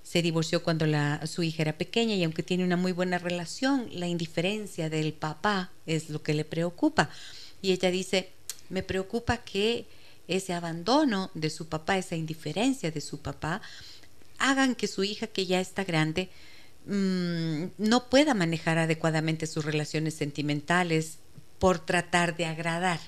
se 0.02 0.20
divorció 0.20 0.62
cuando 0.62 0.84
la, 0.84 1.26
su 1.26 1.42
hija 1.42 1.62
era 1.62 1.78
pequeña 1.78 2.14
y 2.14 2.24
aunque 2.24 2.42
tiene 2.42 2.64
una 2.64 2.76
muy 2.76 2.92
buena 2.92 3.16
relación, 3.16 3.88
la 3.92 4.06
indiferencia 4.06 4.90
del 4.90 5.14
papá 5.14 5.70
es 5.86 6.10
lo 6.10 6.22
que 6.22 6.34
le 6.34 6.44
preocupa. 6.44 7.08
Y 7.62 7.72
ella 7.72 7.90
dice, 7.90 8.28
me 8.68 8.82
preocupa 8.82 9.38
que 9.38 9.86
ese 10.28 10.52
abandono 10.52 11.30
de 11.32 11.48
su 11.48 11.68
papá, 11.68 11.96
esa 11.96 12.16
indiferencia 12.16 12.90
de 12.90 13.00
su 13.00 13.20
papá, 13.20 13.62
hagan 14.38 14.74
que 14.74 14.88
su 14.88 15.04
hija, 15.04 15.26
que 15.26 15.46
ya 15.46 15.58
está 15.58 15.84
grande, 15.84 16.28
mm, 16.84 17.64
no 17.78 18.10
pueda 18.10 18.34
manejar 18.34 18.76
adecuadamente 18.76 19.46
sus 19.46 19.64
relaciones 19.64 20.12
sentimentales 20.12 21.16
por 21.62 21.78
tratar 21.78 22.36
de 22.36 22.44
agradar 22.44 22.98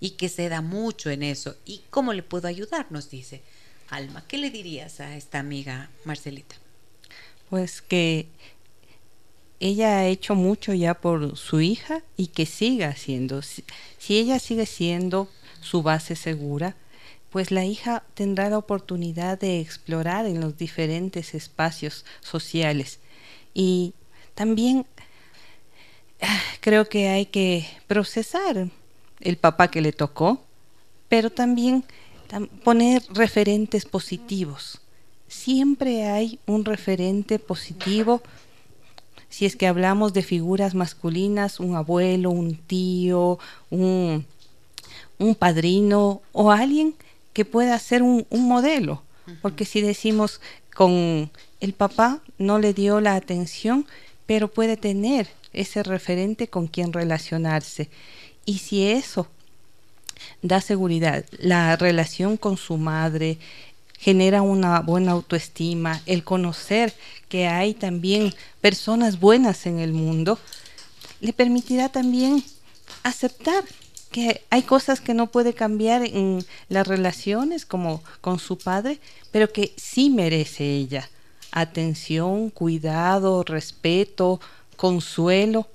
y 0.00 0.10
que 0.10 0.28
se 0.28 0.48
da 0.48 0.62
mucho 0.62 1.10
en 1.10 1.22
eso. 1.22 1.54
¿Y 1.64 1.82
cómo 1.90 2.12
le 2.12 2.24
puedo 2.24 2.48
ayudar? 2.48 2.86
Nos 2.90 3.08
dice 3.08 3.40
Alma. 3.88 4.24
¿Qué 4.26 4.36
le 4.36 4.50
dirías 4.50 4.98
a 4.98 5.16
esta 5.16 5.38
amiga 5.38 5.90
Marcelita? 6.04 6.56
Pues 7.50 7.80
que 7.80 8.26
ella 9.60 9.98
ha 9.98 10.06
hecho 10.08 10.34
mucho 10.34 10.74
ya 10.74 10.94
por 10.94 11.36
su 11.36 11.60
hija 11.60 12.02
y 12.16 12.26
que 12.26 12.46
siga 12.46 12.88
haciendo. 12.88 13.42
Si, 13.42 13.62
ella 14.08 14.40
sigue 14.40 14.66
siendo 14.66 15.28
su 15.60 15.84
base 15.84 16.16
segura, 16.16 16.74
pues 17.30 17.52
la 17.52 17.64
hija 17.64 18.02
tendrá 18.14 18.50
la 18.50 18.58
oportunidad 18.58 19.38
de 19.38 19.60
explorar 19.60 20.26
en 20.26 20.40
los 20.40 20.58
diferentes 20.58 21.32
espacios 21.32 22.04
sociales. 22.22 22.98
Y 23.54 23.94
también 24.34 24.84
creo 26.60 26.88
que 26.88 27.08
hay 27.08 27.26
que 27.26 27.66
procesar 27.86 28.68
el 29.20 29.36
papá 29.36 29.68
que 29.68 29.80
le 29.80 29.92
tocó, 29.92 30.42
pero 31.08 31.30
también 31.30 31.84
poner 32.64 33.02
referentes 33.10 33.84
positivos. 33.84 34.80
Siempre 35.28 36.04
hay 36.04 36.38
un 36.46 36.64
referente 36.64 37.38
positivo 37.38 38.22
si 39.28 39.46
es 39.46 39.54
que 39.54 39.68
hablamos 39.68 40.12
de 40.12 40.22
figuras 40.22 40.74
masculinas, 40.74 41.60
un 41.60 41.76
abuelo, 41.76 42.30
un 42.30 42.56
tío, 42.56 43.38
un, 43.70 44.26
padrino 45.38 46.20
o 46.32 46.50
alguien 46.50 46.94
que 47.32 47.44
pueda 47.44 47.78
ser 47.78 48.02
un, 48.02 48.26
un 48.28 48.48
modelo. 48.48 49.02
Porque 49.40 49.64
si 49.64 49.80
decimos 49.80 50.40
con 50.74 51.30
el 51.60 51.72
papá 51.72 52.20
no 52.38 52.58
le 52.58 52.74
dio 52.74 53.00
la 53.00 53.14
atención, 53.14 53.86
pero 54.26 54.48
puede 54.48 54.76
tener 54.76 55.28
ese 55.52 55.82
referente 55.82 56.48
con 56.48 56.66
quien 56.66 56.92
relacionarse. 56.92 57.88
Y 58.44 58.58
si 58.58 58.86
eso 58.86 59.28
da 60.42 60.60
seguridad, 60.60 61.24
la 61.38 61.76
relación 61.76 62.36
con 62.36 62.56
su 62.56 62.76
madre, 62.76 63.38
genera 63.98 64.40
una 64.40 64.80
buena 64.80 65.12
autoestima, 65.12 66.00
el 66.06 66.24
conocer 66.24 66.94
que 67.28 67.46
hay 67.46 67.74
también 67.74 68.34
personas 68.60 69.20
buenas 69.20 69.66
en 69.66 69.78
el 69.78 69.92
mundo, 69.92 70.38
le 71.20 71.34
permitirá 71.34 71.90
también 71.90 72.42
aceptar 73.02 73.64
que 74.10 74.42
hay 74.50 74.62
cosas 74.62 75.00
que 75.00 75.14
no 75.14 75.28
puede 75.28 75.54
cambiar 75.54 76.02
en 76.02 76.44
las 76.68 76.86
relaciones 76.86 77.64
como 77.64 78.02
con 78.20 78.38
su 78.38 78.58
padre, 78.58 78.98
pero 79.30 79.52
que 79.52 79.72
sí 79.76 80.10
merece 80.10 80.64
ella. 80.64 81.08
Atención, 81.52 82.50
cuidado, 82.50 83.44
respeto, 83.44 84.40
consuelo 84.80 85.68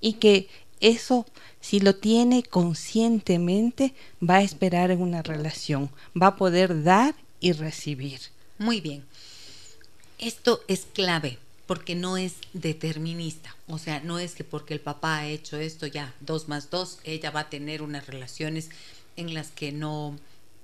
y 0.00 0.12
que 0.12 0.48
eso 0.78 1.26
si 1.60 1.80
lo 1.80 1.96
tiene 1.96 2.44
conscientemente 2.44 3.94
va 4.22 4.36
a 4.36 4.42
esperar 4.42 4.92
en 4.92 5.02
una 5.02 5.22
relación, 5.22 5.90
va 6.14 6.28
a 6.28 6.36
poder 6.36 6.84
dar 6.84 7.16
y 7.40 7.50
recibir. 7.50 8.20
Muy 8.58 8.80
bien. 8.80 9.04
Esto 10.20 10.62
es 10.68 10.86
clave 10.92 11.38
porque 11.66 11.96
no 11.96 12.16
es 12.16 12.34
determinista. 12.52 13.56
O 13.66 13.78
sea, 13.78 13.98
no 13.98 14.20
es 14.20 14.36
que 14.36 14.44
porque 14.44 14.74
el 14.74 14.80
papá 14.80 15.18
ha 15.18 15.26
hecho 15.26 15.56
esto 15.56 15.88
ya, 15.88 16.14
dos 16.20 16.46
más 16.46 16.70
dos, 16.70 16.98
ella 17.02 17.32
va 17.32 17.40
a 17.40 17.50
tener 17.50 17.82
unas 17.82 18.06
relaciones 18.06 18.68
en 19.16 19.34
las 19.34 19.48
que 19.48 19.72
no, 19.72 20.16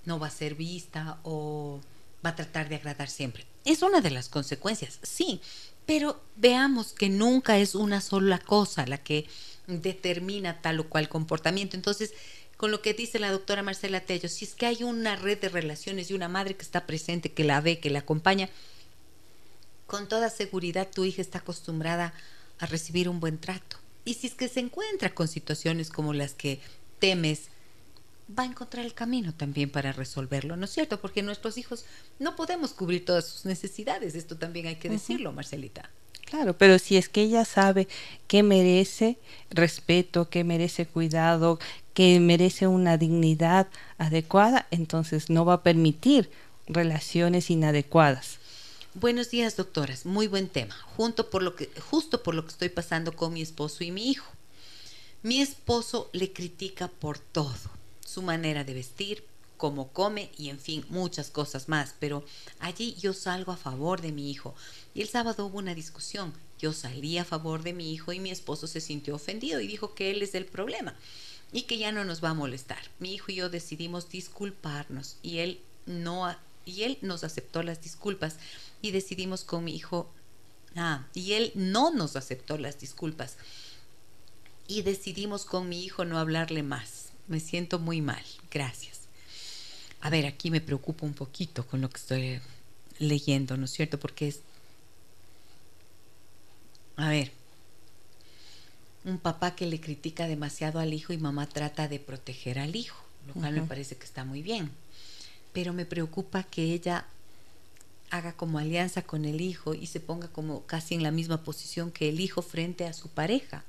no 0.05 0.21
va 0.21 0.29
a 0.29 0.31
ser 0.31 0.55
vista 0.55 1.19
o 1.25 1.81
va 2.25 2.31
a 2.31 2.37
tratar 2.37 2.69
de 2.69 2.77
agradar 2.77 3.11
siempre. 3.11 3.47
Es 3.65 3.83
una 3.83 4.01
de 4.01 4.11
las 4.11 4.29
consecuencias, 4.29 5.01
sí, 5.03 5.41
pero 5.87 6.21
veamos 6.37 6.93
que 6.93 7.09
nunca 7.09 7.59
es 7.59 7.75
una 7.75 8.01
sola 8.01 8.39
cosa 8.39 8.87
la 8.87 8.99
que 8.99 9.27
determina 9.67 10.61
tal 10.61 10.81
o 10.81 10.89
cual 10.89 11.09
comportamiento. 11.09 11.77
Entonces, 11.77 12.13
con 12.57 12.71
lo 12.71 12.83
que 12.83 12.95
dice 12.95 13.19
la 13.19 13.33
doctora 13.33 13.63
Marcela 13.63 14.01
Tello, 14.01 14.29
si 14.29 14.45
es 14.45 14.55
que 14.55 14.67
hay 14.67 14.83
una 14.83 15.17
red 15.17 15.39
de 15.39 15.49
relaciones 15.49 16.11
y 16.11 16.15
una 16.15 16.29
madre 16.29 16.57
que 16.57 16.63
está 16.63 16.87
presente, 16.87 17.33
que 17.33 17.45
la 17.45 17.61
ve, 17.61 17.79
que 17.81 17.91
la 17.91 18.01
acompaña, 18.01 18.51
con 19.87 20.09
toda 20.09 20.31
seguridad 20.31 20.89
tu 20.93 21.05
hija 21.05 21.23
está 21.23 21.39
acostumbrada 21.39 22.13
a 22.59 22.67
recibir 22.67 23.09
un 23.09 23.19
buen 23.19 23.39
trato. 23.39 23.79
Y 24.05 24.15
si 24.15 24.27
es 24.27 24.35
que 24.35 24.49
se 24.49 24.61
encuentra 24.61 25.15
con 25.15 25.27
situaciones 25.27 25.91
como 25.91 26.13
las 26.13 26.35
que 26.35 26.61
temes, 26.99 27.49
va 28.39 28.45
a 28.45 28.47
encontrar 28.47 28.85
el 28.85 28.95
camino 28.95 29.35
también 29.35 29.71
para 29.71 29.93
resolverlo, 29.93 30.57
¿no 30.57 30.65
es 30.65 30.71
cierto? 30.71 31.01
Porque 31.01 31.23
nuestros 31.23 31.59
hijos 31.59 31.85
no 32.19 32.37
podemos 32.37 32.73
cubrir 32.73 33.05
todas 33.05 33.27
sus 33.27 33.45
necesidades, 33.45 34.15
esto 34.15 34.37
también 34.37 34.67
hay 34.67 34.77
que 34.77 34.89
decirlo, 34.89 35.33
Marcelita. 35.33 35.91
Claro, 36.27 36.57
pero 36.57 36.79
si 36.79 36.97
es 36.97 37.09
que 37.09 37.23
ella 37.23 37.45
sabe 37.45 37.89
que 38.29 38.45
merece 38.45 39.19
respeto, 39.51 40.29
que 40.29 40.45
merece 40.45 40.87
cuidado, 40.87 41.59
que 41.93 42.21
merece 42.21 42.69
una 42.69 42.97
dignidad 42.97 43.67
adecuada, 43.99 44.69
entonces 44.71 45.29
no 45.29 45.45
va 45.45 45.55
a 45.55 45.63
permitir 45.65 46.31
relaciones 46.69 47.51
inadecuadas. 47.51 48.39
Buenos 48.95 49.31
días, 49.31 49.57
doctoras. 49.57 50.07
Muy 50.07 50.29
buen 50.29 50.49
tema. 50.49 50.75
Junto 50.97 51.31
por 51.31 51.43
lo 51.43 51.57
que, 51.57 51.69
justo 51.91 52.23
por 52.23 52.37
lo 52.37 52.45
que 52.45 52.51
estoy 52.51 52.69
pasando 52.69 53.15
con 53.17 53.33
mi 53.33 53.43
esposo 53.43 53.83
y 53.83 53.91
mi 53.91 54.09
hijo. 54.09 54.31
Mi 55.23 55.41
esposo 55.41 56.11
le 56.13 56.33
critica 56.33 56.87
por 56.87 57.19
todo. 57.19 57.80
Su 58.11 58.23
manera 58.23 58.65
de 58.65 58.75
vestir, 58.75 59.25
cómo 59.57 59.93
come 59.93 60.33
y 60.37 60.49
en 60.49 60.59
fin, 60.59 60.85
muchas 60.89 61.31
cosas 61.31 61.69
más. 61.69 61.95
Pero 62.01 62.25
allí 62.59 62.97
yo 62.99 63.13
salgo 63.13 63.53
a 63.53 63.57
favor 63.57 64.01
de 64.01 64.11
mi 64.11 64.33
hijo. 64.33 64.55
Y 64.95 65.03
el 65.03 65.09
sábado 65.09 65.47
hubo 65.47 65.59
una 65.59 65.77
discusión. 65.77 66.33
Yo 66.59 66.73
salí 66.73 67.19
a 67.19 67.25
favor 67.25 67.63
de 67.63 67.73
mi 67.73 67.93
hijo 67.93 68.13
y 68.13 68.19
mi 68.19 68.31
esposo 68.31 68.67
se 68.67 68.81
sintió 68.81 69.15
ofendido 69.15 69.61
y 69.61 69.69
dijo 69.69 69.95
que 69.95 70.11
él 70.11 70.23
es 70.23 70.35
el 70.35 70.45
problema 70.45 70.97
y 71.53 71.63
que 71.63 71.79
ya 71.79 71.93
no 71.93 72.05
nos 72.05 72.23
va 72.23 72.31
a 72.31 72.35
molestar. 72.35 72.83
Mi 72.99 73.15
hijo 73.15 73.31
y 73.31 73.37
yo 73.37 73.49
decidimos 73.49 74.09
disculparnos 74.09 75.17
y 75.23 75.39
él 75.39 75.61
no 75.87 76.35
y 76.65 76.83
él 76.83 76.99
nos 77.01 77.23
aceptó 77.23 77.63
las 77.63 77.81
disculpas 77.81 78.37
y 78.83 78.91
decidimos 78.91 79.45
con 79.45 79.65
mi 79.65 79.75
hijo 79.75 80.11
ah, 80.77 81.07
y 81.15 81.35
él 81.35 81.53
no 81.55 81.93
nos 81.93 82.17
aceptó 82.17 82.59
las 82.59 82.81
disculpas 82.81 83.37
y 84.67 84.83
decidimos 84.83 85.45
con 85.45 85.69
mi 85.69 85.85
hijo 85.85 86.05
no 86.05 86.19
hablarle 86.19 86.63
más. 86.63 87.00
Me 87.31 87.39
siento 87.39 87.79
muy 87.79 88.03
mal. 88.03 88.25
Gracias. 88.51 89.03
a 90.03 90.11
ver, 90.11 90.27
aquí 90.27 90.51
me 90.51 90.61
preocupo 90.61 91.07
un 91.07 91.15
poquito 91.15 91.65
con 91.67 91.81
lo 91.81 91.89
que 91.89 91.99
estoy 91.99 92.41
leyendo, 92.99 93.57
¿no 93.57 93.67
es 93.67 93.71
cierto? 93.71 94.01
Porque 94.01 94.29
es, 94.29 94.41
a 96.97 97.09
ver, 97.09 97.31
un 99.05 99.19
papá 99.19 99.55
que 99.55 99.67
le 99.67 99.81
critica 99.81 100.27
demasiado 100.27 100.81
al 100.81 100.93
hijo 100.93 101.13
y 101.13 101.19
mamá 101.19 101.47
trata 101.47 101.87
de 101.87 102.01
proteger 102.01 102.59
al 102.59 102.75
hijo, 102.75 103.01
lo 103.29 103.35
cual 103.35 103.55
me 103.55 103.63
parece 103.63 103.97
que 103.97 104.05
está 104.05 104.25
muy 104.25 104.43
bien. 104.43 104.71
Pero 105.53 105.73
me 105.73 105.87
preocupa 105.87 106.43
que 106.43 106.73
ella 106.73 107.07
haga 108.11 108.33
como 108.33 108.59
alianza 108.59 109.03
con 109.03 109.25
el 109.25 109.41
hijo 109.41 109.75
y 109.75 109.87
se 109.87 110.01
ponga 110.01 110.27
como 110.29 110.67
casi 110.67 110.95
en 110.97 111.05
la 111.05 111.13
misma 111.13 111.45
posición 111.45 111.93
que 111.93 112.09
el 112.09 112.19
hijo 112.19 112.43
frente 112.43 112.87
a 112.87 112.93
su 112.93 113.09
pareja. 113.09 113.63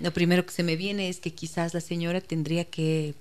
Lo 0.00 0.12
primero 0.12 0.44
que 0.44 0.52
se 0.52 0.62
me 0.62 0.76
viene 0.76 1.08
es 1.08 1.20
que 1.20 1.32
quizás 1.32 1.74
la 1.74 1.80
señora 1.80 2.20
tendría 2.20 2.64
que 2.64 3.14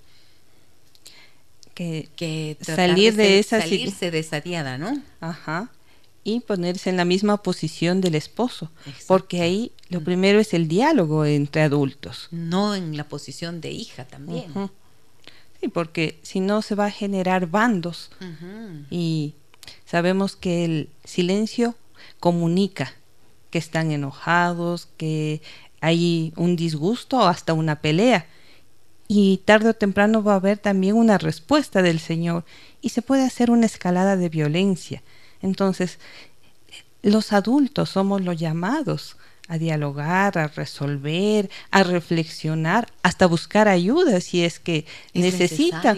que, 1.73 2.57
salir 2.61 3.15
de, 3.15 3.39
esa 3.39 3.59
salirse 3.59 4.09
de 4.09 4.19
esa 4.19 4.39
diada, 4.39 4.77
¿no? 4.77 5.01
Ajá. 5.19 5.69
Y 6.23 6.39
ponerse 6.39 6.89
en 6.89 6.95
la 6.95 7.03
misma 7.03 7.43
posición 7.43 7.99
del 7.99 8.15
esposo, 8.15 8.71
porque 9.07 9.41
ahí 9.41 9.73
lo 9.89 10.01
primero 10.01 10.39
es 10.39 10.53
el 10.53 10.69
diálogo 10.69 11.25
entre 11.25 11.61
adultos. 11.61 12.29
No 12.31 12.75
en 12.75 12.95
la 12.95 13.07
posición 13.09 13.59
de 13.59 13.71
hija 13.71 14.05
también. 14.05 14.45
Sí, 15.59 15.67
porque 15.67 16.17
si 16.23 16.39
no 16.39 16.61
se 16.61 16.75
va 16.75 16.85
a 16.85 16.91
generar 16.91 17.47
bandos 17.47 18.09
y 18.89 19.35
Sabemos 19.85 20.35
que 20.35 20.65
el 20.65 20.89
silencio 21.03 21.75
comunica 22.19 22.93
que 23.51 23.57
están 23.57 23.91
enojados, 23.91 24.87
que 24.97 25.41
hay 25.85 26.33
un 26.35 26.55
disgusto 26.55 27.19
o 27.19 27.25
hasta 27.25 27.53
una 27.53 27.75
pelea. 27.75 28.25
Y 29.07 29.41
tarde 29.45 29.69
o 29.69 29.73
temprano 29.75 30.23
va 30.23 30.33
a 30.33 30.37
haber 30.37 30.57
también 30.57 30.95
una 30.95 31.19
respuesta 31.19 31.83
del 31.83 31.99
Señor 31.99 32.43
y 32.81 32.89
se 32.89 33.03
puede 33.03 33.23
hacer 33.23 33.51
una 33.51 33.67
escalada 33.67 34.17
de 34.17 34.29
violencia. 34.29 35.03
Entonces, 35.43 35.99
los 37.03 37.33
adultos 37.33 37.89
somos 37.89 38.21
los 38.21 38.35
llamados 38.37 39.17
a 39.47 39.59
dialogar, 39.59 40.39
a 40.39 40.47
resolver, 40.47 41.51
a 41.69 41.83
reflexionar, 41.83 42.91
hasta 43.03 43.27
buscar 43.27 43.67
ayuda 43.67 44.19
si 44.21 44.43
es 44.43 44.59
que 44.59 44.87
necesita 45.13 45.95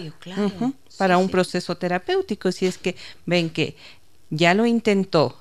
para 0.98 1.16
un 1.16 1.30
proceso 1.30 1.78
terapéutico, 1.78 2.52
si 2.52 2.66
es 2.66 2.76
que 2.76 2.94
ven 3.24 3.48
que 3.48 3.74
ya 4.28 4.52
lo 4.52 4.66
intentó 4.66 5.38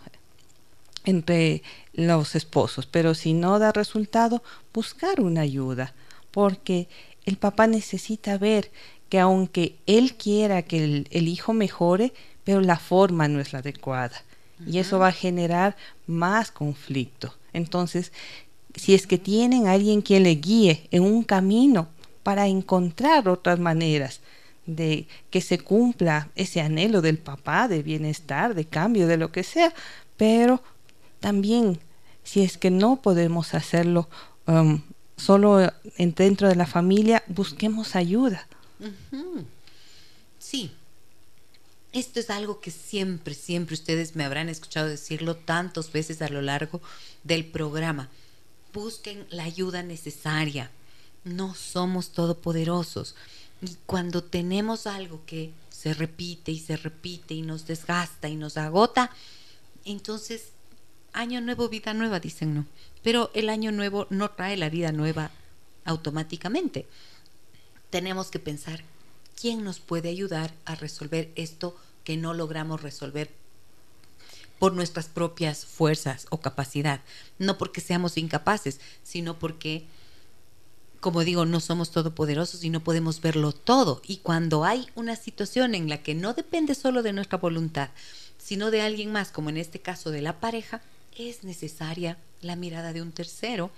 entre 1.08 1.64
los 1.94 2.36
esposos, 2.36 2.86
pero 2.86 3.16
si 3.16 3.34
no 3.34 3.60
da 3.60 3.72
resultado, 3.72 4.44
buscar 4.74 5.22
una 5.22 5.42
ayuda, 5.42 5.94
porque 6.32 6.88
el 7.26 7.38
papá 7.38 7.66
necesita 7.66 8.38
ver 8.38 8.70
que 9.10 9.20
aunque 9.20 9.76
él 9.88 10.16
quiera 10.16 10.62
que 10.64 11.06
el, 11.10 11.28
hijo 11.28 11.54
mejore, 11.54 12.14
pero 12.44 12.62
la 12.62 12.78
forma 12.78 13.28
no 13.28 13.40
es 13.40 13.54
la 13.54 13.60
adecuada. 13.60 14.22
Y 14.66 14.80
eso 14.80 15.00
va 15.00 15.10
a 15.10 15.14
generar 15.14 15.78
más 16.08 16.52
conflicto. 16.52 17.34
Entonces, 17.54 18.12
si 18.76 18.94
es 18.94 19.08
que 19.08 19.18
tienen 19.18 19.68
a 19.68 19.74
alguien 19.74 20.02
quien 20.02 20.24
le 20.24 20.36
guíe 20.36 20.88
en 20.92 21.04
un 21.04 21.24
camino 21.24 21.88
para 22.24 22.48
encontrar 22.48 23.30
otras 23.30 23.60
maneras 23.60 24.20
de 24.66 25.08
que 25.30 25.42
se 25.42 25.60
cumpla 25.60 26.30
ese 26.36 26.60
anhelo 26.60 27.02
del 27.02 27.18
papá 27.18 27.68
de 27.68 27.82
bienestar, 27.82 28.56
de 28.56 28.66
cambio, 28.66 29.08
de 29.08 29.18
lo 29.18 29.32
que 29.32 29.44
sea, 29.44 29.74
pero 30.18 30.62
también 31.20 31.80
si 32.24 32.42
es 32.42 32.58
que 32.58 32.72
no 32.72 33.02
podemos 33.02 33.54
hacerlo 33.54 34.10
um, 34.48 34.82
solo 35.16 35.72
en, 35.98 36.14
dentro 36.14 36.48
de 36.48 36.56
la 36.56 36.66
familia, 36.66 37.24
busquemos 37.28 37.96
ayuda. 37.96 38.48
Sí, 40.38 40.72
esto 41.94 42.20
es 42.20 42.30
algo 42.30 42.60
que 42.60 42.70
siempre, 42.70 43.34
siempre 43.34 43.74
ustedes 43.74 44.16
me 44.16 44.24
habrán 44.24 44.50
escuchado 44.50 44.88
decirlo 44.88 45.36
tantas 45.36 45.92
veces 45.92 46.22
a 46.22 46.30
lo 46.30 46.42
largo 46.42 46.82
del 47.24 47.46
programa. 47.46 48.10
Busquen 48.74 49.26
la 49.30 49.44
ayuda 49.44 49.82
necesaria. 49.82 50.70
No 51.24 51.56
somos 51.56 52.10
todopoderosos. 52.12 53.16
Y 53.62 53.76
cuando 53.86 54.24
tenemos 54.24 54.86
algo 54.86 55.22
que 55.26 55.52
se 55.70 55.94
repite 55.94 56.52
y 56.52 56.60
se 56.60 56.78
repite 56.78 57.34
y 57.34 57.42
nos 57.42 57.66
desgasta 57.66 58.28
y 58.28 58.36
nos 58.36 58.58
agota, 58.58 59.10
entonces 59.86 60.50
año 61.18 61.42
nuevo, 61.42 61.70
vida 61.70 61.94
nueva, 61.94 62.20
dicen 62.20 62.54
no. 62.54 62.66
Pero 63.04 63.32
el 63.34 63.50
año 63.50 63.72
nuevo 63.72 64.08
no 64.10 64.32
trae 64.32 64.56
la 64.58 64.70
vida 64.70 64.92
nueva 64.92 65.32
automáticamente. 65.86 66.88
Tenemos 67.90 68.30
que 68.30 68.40
pensar 68.40 68.84
quién 69.40 69.64
nos 69.64 69.80
puede 69.80 70.10
ayudar 70.10 70.54
a 70.66 70.76
resolver 70.76 71.32
esto 71.36 71.76
que 72.04 72.18
no 72.18 72.34
logramos 72.34 72.82
resolver 72.82 73.32
por 74.60 74.74
nuestras 74.74 75.08
propias 75.08 75.66
fuerzas 75.66 76.28
o 76.30 76.40
capacidad. 76.40 77.02
No 77.38 77.58
porque 77.58 77.82
seamos 77.82 78.18
incapaces, 78.18 78.80
sino 79.04 79.38
porque 79.40 79.86
como 81.00 81.24
digo, 81.24 81.46
no 81.46 81.60
somos 81.60 81.92
todopoderosos 81.92 82.64
y 82.64 82.70
no 82.70 82.84
podemos 82.84 83.22
verlo 83.22 83.52
todo. 83.52 84.02
Y 84.08 84.18
cuando 84.18 84.66
hay 84.66 84.88
una 84.96 85.16
situación 85.16 85.76
en 85.76 85.90
la 85.90 86.02
que 86.02 86.16
no 86.16 86.34
depende 86.34 86.76
solo 86.76 87.04
de 87.04 87.14
nuestra 87.14 87.38
voluntad, 87.38 87.90
sino 88.38 88.72
de 88.72 88.82
alguien 88.82 89.12
más, 89.12 89.32
como 89.32 89.50
en 89.50 89.58
este 89.58 89.80
caso 89.80 90.10
de 90.10 90.22
la 90.22 90.40
pareja, 90.40 90.82
es 91.18 91.44
necesaria 91.44 92.18
la 92.42 92.56
mirada 92.56 92.94
de 92.94 93.02
un 93.02 93.12
tercero 93.12 93.72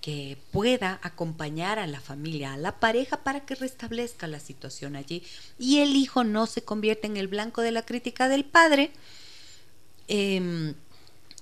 que 0.00 0.36
pueda 0.52 0.98
acompañar 1.02 1.78
a 1.78 1.86
la 1.86 1.98
familia, 1.98 2.52
a 2.52 2.58
la 2.58 2.78
pareja, 2.78 3.24
para 3.24 3.46
que 3.46 3.54
restablezca 3.54 4.26
la 4.26 4.38
situación 4.38 4.96
allí 4.96 5.22
y 5.58 5.78
el 5.78 5.96
hijo 5.96 6.24
no 6.24 6.46
se 6.46 6.62
convierta 6.62 7.06
en 7.06 7.16
el 7.16 7.26
blanco 7.26 7.62
de 7.62 7.72
la 7.72 7.86
crítica 7.86 8.28
del 8.28 8.44
padre 8.44 8.90
em, 10.08 10.74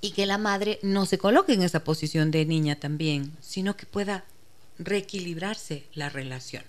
y 0.01 0.13
que 0.13 0.27
la 0.27 0.39
madre 0.39 0.79
no 0.83 1.07
se 1.07 1.19
coloque 1.19 1.55
en 1.55 1.63
esa 1.63 1.83
posición 1.83 2.31
de 2.31 2.45
niña 2.45 2.77
también, 2.77 3.33
sino 3.41 3.77
que 3.77 3.85
pueda 3.85 4.25
reequilibrarse 4.79 5.85
la 5.95 6.09
relación. 6.09 6.63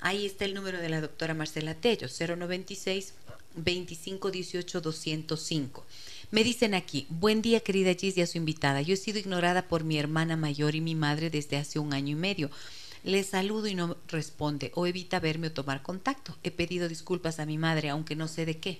Ahí 0.00 0.26
está 0.26 0.44
el 0.46 0.54
número 0.54 0.78
de 0.78 0.88
la 0.88 1.00
doctora 1.00 1.34
Marcela 1.34 1.74
Tello, 1.74 2.08
096 2.08 3.14
2518 3.54 4.80
205. 4.80 5.86
Me 6.30 6.44
dicen 6.44 6.74
aquí, 6.74 7.06
buen 7.08 7.42
día 7.42 7.58
querida 7.58 7.92
Gis 7.94 8.16
y 8.16 8.20
a 8.20 8.26
su 8.26 8.38
invitada. 8.38 8.82
Yo 8.82 8.94
he 8.94 8.96
sido 8.96 9.18
ignorada 9.18 9.66
por 9.66 9.82
mi 9.82 9.98
hermana 9.98 10.36
mayor 10.36 10.76
y 10.76 10.80
mi 10.80 10.94
madre 10.94 11.28
desde 11.28 11.56
hace 11.56 11.80
un 11.80 11.92
año 11.92 12.12
y 12.12 12.14
medio. 12.14 12.50
Le 13.02 13.24
saludo 13.24 13.66
y 13.66 13.74
no 13.74 13.96
responde 14.06 14.70
o 14.76 14.86
evita 14.86 15.18
verme 15.18 15.48
o 15.48 15.52
tomar 15.52 15.82
contacto. 15.82 16.36
He 16.44 16.52
pedido 16.52 16.88
disculpas 16.88 17.40
a 17.40 17.46
mi 17.46 17.58
madre, 17.58 17.88
aunque 17.88 18.14
no 18.14 18.28
sé 18.28 18.46
de 18.46 18.58
qué. 18.58 18.78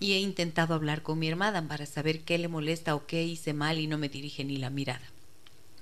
Y 0.00 0.12
he 0.12 0.18
intentado 0.18 0.74
hablar 0.74 1.02
con 1.02 1.18
mi 1.18 1.28
hermana 1.28 1.66
para 1.66 1.86
saber 1.86 2.20
qué 2.20 2.36
le 2.36 2.48
molesta 2.48 2.94
o 2.94 3.06
qué 3.06 3.24
hice 3.24 3.54
mal 3.54 3.78
y 3.78 3.86
no 3.86 3.96
me 3.96 4.10
dirige 4.10 4.44
ni 4.44 4.58
la 4.58 4.68
mirada. 4.68 5.08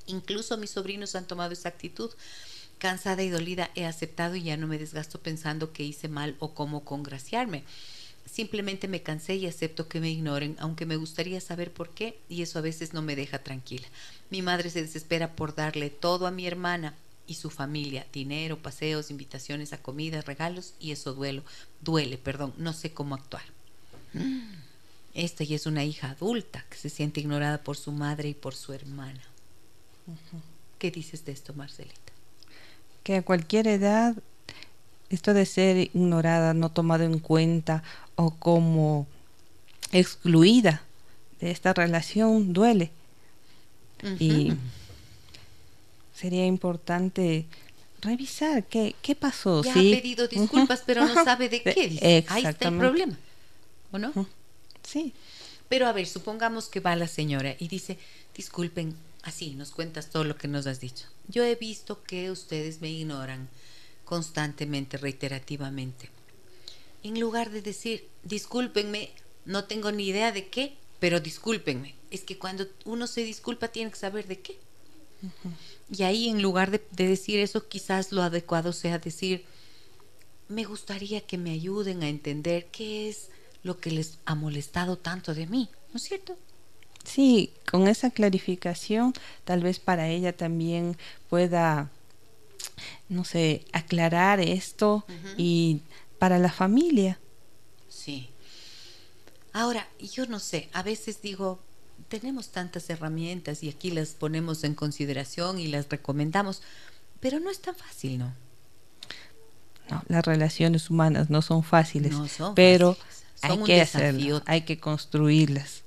Incluso 0.06 0.56
mis 0.58 0.70
sobrinos 0.70 1.16
han 1.16 1.26
tomado 1.26 1.54
esa 1.54 1.70
actitud. 1.70 2.12
Cansada 2.78 3.24
y 3.24 3.30
dolida 3.30 3.72
he 3.74 3.84
aceptado 3.84 4.36
y 4.36 4.44
ya 4.44 4.56
no 4.56 4.68
me 4.68 4.78
desgasto 4.78 5.18
pensando 5.18 5.72
que 5.72 5.82
hice 5.82 6.06
mal 6.06 6.36
o 6.38 6.54
cómo 6.54 6.84
congraciarme. 6.84 7.64
Simplemente 8.26 8.88
me 8.88 9.02
cansé 9.02 9.36
y 9.36 9.46
acepto 9.46 9.88
que 9.88 10.00
me 10.00 10.10
ignoren, 10.10 10.56
aunque 10.58 10.86
me 10.86 10.96
gustaría 10.96 11.40
saber 11.40 11.72
por 11.72 11.90
qué 11.90 12.18
y 12.28 12.42
eso 12.42 12.58
a 12.58 12.62
veces 12.62 12.92
no 12.92 13.02
me 13.02 13.16
deja 13.16 13.38
tranquila. 13.38 13.86
Mi 14.30 14.42
madre 14.42 14.70
se 14.70 14.82
desespera 14.82 15.36
por 15.36 15.54
darle 15.54 15.90
todo 15.90 16.26
a 16.26 16.30
mi 16.30 16.46
hermana 16.46 16.94
y 17.26 17.34
su 17.34 17.50
familia, 17.50 18.06
dinero, 18.12 18.58
paseos, 18.58 19.10
invitaciones 19.10 19.72
a 19.72 19.78
comida, 19.78 20.20
regalos 20.22 20.74
y 20.80 20.90
eso 20.92 21.14
duelo, 21.14 21.42
duele, 21.80 22.18
perdón, 22.18 22.54
no 22.56 22.72
sé 22.72 22.92
cómo 22.92 23.14
actuar. 23.14 23.42
Esta 25.14 25.44
ya 25.44 25.56
es 25.56 25.66
una 25.66 25.84
hija 25.84 26.10
adulta 26.10 26.64
que 26.68 26.76
se 26.76 26.90
siente 26.90 27.20
ignorada 27.20 27.62
por 27.62 27.76
su 27.76 27.92
madre 27.92 28.30
y 28.30 28.34
por 28.34 28.54
su 28.54 28.72
hermana. 28.72 29.22
¿Qué 30.78 30.90
dices 30.90 31.24
de 31.24 31.32
esto, 31.32 31.54
Marcelita? 31.54 32.12
Que 33.02 33.16
a 33.16 33.22
cualquier 33.22 33.68
edad 33.68 34.16
esto 35.10 35.34
de 35.34 35.46
ser 35.46 35.76
ignorada, 35.76 36.54
no 36.54 36.70
tomada 36.70 37.04
en 37.04 37.18
cuenta 37.18 37.82
o 38.16 38.30
como 38.30 39.06
excluida 39.92 40.82
de 41.40 41.50
esta 41.50 41.72
relación 41.72 42.52
duele. 42.52 42.90
Y 44.18 44.52
sería 46.14 46.44
importante 46.44 47.46
revisar 48.02 48.64
qué, 48.64 48.94
qué 49.00 49.14
pasó. 49.14 49.62
Ya 49.62 49.72
ha 49.72 49.74
pedido 49.74 50.28
disculpas, 50.28 50.82
pero 50.84 51.06
no 51.06 51.24
sabe 51.24 51.48
de 51.48 51.62
qué. 51.62 51.88
Dice. 51.88 52.24
Ahí 52.28 52.44
está 52.44 52.68
el 52.68 52.78
problema. 52.78 53.16
¿O 53.92 53.98
no? 53.98 54.12
Sí. 54.82 55.14
Pero 55.68 55.86
a 55.86 55.92
ver, 55.92 56.06
supongamos 56.06 56.68
que 56.68 56.80
va 56.80 56.94
la 56.96 57.08
señora 57.08 57.56
y 57.58 57.68
dice, 57.68 57.98
disculpen, 58.36 58.94
así 59.22 59.54
nos 59.54 59.70
cuentas 59.70 60.10
todo 60.10 60.24
lo 60.24 60.36
que 60.36 60.48
nos 60.48 60.66
has 60.66 60.80
dicho. 60.80 61.06
Yo 61.28 61.42
he 61.44 61.54
visto 61.54 62.02
que 62.02 62.30
ustedes 62.30 62.80
me 62.80 62.90
ignoran 62.90 63.48
constantemente, 64.04 64.96
reiterativamente. 64.96 66.10
En 67.02 67.20
lugar 67.20 67.50
de 67.50 67.62
decir, 67.62 68.08
discúlpenme, 68.22 69.10
no 69.44 69.64
tengo 69.64 69.92
ni 69.92 70.08
idea 70.08 70.32
de 70.32 70.48
qué, 70.48 70.76
pero 71.00 71.20
discúlpenme. 71.20 71.94
Es 72.10 72.22
que 72.22 72.38
cuando 72.38 72.66
uno 72.84 73.06
se 73.06 73.22
disculpa 73.24 73.68
tiene 73.68 73.90
que 73.90 73.96
saber 73.96 74.26
de 74.26 74.40
qué. 74.40 74.58
Y 75.90 76.02
ahí 76.02 76.28
en 76.28 76.42
lugar 76.42 76.70
de, 76.70 76.80
decir 76.90 77.38
eso, 77.38 77.68
quizás 77.68 78.12
lo 78.12 78.22
adecuado 78.22 78.72
sea 78.72 78.98
decir, 78.98 79.44
me 80.48 80.64
gustaría 80.64 81.20
que 81.20 81.38
me 81.38 81.50
ayuden 81.50 82.02
a 82.02 82.08
entender 82.08 82.66
qué 82.66 83.08
es 83.08 83.30
lo 83.62 83.78
que 83.78 83.90
les 83.90 84.18
ha 84.24 84.34
molestado 84.34 84.96
tanto 84.98 85.34
de 85.34 85.46
mí, 85.46 85.68
¿no 85.92 85.96
es 85.96 86.02
cierto? 86.02 86.36
Sí, 87.04 87.52
con 87.70 87.86
esa 87.86 88.10
clarificación 88.10 89.12
tal 89.44 89.62
vez 89.62 89.78
para 89.78 90.08
ella 90.08 90.34
también 90.34 90.96
pueda, 91.28 91.90
no 93.08 93.24
sé, 93.24 93.64
aclarar 93.72 94.40
esto 94.40 95.04
y 95.36 95.80
para 96.18 96.38
la 96.38 96.50
familia. 96.50 97.18
Sí. 97.88 98.30
Ahora, 99.52 99.86
yo 100.00 100.26
no 100.26 100.40
sé, 100.40 100.68
a 100.72 100.82
veces 100.82 101.22
digo, 101.22 101.60
tenemos 102.08 102.48
tantas 102.48 102.88
herramientas 102.90 103.62
y 103.62 103.68
aquí 103.68 103.90
las 103.90 104.10
ponemos 104.10 104.64
en 104.64 104.74
consideración 104.74 105.58
y 105.58 105.68
las 105.68 105.88
recomendamos, 105.88 106.62
pero 107.20 107.40
no 107.40 107.50
es 107.50 107.60
tan 107.60 107.74
fácil, 107.74 108.18
¿no? 108.18 108.34
No, 109.90 110.02
las 110.08 110.24
relaciones 110.24 110.88
humanas 110.88 111.28
no 111.28 111.42
son 111.42 111.62
fáciles, 111.62 112.14
pero 112.54 112.96
hay 113.42 113.62
que 113.64 113.80
hacerlo, 113.80 114.42
hay 114.46 114.62
que 114.62 114.80
construirlas. 114.80 115.82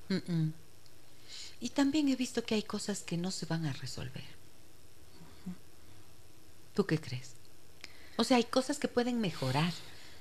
Y 1.59 1.69
también 1.69 2.07
he 2.09 2.15
visto 2.15 2.43
que 2.43 2.55
hay 2.55 2.63
cosas 2.63 3.01
que 3.01 3.17
no 3.17 3.31
se 3.31 3.47
van 3.47 3.65
a 3.65 3.73
resolver. 3.73 4.36
¿Tú 6.77 6.85
qué 6.85 7.01
crees? 7.01 7.31
O 8.17 8.23
sea, 8.23 8.37
hay 8.37 8.43
cosas 8.43 8.77
que 8.77 8.87
pueden 8.87 9.19
mejorar, 9.19 9.73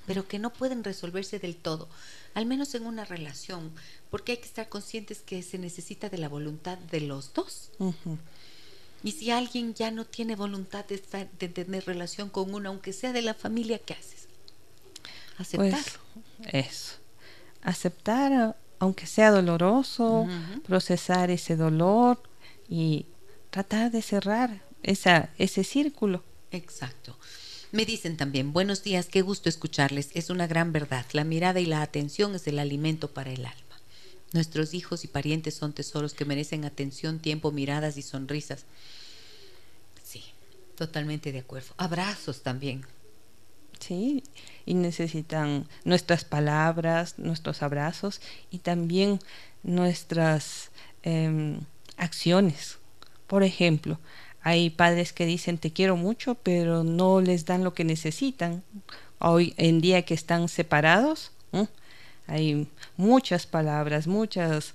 pero 0.06 0.26
que 0.26 0.38
no 0.38 0.54
pueden 0.54 0.84
resolverse 0.84 1.38
del 1.38 1.54
todo, 1.54 1.86
al 2.32 2.46
menos 2.46 2.74
en 2.74 2.86
una 2.86 3.04
relación, 3.04 3.70
porque 4.10 4.32
hay 4.32 4.38
que 4.38 4.46
estar 4.46 4.66
conscientes 4.70 5.20
que 5.20 5.42
se 5.42 5.58
necesita 5.58 6.08
de 6.08 6.16
la 6.16 6.30
voluntad 6.30 6.78
de 6.78 7.02
los 7.02 7.34
dos. 7.34 7.72
Y 9.04 9.12
si 9.12 9.30
alguien 9.30 9.74
ya 9.74 9.90
no 9.90 10.06
tiene 10.06 10.34
voluntad 10.34 10.86
de, 10.86 11.28
de 11.38 11.48
tener 11.50 11.84
relación 11.84 12.30
con 12.30 12.54
uno, 12.54 12.70
aunque 12.70 12.94
sea 12.94 13.12
de 13.12 13.20
la 13.20 13.34
familia, 13.34 13.78
¿qué 13.78 13.92
haces? 13.92 14.26
Aceptar. 15.36 15.84
Pues, 16.38 16.54
eso. 16.54 16.94
Aceptar 17.60 18.56
aunque 18.78 19.06
sea 19.06 19.30
doloroso, 19.30 20.26
procesar 20.64 21.30
ese 21.30 21.54
dolor 21.54 22.18
y 22.66 23.04
tratar 23.50 23.90
de 23.90 24.00
cerrar 24.00 24.62
esa, 24.82 25.28
ese 25.36 25.62
círculo. 25.62 26.24
Exacto. 26.50 27.16
Me 27.72 27.84
dicen 27.84 28.16
también, 28.16 28.52
buenos 28.52 28.82
días, 28.84 29.06
qué 29.06 29.22
gusto 29.22 29.48
escucharles. 29.48 30.10
Es 30.14 30.30
una 30.30 30.46
gran 30.46 30.72
verdad. 30.72 31.04
La 31.12 31.24
mirada 31.24 31.60
y 31.60 31.66
la 31.66 31.82
atención 31.82 32.34
es 32.34 32.46
el 32.46 32.58
alimento 32.58 33.12
para 33.12 33.30
el 33.32 33.44
alma. 33.44 33.62
Nuestros 34.32 34.74
hijos 34.74 35.04
y 35.04 35.08
parientes 35.08 35.54
son 35.54 35.72
tesoros 35.72 36.14
que 36.14 36.24
merecen 36.24 36.64
atención, 36.64 37.18
tiempo, 37.18 37.52
miradas 37.52 37.96
y 37.96 38.02
sonrisas. 38.02 38.64
Sí, 40.02 40.22
totalmente 40.76 41.32
de 41.32 41.40
acuerdo. 41.40 41.74
Abrazos 41.76 42.42
también. 42.42 42.84
Sí, 43.78 44.22
y 44.64 44.74
necesitan 44.74 45.68
nuestras 45.84 46.24
palabras, 46.24 47.18
nuestros 47.18 47.62
abrazos 47.62 48.20
y 48.50 48.58
también 48.58 49.20
nuestras 49.62 50.70
em, 51.02 51.60
acciones. 51.96 52.78
Por 53.26 53.42
ejemplo, 53.42 53.98
hay 54.46 54.70
padres 54.70 55.12
que 55.12 55.26
dicen 55.26 55.58
te 55.58 55.72
quiero 55.72 55.96
mucho, 55.96 56.36
pero 56.36 56.84
no 56.84 57.20
les 57.20 57.46
dan 57.46 57.64
lo 57.64 57.74
que 57.74 57.82
necesitan. 57.82 58.62
Hoy 59.18 59.54
en 59.56 59.80
día 59.80 60.02
que 60.02 60.14
están 60.14 60.48
separados, 60.48 61.32
hay 62.28 62.68
muchas 62.96 63.44
palabras, 63.44 64.06
muchos 64.06 64.74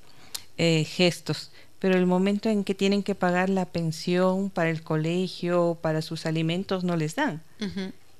eh, 0.57 0.83
gestos, 0.83 1.51
pero 1.79 1.97
el 1.97 2.05
momento 2.05 2.49
en 2.49 2.65
que 2.65 2.75
tienen 2.75 3.01
que 3.01 3.15
pagar 3.15 3.49
la 3.49 3.63
pensión 3.63 4.49
para 4.49 4.69
el 4.69 4.83
colegio, 4.83 5.77
para 5.81 6.01
sus 6.01 6.25
alimentos, 6.25 6.83
no 6.83 6.97
les 6.97 7.15
dan. 7.15 7.41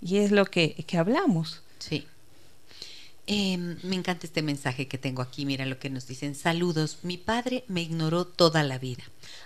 Y 0.02 0.20
es 0.20 0.32
lo 0.32 0.46
que, 0.46 0.76
que 0.88 0.98
hablamos. 0.98 1.64
Sí. 1.80 2.08
Em, 3.28 3.78
me 3.84 3.96
encanta 3.96 4.26
este 4.26 4.42
mensaje 4.42 4.88
que 4.88 4.98
tengo 4.98 5.22
aquí. 5.22 5.46
Mira 5.46 5.66
lo 5.66 5.80
que 5.80 5.90
nos 5.90 6.08
dicen. 6.08 6.36
Saludos. 6.36 6.98
Mi 7.04 7.18
padre 7.18 7.64
me 7.68 7.82
ignoró 7.82 8.26
toda 8.26 8.64
la 8.64 8.80
vida. 8.80 9.04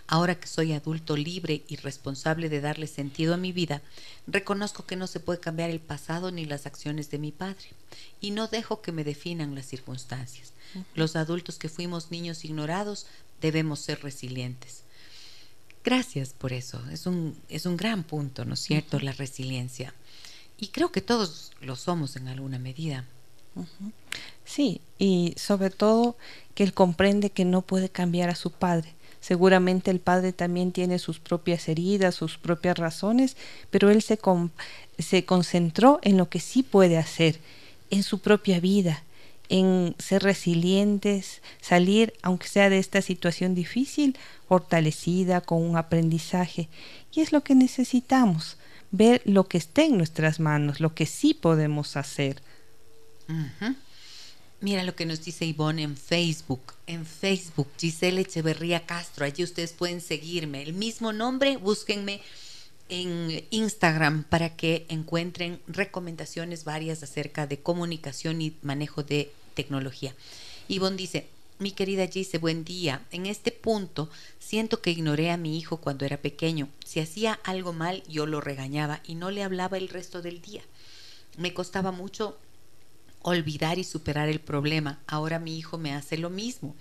Ahora 0.07 0.39
que 0.39 0.47
soy 0.47 0.73
adulto 0.73 1.17
libre 1.17 1.63
y 1.67 1.75
responsable 1.75 2.49
de 2.49 2.61
darle 2.61 2.87
sentido 2.87 3.33
a 3.33 3.37
mi 3.37 3.51
vida, 3.51 3.81
reconozco 4.27 4.85
que 4.85 4.95
no 4.95 5.07
se 5.07 5.19
puede 5.19 5.39
cambiar 5.39 5.69
el 5.69 5.81
pasado 5.81 6.31
ni 6.31 6.45
las 6.45 6.65
acciones 6.65 7.11
de 7.11 7.19
mi 7.19 7.31
padre. 7.31 7.67
Y 8.21 8.31
no 8.31 8.47
dejo 8.47 8.81
que 8.81 8.91
me 8.91 9.03
definan 9.03 9.55
las 9.55 9.65
circunstancias. 9.65 10.53
Los 10.93 11.15
adultos 11.15 11.57
que 11.57 11.69
fuimos 11.69 12.11
niños 12.11 12.43
ignorados 12.45 13.07
debemos 13.41 13.79
ser 13.79 14.01
resilientes. 14.01 14.83
Gracias 15.83 16.33
por 16.33 16.53
eso. 16.53 16.81
Es 16.91 17.05
un, 17.05 17.37
es 17.49 17.65
un 17.65 17.77
gran 17.77 18.03
punto, 18.03 18.45
¿no 18.45 18.55
es 18.55 18.61
cierto? 18.61 18.99
La 18.99 19.11
resiliencia. 19.11 19.93
Y 20.57 20.69
creo 20.69 20.91
que 20.91 21.01
todos 21.01 21.51
lo 21.61 21.75
somos 21.75 22.15
en 22.15 22.27
alguna 22.27 22.57
medida. 22.57 23.05
Sí, 24.43 24.81
y 24.99 25.33
sobre 25.37 25.69
todo 25.69 26.15
que 26.53 26.63
él 26.63 26.73
comprende 26.73 27.29
que 27.29 27.45
no 27.45 27.61
puede 27.61 27.89
cambiar 27.89 28.29
a 28.29 28.35
su 28.35 28.51
padre. 28.51 28.93
Seguramente 29.19 29.89
el 29.89 29.99
padre 29.99 30.33
también 30.33 30.71
tiene 30.71 30.99
sus 30.99 31.19
propias 31.19 31.67
heridas, 31.67 32.13
sus 32.13 32.37
propias 32.37 32.77
razones, 32.77 33.35
pero 33.71 33.89
él 33.89 34.03
se, 34.03 34.19
se 34.99 35.25
concentró 35.25 35.99
en 36.03 36.17
lo 36.17 36.29
que 36.29 36.39
sí 36.39 36.61
puede 36.61 36.97
hacer, 36.97 37.39
en 37.89 38.03
su 38.03 38.19
propia 38.19 38.59
vida, 38.59 39.03
en 39.49 39.95
ser 39.97 40.21
resilientes, 40.23 41.41
salir, 41.59 42.13
aunque 42.21 42.47
sea 42.47 42.69
de 42.69 42.77
esta 42.77 43.01
situación 43.01 43.55
difícil, 43.55 44.15
fortalecida, 44.47 45.41
con 45.41 45.63
un 45.63 45.75
aprendizaje. 45.75 46.69
Y 47.11 47.21
es 47.21 47.31
lo 47.31 47.41
que 47.41 47.55
necesitamos 47.55 48.57
ver 48.91 49.21
lo 49.25 49.47
que 49.47 49.57
esté 49.57 49.85
en 49.85 49.97
nuestras 49.97 50.39
manos, 50.39 50.79
lo 50.79 50.93
que 50.93 51.05
sí 51.05 51.33
podemos 51.33 51.97
hacer. 51.97 52.41
Mira 54.61 54.83
lo 54.83 54.95
que 54.95 55.05
nos 55.05 55.23
dice 55.23 55.45
Ivonne 55.45 55.83
en 55.83 55.97
Facebook. 55.97 56.73
En 56.87 57.05
Facebook, 57.05 57.67
Giselle 57.77 58.21
Echeverría 58.21 58.85
Castro. 58.85 59.25
Allí 59.25 59.43
ustedes 59.43 59.73
pueden 59.73 60.01
seguirme. 60.01 60.63
El 60.63 60.73
mismo 60.73 61.13
nombre, 61.13 61.57
búsquenme 61.57 62.21
en 62.89 63.45
Instagram 63.49 64.23
para 64.23 64.55
que 64.55 64.85
encuentren 64.89 65.59
recomendaciones 65.67 66.63
varias 66.63 67.03
acerca 67.03 67.47
de 67.47 67.59
comunicación 67.59 68.41
y 68.41 68.53
manejo 68.61 69.03
de 69.03 69.31
tecnología. 69.55 70.15
Ivonne 70.67 70.97
dice, 70.97 71.27
mi 71.57 71.71
querida 71.71 72.07
Gise, 72.07 72.37
buen 72.37 72.63
día. 72.63 73.01
En 73.11 73.25
este 73.25 73.51
punto 73.51 74.09
siento 74.39 74.81
que 74.81 74.91
ignoré 74.91 75.31
a 75.31 75.37
mi 75.37 75.57
hijo 75.57 75.77
cuando 75.77 76.05
era 76.05 76.17
pequeño. 76.17 76.69
Si 76.83 76.99
hacía 76.99 77.39
algo 77.43 77.71
mal, 77.71 78.03
yo 78.07 78.25
lo 78.25 78.41
regañaba 78.41 79.01
y 79.05 79.15
no 79.15 79.31
le 79.31 79.43
hablaba 79.43 79.77
el 79.77 79.89
resto 79.89 80.21
del 80.21 80.41
día. 80.41 80.63
Me 81.37 81.53
costaba 81.53 81.91
mucho 81.91 82.37
olvidar 83.25 83.79
y 83.79 83.83
superar 83.83 84.29
el 84.29 84.39
problema. 84.39 84.99
Ahora 85.07 85.39
mi 85.39 85.57
hijo 85.57 85.79
me 85.79 85.93
hace 85.93 86.17
lo 86.17 86.29
mismo. 86.29 86.75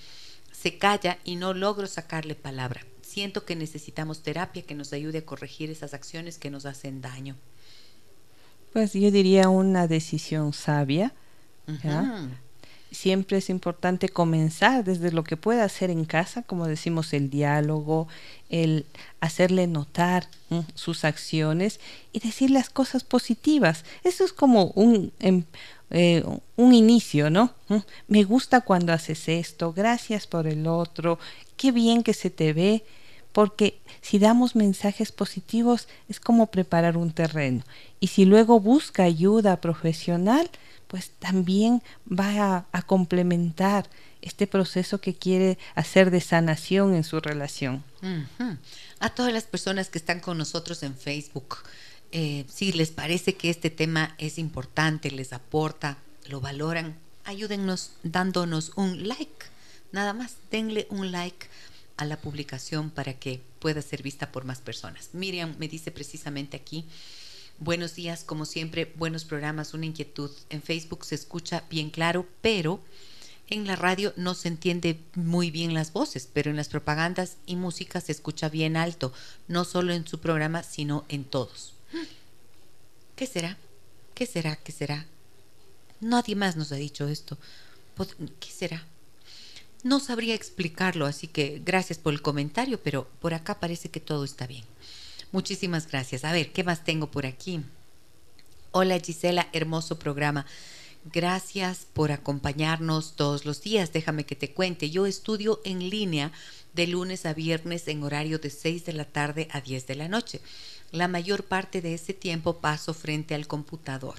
Se 0.53 0.77
calla 0.77 1.19
y 1.25 1.37
no 1.37 1.55
logro 1.55 1.87
sacarle 1.87 2.35
palabra. 2.35 2.85
Siento 3.01 3.47
que 3.47 3.57
necesitamos 3.57 4.23
terapia 4.23 4.63
que 4.63 4.75
nos 4.75 4.93
ayude 4.93 5.19
a 5.19 5.25
corregir 5.25 5.71
esas 5.71 5.95
acciones 5.95 6.37
que 6.37 6.51
nos 6.51 6.67
hacen 6.67 7.01
daño. 7.01 7.37
Pues 8.75 8.93
yo 8.93 9.11
diría 9.11 9.49
una 9.49 9.87
decisión 9.87 10.53
sabia 10.53 11.15
siempre 12.95 13.39
es 13.39 13.51
importante 13.51 14.09
comenzar 14.09 14.85
desde 14.85 15.13
lo 15.13 15.25
que 15.25 15.37
pueda 15.37 15.65
hacer 15.65 15.91
en 15.91 16.05
casa, 16.05 16.43
como 16.43 16.67
decimos, 16.67 17.13
el 17.13 17.29
diálogo, 17.29 18.09
el 18.49 18.87
hacerle 19.21 19.67
notar 19.67 20.29
sus 20.75 21.05
acciones 21.05 21.81
y 22.13 22.21
decir 22.21 22.51
las 22.51 22.71
cosas 22.71 23.05
positivas. 23.05 23.85
Eso 24.05 24.25
es 24.25 24.33
como 24.33 24.67
un, 24.75 25.13
em, 25.19 25.45
eh, 25.91 26.25
un 26.57 26.75
inicio, 26.75 27.31
¿no? 27.31 27.55
Me 28.09 28.25
gusta 28.25 28.63
cuando 28.63 28.93
haces 28.93 29.29
esto, 29.29 29.73
gracias 29.73 30.27
por 30.27 30.47
el 30.47 30.67
otro, 30.67 31.19
qué 31.57 31.73
bien 31.73 32.03
que 32.03 32.15
se 32.15 32.31
te 32.31 32.53
ve, 32.53 32.85
porque 33.33 33.81
si 34.01 34.19
damos 34.19 34.55
mensajes 34.55 35.11
positivos 35.11 35.89
es 36.09 36.21
como 36.21 36.47
preparar 36.47 36.97
un 36.97 37.13
terreno. 37.13 37.65
Y 38.01 38.09
si 38.09 38.25
luego 38.25 38.61
busca 38.61 39.03
ayuda 39.03 39.61
profesional, 39.61 40.51
pues 40.87 41.11
también 41.19 41.83
va 42.07 42.67
a, 42.73 42.83
complementar 42.83 43.89
este 44.23 44.47
proceso 44.47 45.01
que 45.01 45.15
quiere 45.15 45.59
hacer 45.75 46.11
de 46.11 46.21
sanación 46.21 46.95
en 46.95 47.03
su 47.03 47.21
relación. 47.21 47.83
A 49.01 49.11
todas 49.11 49.33
las 49.33 49.45
personas 49.45 49.89
que 49.89 49.99
están 49.99 50.21
con 50.21 50.39
nosotros 50.39 50.83
en 50.83 50.95
Facebook, 50.97 51.59
eh, 52.17 52.47
si 52.49 52.71
les 52.71 52.93
parece 52.93 53.35
que 53.35 53.51
este 53.51 53.71
tema 53.71 54.15
es 54.19 54.39
importante, 54.39 55.11
les 55.11 55.33
aporta, 55.33 55.99
lo 56.29 56.41
valoran, 56.41 56.97
ayúdennos 57.25 57.91
dándonos 58.05 58.71
un 58.77 59.09
like. 59.09 59.47
Nada 59.91 60.13
más, 60.13 60.37
denle 60.49 60.87
un 60.91 61.11
like 61.11 61.49
a 61.97 62.05
la 62.05 62.17
publicación 62.17 62.91
para 62.91 63.15
que 63.15 63.43
pueda 63.59 63.83
ser 63.83 64.05
vista 64.05 64.31
por 64.31 64.45
más 64.45 64.61
personas. 64.61 65.11
Miriam 65.13 65.57
me 65.59 65.67
dice 65.67 65.91
precisamente 65.91 66.57
aquí, 66.57 66.87
Buenos 67.59 67.95
días, 67.97 68.25
como 68.25 68.47
siempre, 68.47 68.93
buenos 68.97 69.25
programas, 69.25 69.75
una 69.75 69.87
inquietud. 69.87 70.31
En 70.51 70.63
Facebook 70.63 71.05
se 71.05 71.15
escucha 71.17 71.65
bien 71.69 71.91
claro, 71.91 72.27
pero 72.41 72.81
en 73.49 73.67
la 73.67 73.77
radio 73.77 74.13
no 74.17 74.35
se 74.35 74.49
entiende 74.49 75.01
muy 75.15 75.51
bien 75.51 75.75
las 75.75 75.93
voces, 75.93 76.29
pero 76.33 76.51
en 76.51 76.57
las 76.57 76.69
propagandas 76.69 77.37
y 77.47 77.57
música 77.57 78.01
se 78.01 78.13
escucha 78.13 78.49
bien 78.49 78.77
alto, 78.77 79.13
no 79.47 79.65
solo 79.65 79.93
en 79.93 80.07
su 80.07 80.19
programa, 80.21 80.63
sino 80.63 81.05
en 81.09 81.25
todos. 81.25 81.74
¿Qué 83.17 83.27
será? 83.27 83.57
¿Qué 84.15 84.27
será? 84.27 84.57
¿Qué 84.57 84.73
será? 84.73 85.07
Nadie 86.01 86.37
más 86.37 86.57
nos 86.57 86.73
ha 86.73 86.77
dicho 86.77 87.09
esto. 87.09 87.39
¿Qué 88.41 88.51
será? 88.51 88.85
No 89.83 90.01
sabría 90.01 90.35
explicarlo, 90.35 91.07
así 91.07 91.29
que 91.29 91.61
gracias 91.65 91.99
por 91.99 92.13
el 92.13 92.23
comentario, 92.23 92.83
pero 92.83 93.07
por 93.21 93.35
acá 93.35 93.61
parece 93.61 93.91
que 93.91 94.01
todo 94.01 94.25
está 94.25 94.47
bien. 94.47 94.65
Muchísimas 95.31 95.87
gracias. 95.89 96.25
A 96.25 96.33
ver, 96.33 96.53
¿qué 96.53 96.65
más 96.65 96.85
tengo 96.85 97.11
por 97.11 97.27
aquí? 97.27 97.61
Hola 98.71 98.99
Gisela, 98.99 99.49
hermoso 99.53 99.99
programa. 99.99 100.47
Gracias 101.13 101.87
por 101.93 102.13
acompañarnos 102.13 103.15
todos 103.15 103.45
los 103.45 103.61
días. 103.61 103.93
Déjame 103.93 104.25
que 104.25 104.37
te 104.37 104.53
cuente. 104.53 104.91
Yo 104.91 105.07
estudio 105.07 105.61
en 105.65 105.91
línea 105.91 106.33
de 106.73 106.87
lunes 106.87 107.27
a 107.27 107.35
viernes 107.35 107.87
en 107.89 108.03
horario 108.03 108.39
de 108.39 108.51
6 108.51 108.87
de 108.87 108.93
la 108.95 109.05
tarde 109.05 109.49
a 109.53 109.61
10 109.61 109.87
de 109.87 109.95
la 109.97 110.09
noche. 110.09 110.41
La 110.95 111.09
mayor 111.09 111.43
parte 111.43 111.83
de 111.83 111.93
ese 111.95 112.15
tiempo 112.15 112.59
paso 112.59 112.95
frente 112.95 113.35
al 113.35 113.49
computador. 113.49 114.15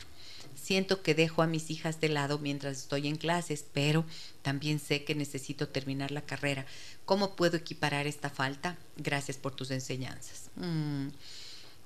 Siento 0.62 1.02
que 1.02 1.16
dejo 1.16 1.42
a 1.42 1.48
mis 1.48 1.72
hijas 1.72 2.02
de 2.02 2.10
lado 2.10 2.38
mientras 2.38 2.80
estoy 2.80 3.08
en 3.08 3.16
clases, 3.16 3.64
pero 3.72 4.04
también 4.42 4.80
sé 4.80 5.06
que 5.06 5.16
necesito 5.16 5.70
terminar 5.70 6.12
la 6.12 6.20
carrera. 6.20 6.66
¿Cómo 7.06 7.38
puedo 7.38 7.56
equiparar 7.56 8.08
esta 8.08 8.30
falta? 8.30 8.76
Gracias 8.98 9.38
por 9.38 9.56
tus 9.56 9.72
enseñanzas. 9.72 10.50
Mm, 10.58 11.08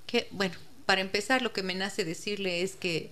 que, 0.07 0.27
bueno, 0.31 0.55
para 0.87 1.01
empezar, 1.01 1.43
lo 1.43 1.53
que 1.53 1.61
me 1.61 1.75
nace 1.75 2.03
decirle 2.03 2.63
es 2.63 2.75
que 2.75 3.11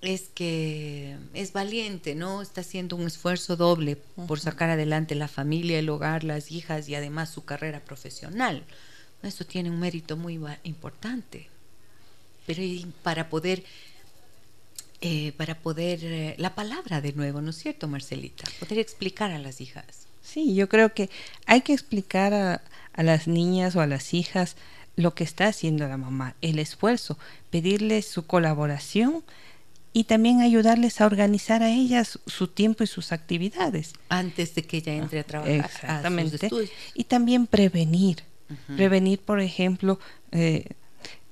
es 0.00 0.30
que 0.34 1.18
es 1.34 1.52
valiente, 1.52 2.14
¿no? 2.14 2.40
Está 2.40 2.62
haciendo 2.62 2.96
un 2.96 3.06
esfuerzo 3.06 3.56
doble 3.56 3.98
por 4.26 4.40
sacar 4.40 4.70
adelante 4.70 5.14
la 5.14 5.28
familia, 5.28 5.78
el 5.78 5.90
hogar, 5.90 6.24
las 6.24 6.50
hijas 6.50 6.88
y 6.88 6.94
además 6.94 7.28
su 7.28 7.44
carrera 7.44 7.80
profesional. 7.80 8.64
Eso 9.22 9.44
tiene 9.44 9.70
un 9.70 9.78
mérito 9.78 10.16
muy 10.16 10.40
importante. 10.64 11.48
Pero 12.46 12.62
para 13.02 13.28
poder, 13.28 13.62
eh, 15.00 15.32
para 15.36 15.58
poder, 15.58 16.00
eh, 16.02 16.34
la 16.38 16.54
palabra 16.54 17.00
de 17.00 17.12
nuevo, 17.12 17.40
¿no 17.40 17.50
es 17.50 17.56
cierto, 17.56 17.86
Marcelita? 17.86 18.44
Poder 18.58 18.78
explicar 18.78 19.30
a 19.30 19.38
las 19.38 19.60
hijas. 19.60 19.84
Sí, 20.22 20.54
yo 20.54 20.68
creo 20.68 20.94
que 20.94 21.10
hay 21.46 21.60
que 21.62 21.72
explicar 21.72 22.32
a, 22.34 22.62
a 22.92 23.02
las 23.02 23.28
niñas 23.28 23.76
o 23.76 23.80
a 23.80 23.86
las 23.86 24.14
hijas 24.14 24.56
lo 24.96 25.14
que 25.14 25.24
está 25.24 25.46
haciendo 25.46 25.86
la 25.88 25.96
mamá, 25.96 26.34
el 26.40 26.58
esfuerzo, 26.58 27.18
pedirles 27.50 28.06
su 28.06 28.26
colaboración 28.26 29.24
y 29.92 30.04
también 30.04 30.40
ayudarles 30.40 31.00
a 31.00 31.06
organizar 31.06 31.62
a 31.62 31.70
ellas 31.70 32.20
su 32.26 32.48
tiempo 32.48 32.84
y 32.84 32.86
sus 32.86 33.12
actividades. 33.12 33.92
Antes 34.08 34.54
de 34.54 34.62
que 34.62 34.78
ella 34.78 34.94
entre 34.94 35.20
a 35.20 35.24
trabajar. 35.24 35.54
Exactamente. 35.54 36.48
y 36.94 37.04
también 37.04 37.46
prevenir. 37.46 38.22
Prevenir, 38.76 39.20
por 39.20 39.40
ejemplo, 39.40 39.98
eh, 40.32 40.66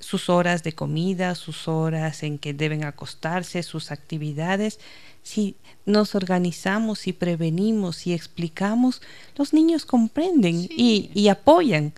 sus 0.00 0.28
horas 0.28 0.62
de 0.62 0.72
comida, 0.72 1.34
sus 1.34 1.68
horas 1.68 2.22
en 2.22 2.38
que 2.38 2.54
deben 2.54 2.84
acostarse, 2.84 3.62
sus 3.62 3.90
actividades. 3.90 4.78
Si 5.22 5.56
nos 5.84 6.14
organizamos 6.14 7.06
y 7.06 7.12
prevenimos 7.12 8.06
y 8.06 8.14
explicamos, 8.14 9.02
los 9.36 9.52
niños 9.52 9.84
comprenden 9.84 10.68
y, 10.70 11.10
y, 11.12 11.28
apoyan 11.28 11.92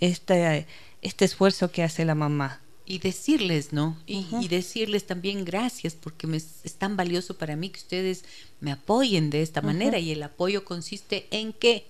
este, 0.00 0.66
este 1.02 1.24
esfuerzo 1.24 1.70
que 1.70 1.82
hace 1.82 2.04
la 2.04 2.14
mamá. 2.14 2.60
Y 2.86 2.98
decirles, 2.98 3.72
¿no? 3.72 3.96
Y, 4.06 4.48
decirles 4.48 5.06
también 5.06 5.46
gracias 5.46 5.94
porque 5.94 6.26
me, 6.26 6.36
es 6.36 6.74
tan 6.78 6.96
valioso 6.96 7.38
para 7.38 7.56
mí 7.56 7.70
que 7.70 7.80
ustedes 7.80 8.24
me 8.60 8.72
apoyen 8.72 9.30
de 9.30 9.40
esta 9.40 9.62
manera 9.62 9.98
y 9.98 10.12
el 10.12 10.22
apoyo 10.22 10.66
consiste 10.66 11.26
en 11.30 11.54
que 11.54 11.86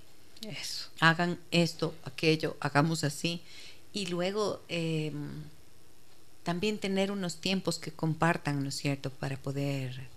Eso. 0.50 0.90
hagan 1.00 1.38
esto, 1.50 1.94
aquello, 2.04 2.56
hagamos 2.60 3.04
así 3.04 3.42
y 3.92 4.06
luego 4.06 4.62
em, 4.68 5.42
también 6.42 6.78
tener 6.78 7.10
unos 7.10 7.40
tiempos 7.40 7.78
que 7.78 7.92
compartan, 7.92 8.62
¿no 8.62 8.68
es 8.68 8.76
cierto?, 8.76 9.10
para 9.10 9.36
poder... 9.36 10.12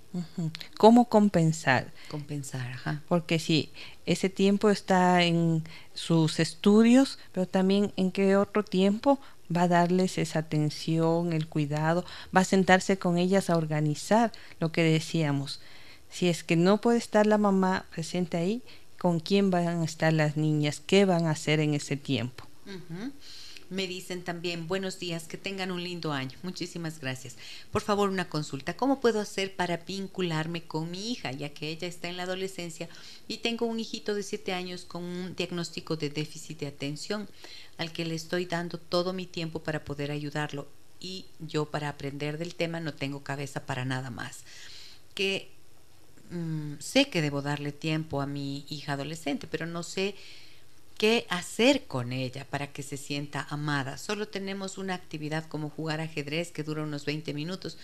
¿Cómo 0.78 1.10
compensar? 1.10 1.94
Compensar, 2.10 2.72
ajá. 2.72 3.04
Porque 3.08 3.38
si 3.38 3.72
ese 4.06 4.30
tiempo 4.30 4.70
está 4.70 5.24
en 5.24 5.64
sus 5.94 6.40
estudios, 6.40 7.20
pero 7.34 7.46
también 7.46 7.94
en 7.98 8.12
qué 8.12 8.36
otro 8.36 8.64
tiempo 8.64 9.20
va 9.56 9.64
a 9.64 9.68
darles 9.68 10.18
esa 10.18 10.40
atención, 10.40 11.34
el 11.34 11.48
cuidado, 11.48 12.04
va 12.36 12.42
a 12.42 12.46
sentarse 12.46 12.98
con 12.98 13.18
ellas 13.18 13.50
a 13.50 13.58
organizar 13.58 14.32
lo 14.60 14.72
que 14.72 14.82
decíamos. 14.82 15.62
Si 16.10 16.30
es 16.30 16.44
que 16.44 16.56
no 16.56 16.80
puede 16.82 16.98
estar 16.98 17.28
la 17.28 17.38
mamá 17.38 17.86
presente 17.92 18.38
ahí, 18.38 18.64
¿con 19.00 19.20
quién 19.20 19.50
van 19.52 19.82
a 19.82 19.86
estar 19.86 20.14
las 20.14 20.38
niñas? 20.38 20.82
¿Qué 20.86 21.06
van 21.06 21.26
a 21.26 21.32
hacer 21.32 21.60
en 21.60 21.74
ese 21.74 21.98
tiempo? 21.98 22.46
Me 23.70 23.86
dicen 23.86 24.24
también, 24.24 24.68
buenos 24.68 24.98
días, 24.98 25.28
que 25.28 25.38
tengan 25.38 25.72
un 25.72 25.84
lindo 25.84 26.14
año. 26.14 26.38
Muchísimas 26.42 27.00
gracias. 27.02 27.36
Por 27.70 27.82
favor, 27.82 28.10
una 28.10 28.30
consulta. 28.30 28.78
¿Cómo 28.78 29.02
puedo 29.02 29.20
hacer 29.20 29.58
para 29.58 29.78
vincularme 29.78 30.64
con 30.64 30.90
mi 30.90 31.12
hija, 31.12 31.34
ya 31.34 31.50
que 31.50 31.70
ella 31.70 31.86
está 31.86 32.08
en 32.08 32.16
la 32.16 32.24
adolescencia 32.24 32.88
y 33.28 33.38
tengo 33.38 33.66
un 33.66 33.80
hijito 33.80 34.16
de 34.16 34.24
7 34.24 34.54
años 34.54 34.86
con 34.86 35.04
un 35.04 35.36
diagnóstico 35.36 35.98
de 35.98 36.10
déficit 36.10 36.60
de 36.60 36.68
atención, 36.68 37.28
al 37.78 37.92
que 37.92 38.06
le 38.06 38.16
estoy 38.16 38.46
dando 38.46 38.78
todo 38.78 39.12
mi 39.12 39.26
tiempo 39.26 39.62
para 39.62 39.84
poder 39.84 40.12
ayudarlo 40.12 40.70
y 41.02 41.26
yo 41.40 41.66
para 41.66 41.90
aprender 41.90 42.38
del 42.38 42.56
tema 42.56 42.80
no 42.80 42.94
tengo 42.94 43.22
cabeza 43.22 43.66
para 43.66 43.84
nada 43.84 44.10
más? 44.10 44.46
Que 45.14 45.52
mm, 46.32 46.80
sé 46.80 47.10
que 47.10 47.22
debo 47.22 47.42
darle 47.42 47.72
tiempo 47.72 48.22
a 48.22 48.26
mi 48.28 48.66
hija 48.70 48.94
adolescente, 48.94 49.48
pero 49.48 49.66
no 49.66 49.84
sé 49.84 50.16
qué 50.98 51.28
hacer 51.30 51.86
con 51.86 52.12
ella 52.12 52.46
para 52.50 52.72
que 52.72 52.84
se 52.84 52.98
sienta 52.98 53.46
amada. 53.50 53.98
Solo 53.98 54.28
tenemos 54.28 54.78
una 54.78 54.96
actividad 54.96 55.48
como 55.48 55.70
jugar 55.70 56.02
ajedrez 56.02 56.52
que 56.52 56.64
dura 56.64 56.84
unos 56.84 57.06
20 57.06 57.34
minutos, 57.34 57.78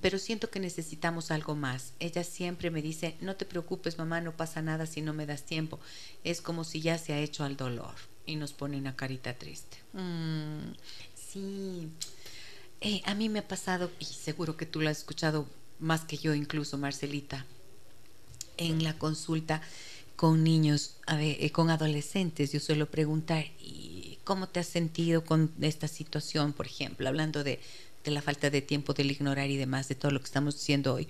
pero 0.00 0.18
siento 0.18 0.50
que 0.50 0.60
necesitamos 0.60 1.30
algo 1.30 1.54
más. 1.54 1.92
Ella 2.00 2.24
siempre 2.24 2.70
me 2.70 2.82
dice, 2.82 3.16
no 3.20 3.36
te 3.36 3.44
preocupes 3.44 3.98
mamá, 3.98 4.20
no 4.20 4.36
pasa 4.36 4.62
nada 4.62 4.86
si 4.86 5.02
no 5.02 5.12
me 5.12 5.26
das 5.26 5.44
tiempo. 5.44 5.78
Es 6.24 6.40
como 6.40 6.64
si 6.64 6.80
ya 6.80 6.98
se 6.98 7.12
ha 7.12 7.20
hecho 7.20 7.44
al 7.44 7.56
dolor 7.56 7.94
y 8.24 8.36
nos 8.36 8.52
pone 8.52 8.76
una 8.78 8.96
carita 8.96 9.34
triste. 9.34 9.78
Mm, 9.92 10.72
sí, 11.14 11.88
eh, 12.80 13.02
a 13.04 13.14
mí 13.14 13.28
me 13.28 13.40
ha 13.40 13.48
pasado, 13.48 13.90
y 13.98 14.04
seguro 14.06 14.56
que 14.56 14.66
tú 14.66 14.80
lo 14.80 14.90
has 14.90 14.98
escuchado 14.98 15.46
más 15.78 16.04
que 16.04 16.16
yo 16.16 16.34
incluso, 16.34 16.78
Marcelita, 16.78 17.46
en 18.56 18.82
la 18.82 18.98
consulta 18.98 19.62
con 20.16 20.42
niños, 20.42 20.96
eh, 21.08 21.50
con 21.52 21.70
adolescentes, 21.70 22.52
yo 22.52 22.58
suelo 22.58 22.90
preguntar, 22.90 23.44
¿y 23.60 24.18
cómo 24.24 24.48
te 24.48 24.60
has 24.60 24.66
sentido 24.66 25.24
con 25.24 25.52
esta 25.60 25.88
situación, 25.88 26.52
por 26.52 26.66
ejemplo, 26.66 27.08
hablando 27.08 27.44
de, 27.44 27.60
la 28.04 28.22
falta 28.22 28.50
de 28.50 28.62
tiempo, 28.62 28.94
del 28.94 29.10
ignorar 29.10 29.50
y 29.50 29.56
demás, 29.56 29.88
de 29.88 29.94
todo 29.94 30.10
lo 30.12 30.20
que 30.20 30.26
estamos 30.26 30.54
diciendo 30.54 30.94
hoy? 30.94 31.08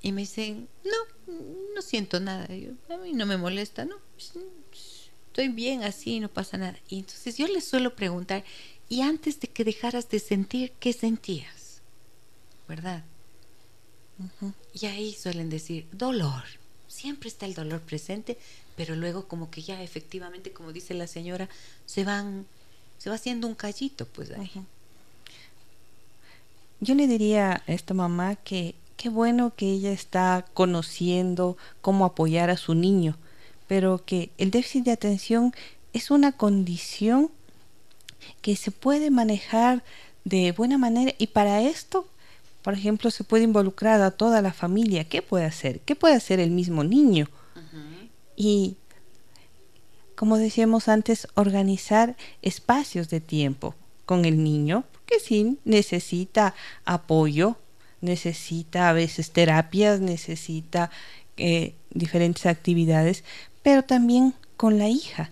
Y 0.00 0.12
me 0.12 0.22
dicen, 0.22 0.68
no, 0.84 1.34
no 1.74 1.82
siento 1.82 2.18
nada, 2.20 2.46
a 2.46 2.96
mí 2.98 3.12
no 3.12 3.26
me 3.26 3.36
molesta, 3.36 3.84
no, 3.84 3.96
estoy 4.18 5.48
bien 5.48 5.82
así, 5.82 6.20
no 6.20 6.28
pasa 6.28 6.56
nada. 6.56 6.78
Y 6.88 7.00
entonces 7.00 7.36
yo 7.36 7.46
les 7.46 7.64
suelo 7.64 7.94
preguntar, 7.94 8.44
¿y 8.88 9.02
antes 9.02 9.40
de 9.40 9.48
que 9.48 9.64
dejaras 9.64 10.08
de 10.08 10.18
sentir, 10.18 10.72
qué 10.78 10.92
sentías? 10.92 11.82
¿Verdad? 12.68 13.04
Y 14.72 14.86
ahí 14.86 15.12
suelen 15.12 15.50
decir, 15.50 15.86
dolor 15.92 16.44
siempre 16.94 17.28
está 17.28 17.46
el 17.46 17.54
dolor 17.54 17.80
presente, 17.80 18.38
pero 18.76 18.94
luego 18.94 19.26
como 19.26 19.50
que 19.50 19.62
ya 19.62 19.82
efectivamente, 19.82 20.52
como 20.52 20.72
dice 20.72 20.94
la 20.94 21.06
señora, 21.06 21.48
se 21.86 22.04
van, 22.04 22.46
se 22.98 23.10
va 23.10 23.16
haciendo 23.16 23.48
un 23.48 23.54
callito, 23.54 24.06
pues 24.06 24.30
ahí. 24.30 24.50
Yo 26.80 26.94
le 26.94 27.06
diría 27.06 27.62
a 27.66 27.72
esta 27.72 27.94
mamá 27.94 28.36
que 28.36 28.74
qué 28.96 29.08
bueno 29.08 29.52
que 29.56 29.70
ella 29.70 29.92
está 29.92 30.46
conociendo 30.54 31.56
cómo 31.80 32.04
apoyar 32.04 32.50
a 32.50 32.56
su 32.56 32.74
niño, 32.74 33.16
pero 33.66 34.04
que 34.04 34.30
el 34.38 34.50
déficit 34.50 34.84
de 34.84 34.92
atención 34.92 35.52
es 35.92 36.10
una 36.10 36.32
condición 36.32 37.30
que 38.40 38.56
se 38.56 38.70
puede 38.70 39.10
manejar 39.10 39.82
de 40.24 40.52
buena 40.52 40.78
manera 40.78 41.12
y 41.18 41.26
para 41.28 41.60
esto 41.60 42.06
por 42.64 42.72
ejemplo, 42.72 43.10
se 43.10 43.24
puede 43.24 43.44
involucrar 43.44 44.00
a 44.00 44.10
toda 44.10 44.40
la 44.40 44.54
familia. 44.54 45.04
¿Qué 45.04 45.20
puede 45.20 45.44
hacer? 45.44 45.80
¿Qué 45.80 45.94
puede 45.94 46.14
hacer 46.14 46.40
el 46.40 46.50
mismo 46.50 46.82
niño? 46.82 47.28
Y, 48.36 48.76
como 50.16 50.38
decíamos 50.38 50.88
antes, 50.88 51.28
organizar 51.34 52.16
espacios 52.40 53.10
de 53.10 53.20
tiempo 53.20 53.74
con 54.06 54.24
el 54.24 54.42
niño, 54.42 54.84
porque 54.92 55.20
sí, 55.20 55.58
necesita 55.66 56.54
apoyo, 56.86 57.58
necesita 58.00 58.88
a 58.88 58.94
veces 58.94 59.30
terapias, 59.30 60.00
necesita 60.00 60.90
eh, 61.36 61.74
diferentes 61.90 62.46
actividades, 62.46 63.24
pero 63.62 63.82
también 63.82 64.32
con 64.56 64.78
la 64.78 64.88
hija. 64.88 65.30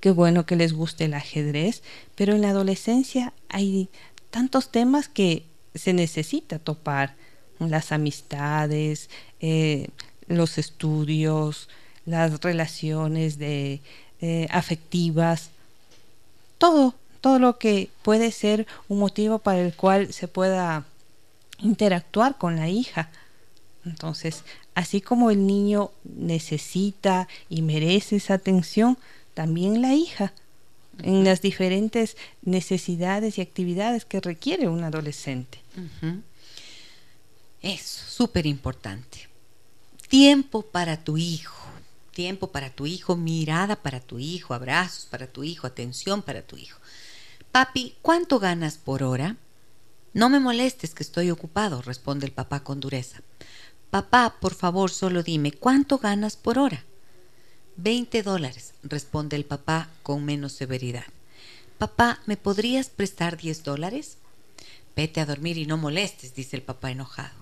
Qué 0.00 0.10
bueno 0.10 0.44
que 0.44 0.56
les 0.56 0.74
guste 0.74 1.06
el 1.06 1.14
ajedrez, 1.14 1.82
pero 2.14 2.34
en 2.34 2.42
la 2.42 2.50
adolescencia 2.50 3.32
hay 3.48 3.88
tantos 4.30 4.70
temas 4.70 5.08
que 5.08 5.46
se 5.78 5.92
necesita 5.92 6.58
topar 6.58 7.14
las 7.58 7.92
amistades, 7.92 9.10
eh, 9.40 9.88
los 10.26 10.58
estudios, 10.58 11.68
las 12.04 12.40
relaciones 12.40 13.38
de, 13.38 13.80
eh, 14.20 14.48
afectivas, 14.50 15.50
todo, 16.58 16.94
todo 17.20 17.38
lo 17.38 17.58
que 17.58 17.90
puede 18.02 18.32
ser 18.32 18.66
un 18.88 18.98
motivo 18.98 19.38
para 19.38 19.60
el 19.60 19.74
cual 19.74 20.12
se 20.12 20.28
pueda 20.28 20.84
interactuar 21.60 22.36
con 22.36 22.56
la 22.56 22.68
hija. 22.68 23.10
Entonces, 23.84 24.44
así 24.74 25.00
como 25.00 25.30
el 25.30 25.46
niño 25.46 25.90
necesita 26.04 27.28
y 27.48 27.62
merece 27.62 28.16
esa 28.16 28.34
atención, 28.34 28.98
también 29.34 29.82
la 29.82 29.94
hija 29.94 30.32
en 31.02 31.24
las 31.24 31.40
diferentes 31.40 32.16
necesidades 32.42 33.38
y 33.38 33.40
actividades 33.40 34.04
que 34.04 34.20
requiere 34.20 34.68
un 34.68 34.84
adolescente. 34.84 35.60
Eso, 37.62 38.04
súper 38.08 38.46
importante. 38.46 39.28
Tiempo 40.08 40.62
para 40.62 41.04
tu 41.04 41.18
hijo, 41.18 41.66
tiempo 42.12 42.50
para 42.50 42.70
tu 42.70 42.86
hijo, 42.86 43.16
mirada 43.16 43.76
para 43.76 44.00
tu 44.00 44.18
hijo, 44.18 44.54
abrazos 44.54 45.06
para 45.06 45.26
tu 45.26 45.44
hijo, 45.44 45.66
atención 45.66 46.22
para 46.22 46.42
tu 46.42 46.56
hijo. 46.56 46.78
Papi, 47.52 47.94
¿cuánto 48.02 48.38
ganas 48.38 48.78
por 48.78 49.02
hora? 49.02 49.36
No 50.14 50.28
me 50.28 50.40
molestes 50.40 50.94
que 50.94 51.02
estoy 51.02 51.30
ocupado, 51.30 51.82
responde 51.82 52.26
el 52.26 52.32
papá 52.32 52.64
con 52.64 52.80
dureza. 52.80 53.22
Papá, 53.90 54.36
por 54.40 54.54
favor, 54.54 54.90
solo 54.90 55.22
dime, 55.22 55.52
¿cuánto 55.52 55.98
ganas 55.98 56.36
por 56.36 56.58
hora? 56.58 56.84
Veinte 57.80 58.24
dólares, 58.24 58.74
responde 58.82 59.36
el 59.36 59.44
papá 59.44 59.88
con 60.02 60.24
menos 60.24 60.50
severidad. 60.50 61.04
Papá, 61.78 62.20
¿me 62.26 62.36
podrías 62.36 62.88
prestar 62.90 63.36
diez 63.36 63.62
dólares? 63.62 64.16
Vete 64.96 65.20
a 65.20 65.26
dormir 65.26 65.58
y 65.58 65.64
no 65.64 65.76
molestes, 65.76 66.34
dice 66.34 66.56
el 66.56 66.62
papá 66.62 66.90
enojado. 66.90 67.36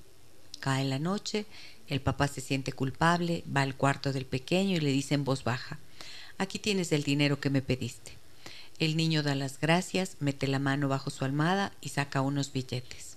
Cae 0.60 0.84
la 0.84 0.98
noche, 0.98 1.46
el 1.88 2.02
papá 2.02 2.28
se 2.28 2.42
siente 2.42 2.72
culpable, 2.72 3.44
va 3.44 3.62
al 3.62 3.76
cuarto 3.76 4.12
del 4.12 4.26
pequeño 4.26 4.76
y 4.76 4.80
le 4.80 4.92
dice 4.92 5.14
en 5.14 5.24
voz 5.24 5.42
baja, 5.42 5.78
aquí 6.36 6.58
tienes 6.58 6.92
el 6.92 7.02
dinero 7.02 7.40
que 7.40 7.48
me 7.48 7.62
pediste. 7.62 8.12
El 8.78 8.98
niño 8.98 9.22
da 9.22 9.34
las 9.34 9.58
gracias, 9.58 10.18
mete 10.20 10.48
la 10.48 10.58
mano 10.58 10.86
bajo 10.86 11.08
su 11.08 11.24
almohada 11.24 11.72
y 11.80 11.88
saca 11.88 12.20
unos 12.20 12.52
billetes. 12.52 13.16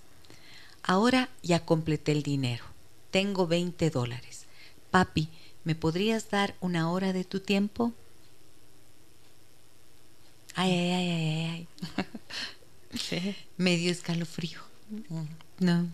Ahora 0.83 1.27
ya 1.43 1.65
completé 1.65 2.13
el 2.13 2.23
dinero. 2.23 2.63
Tengo 3.11 3.45
veinte 3.45 3.89
dólares. 3.89 4.45
Papi, 4.89 5.27
¿me 5.63 5.75
podrías 5.75 6.29
dar 6.29 6.55
una 6.61 6.91
hora 6.91 7.13
de 7.13 7.23
tu 7.23 7.39
tiempo? 7.39 7.93
Ay, 10.55 10.71
ay, 10.71 10.91
ay, 10.91 11.11
ay, 11.11 11.45
ay. 11.45 11.67
sí. 12.99 13.35
Medio 13.57 13.91
escalofrío. 13.91 14.59
No. 15.59 15.87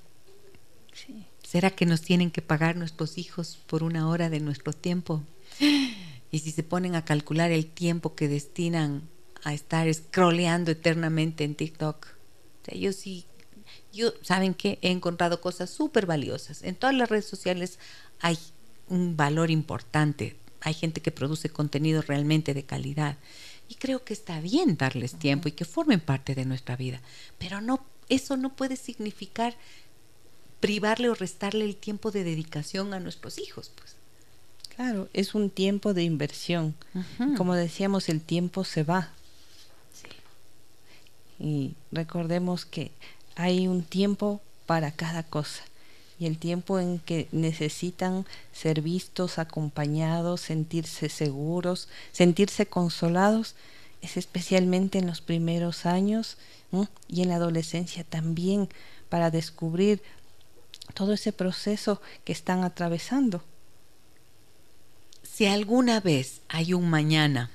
Sí. 0.93 1.25
¿Será 1.43 1.69
que 1.69 1.85
nos 1.85 2.01
tienen 2.01 2.31
que 2.31 2.41
pagar 2.41 2.75
nuestros 2.75 3.17
hijos 3.17 3.59
por 3.67 3.83
una 3.83 4.07
hora 4.09 4.29
de 4.29 4.39
nuestro 4.39 4.73
tiempo? 4.73 5.23
Y 6.31 6.39
si 6.39 6.51
se 6.51 6.63
ponen 6.63 6.95
a 6.95 7.05
calcular 7.05 7.51
el 7.51 7.65
tiempo 7.65 8.13
que 8.13 8.27
destinan 8.27 9.03
a 9.45 9.53
estar 9.53 9.93
scrolleando 9.93 10.71
eternamente 10.71 11.45
en 11.45 11.55
TikTok, 11.55 12.07
yo 12.73 12.91
sí, 12.91 13.25
yo, 13.93 14.11
¿saben 14.21 14.53
que 14.53 14.77
He 14.81 14.91
encontrado 14.91 15.39
cosas 15.39 15.69
súper 15.69 16.05
valiosas. 16.05 16.63
En 16.63 16.75
todas 16.75 16.95
las 16.95 17.09
redes 17.09 17.25
sociales 17.25 17.79
hay 18.19 18.37
un 18.89 19.17
valor 19.17 19.51
importante. 19.51 20.35
Hay 20.61 20.73
gente 20.73 21.01
que 21.01 21.11
produce 21.11 21.49
contenido 21.49 22.01
realmente 22.01 22.53
de 22.53 22.63
calidad. 22.63 23.17
Y 23.67 23.75
creo 23.75 24.03
que 24.03 24.13
está 24.13 24.39
bien 24.41 24.77
darles 24.77 25.17
tiempo 25.17 25.47
y 25.47 25.53
que 25.53 25.65
formen 25.65 25.99
parte 25.99 26.35
de 26.35 26.45
nuestra 26.45 26.75
vida. 26.75 27.01
Pero 27.37 27.61
no, 27.61 27.83
eso 28.09 28.37
no 28.37 28.55
puede 28.55 28.75
significar 28.75 29.55
privarle 30.59 31.09
o 31.09 31.15
restarle 31.15 31.65
el 31.65 31.75
tiempo 31.75 32.11
de 32.11 32.23
dedicación 32.23 32.93
a 32.93 32.99
nuestros 32.99 33.39
hijos, 33.39 33.71
pues. 33.75 33.95
Claro, 34.75 35.07
es 35.13 35.35
un 35.35 35.49
tiempo 35.49 35.93
de 35.93 36.03
inversión. 36.03 36.75
Como 37.37 37.55
decíamos, 37.55 38.09
el 38.09 38.19
tiempo 38.21 38.65
se 38.65 38.83
va. 38.83 39.11
Y 41.39 41.75
recordemos 41.91 42.65
que 42.65 42.91
hay 43.35 43.67
un 43.67 43.83
tiempo 43.83 44.41
para 44.65 44.91
cada 44.91 45.23
cosa 45.23 45.63
y 46.19 46.27
el 46.27 46.37
tiempo 46.37 46.79
en 46.79 46.99
que 46.99 47.27
necesitan 47.31 48.25
ser 48.53 48.81
vistos, 48.81 49.37
acompañados, 49.37 50.41
sentirse 50.41 51.09
seguros, 51.09 51.87
sentirse 52.11 52.65
consolados, 52.65 53.55
es 54.01 54.17
especialmente 54.17 54.99
en 54.99 55.07
los 55.07 55.21
primeros 55.21 55.85
años 55.85 56.37
y 57.07 57.21
en 57.21 57.29
la 57.29 57.35
adolescencia 57.35 58.03
también 58.03 58.69
para 59.09 59.31
descubrir 59.31 60.01
todo 60.93 61.13
ese 61.13 61.33
proceso 61.33 62.01
que 62.23 62.31
están 62.31 62.63
atravesando. 62.63 63.43
Si 65.23 65.45
alguna 65.47 65.99
vez 65.99 66.41
hay 66.47 66.73
un 66.73 66.89
mañana 66.89 67.49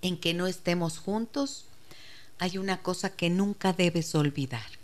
en 0.00 0.18
que 0.18 0.34
no 0.34 0.46
estemos 0.46 0.98
juntos, 0.98 1.66
hay 2.38 2.58
una 2.58 2.82
cosa 2.82 3.10
que 3.10 3.30
nunca 3.30 3.72
debes 3.72 4.14
olvidar 4.14 4.81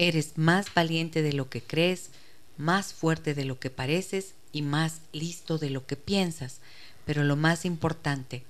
Eres 0.00 0.38
más 0.38 0.72
valiente 0.72 1.20
de 1.20 1.34
lo 1.34 1.50
que 1.50 1.60
crees, 1.60 2.08
más 2.56 2.94
fuerte 2.94 3.34
de 3.34 3.44
lo 3.44 3.60
que 3.60 3.68
pareces 3.68 4.32
y 4.50 4.62
más 4.62 5.02
listo 5.12 5.58
de 5.58 5.68
lo 5.68 5.86
que 5.86 5.96
piensas. 5.96 6.60
Pero 7.04 7.22
lo 7.22 7.36
más 7.36 7.66
importante 7.66 8.42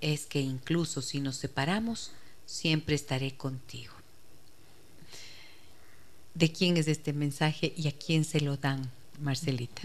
es 0.00 0.24
que 0.24 0.40
incluso 0.40 1.02
si 1.02 1.20
nos 1.20 1.36
separamos, 1.36 2.12
siempre 2.46 2.94
estaré 2.94 3.32
contigo. 3.36 3.92
¿De 6.32 6.50
quién 6.50 6.78
es 6.78 6.88
este 6.88 7.12
mensaje 7.12 7.74
y 7.76 7.88
a 7.88 7.92
quién 7.92 8.24
se 8.24 8.40
lo 8.40 8.56
dan, 8.56 8.90
Marcelita? 9.20 9.82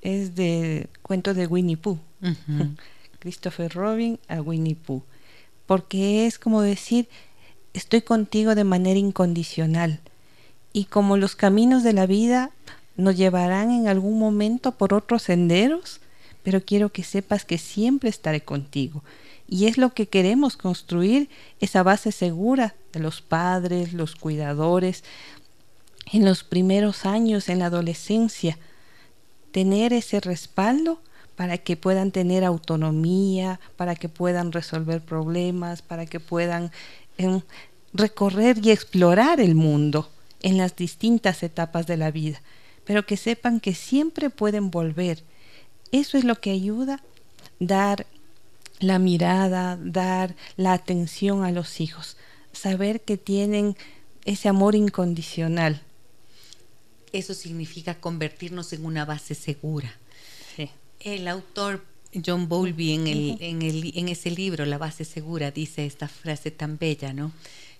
Es 0.00 0.34
de 0.34 0.88
cuento 1.02 1.34
de 1.34 1.46
Winnie 1.46 1.76
Pooh. 1.76 1.98
Christopher 3.18 3.70
Robin 3.70 4.18
a 4.28 4.40
Winnie 4.40 4.76
Pooh. 4.76 5.02
Porque 5.66 6.26
es 6.26 6.38
como 6.38 6.62
decir, 6.62 7.06
estoy 7.74 8.00
contigo 8.00 8.54
de 8.54 8.64
manera 8.64 8.98
incondicional 8.98 10.00
y 10.74 10.86
como 10.86 11.16
los 11.16 11.36
caminos 11.36 11.84
de 11.84 11.94
la 11.94 12.04
vida 12.04 12.50
nos 12.96 13.16
llevarán 13.16 13.70
en 13.70 13.86
algún 13.86 14.18
momento 14.18 14.72
por 14.72 14.92
otros 14.92 15.22
senderos, 15.22 16.00
pero 16.42 16.62
quiero 16.62 16.90
que 16.90 17.04
sepas 17.04 17.44
que 17.44 17.58
siempre 17.58 18.10
estaré 18.10 18.42
contigo. 18.42 19.02
Y 19.48 19.66
es 19.66 19.78
lo 19.78 19.94
que 19.94 20.08
queremos 20.08 20.56
construir, 20.56 21.30
esa 21.60 21.84
base 21.84 22.10
segura 22.10 22.74
de 22.92 22.98
los 22.98 23.22
padres, 23.22 23.92
los 23.92 24.16
cuidadores, 24.16 25.04
en 26.12 26.24
los 26.24 26.42
primeros 26.42 27.06
años, 27.06 27.48
en 27.48 27.60
la 27.60 27.66
adolescencia, 27.66 28.58
tener 29.52 29.92
ese 29.92 30.18
respaldo 30.18 31.00
para 31.36 31.56
que 31.58 31.76
puedan 31.76 32.10
tener 32.10 32.42
autonomía, 32.42 33.60
para 33.76 33.94
que 33.94 34.08
puedan 34.08 34.50
resolver 34.50 35.00
problemas, 35.02 35.82
para 35.82 36.04
que 36.06 36.18
puedan 36.18 36.72
em, 37.16 37.42
recorrer 37.92 38.58
y 38.60 38.72
explorar 38.72 39.40
el 39.40 39.54
mundo 39.54 40.10
en 40.44 40.58
las 40.58 40.76
distintas 40.76 41.42
etapas 41.42 41.86
de 41.86 41.96
la 41.96 42.10
vida, 42.10 42.40
pero 42.84 43.06
que 43.06 43.16
sepan 43.16 43.60
que 43.60 43.74
siempre 43.74 44.28
pueden 44.28 44.70
volver. 44.70 45.24
Eso 45.90 46.18
es 46.18 46.24
lo 46.24 46.38
que 46.38 46.50
ayuda 46.50 47.02
dar 47.58 48.06
la 48.78 48.98
mirada, 48.98 49.78
dar 49.80 50.36
la 50.56 50.74
atención 50.74 51.44
a 51.44 51.50
los 51.50 51.80
hijos, 51.80 52.18
saber 52.52 53.00
que 53.00 53.16
tienen 53.16 53.74
ese 54.26 54.50
amor 54.50 54.74
incondicional. 54.74 55.80
Eso 57.12 57.32
significa 57.32 57.94
convertirnos 57.98 58.74
en 58.74 58.84
una 58.84 59.06
base 59.06 59.34
segura. 59.34 59.96
El 61.00 61.28
autor 61.28 61.84
John 62.24 62.48
Bowlby 62.48 62.92
en, 62.92 63.06
el, 63.06 63.36
en, 63.40 63.62
el, 63.62 63.92
en 63.96 64.08
ese 64.08 64.30
libro, 64.30 64.66
La 64.66 64.78
base 64.78 65.04
segura, 65.04 65.50
dice 65.50 65.86
esta 65.86 66.08
frase 66.08 66.50
tan 66.50 66.78
bella, 66.78 67.12
¿no? 67.12 67.32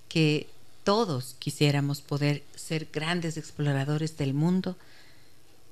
Que 0.09 0.47
todos 0.84 1.34
quisiéramos 1.38 2.02
poder 2.02 2.43
ser 2.64 2.88
grandes 2.92 3.36
exploradores 3.36 4.16
del 4.16 4.34
mundo, 4.34 4.76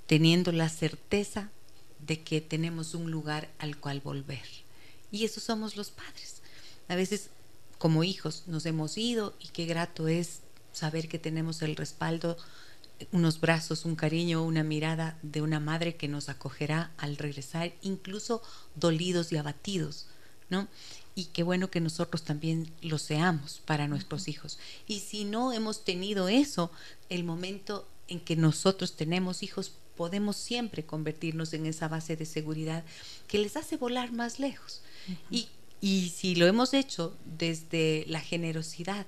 teniendo 0.06 0.52
la 0.52 0.69
certeza 0.69 1.51
de 2.06 2.23
que 2.23 2.40
tenemos 2.40 2.94
un 2.94 3.10
lugar 3.10 3.48
al 3.59 3.78
cual 3.78 4.01
volver. 4.01 4.44
Y 5.10 5.24
eso 5.24 5.40
somos 5.40 5.77
los 5.77 5.90
padres. 5.90 6.43
A 6.89 6.94
veces 6.94 7.31
como 7.78 8.05
hijos 8.05 8.44
nos 8.47 8.66
hemos 8.66 8.97
ido 8.98 9.35
y 9.40 9.48
qué 9.48 9.66
grato 9.66 10.06
es 10.06 10.40
saber 10.73 11.09
que 11.09 11.19
tenemos 11.19 11.62
el 11.62 11.77
respaldo, 11.77 12.36
unos 13.10 13.40
brazos, 13.40 13.85
un 13.85 13.97
cariño, 13.97 14.44
una 14.44 14.62
mirada 14.62 15.19
de 15.23 15.43
una 15.43 15.60
madre 15.60 15.97
que 15.97 16.09
nos 16.09 16.28
acogerá 16.28 16.93
al 16.97 17.16
regresar, 17.16 17.73
incluso 17.82 18.43
dolidos 18.77 19.32
y 19.32 19.36
abatidos, 19.36 20.06
¿no? 20.48 20.69
Y 21.15 21.27
qué 21.27 21.43
bueno 21.43 21.71
que 21.71 21.81
nosotros 21.81 22.23
también 22.23 22.71
lo 22.81 22.99
seamos 22.99 23.61
para 23.65 23.89
nuestros 23.89 24.29
hijos. 24.29 24.59
Y 24.87 25.01
si 25.01 25.25
no 25.25 25.53
hemos 25.53 25.85
tenido 25.85 26.29
eso, 26.29 26.71
el 27.09 27.25
momento 27.25 27.87
en 28.09 28.21
que 28.21 28.37
nosotros 28.37 28.97
tenemos 28.97 29.43
hijos, 29.43 29.73
podemos 29.97 30.37
siempre 30.37 30.85
convertirnos 30.85 31.53
en 31.53 31.67
esa 31.67 31.89
base 31.89 32.17
de 32.17 32.25
seguridad 32.25 32.85
que 33.29 33.39
les 33.39 33.57
hace 33.57 33.77
volar 33.77 34.13
más 34.13 34.39
lejos. 34.39 34.83
y, 35.31 35.49
y, 35.81 36.11
si 36.11 36.35
lo 36.35 36.47
hemos 36.47 36.75
hecho 36.75 37.17
desde 37.25 38.05
la 38.07 38.21
generosidad 38.21 39.07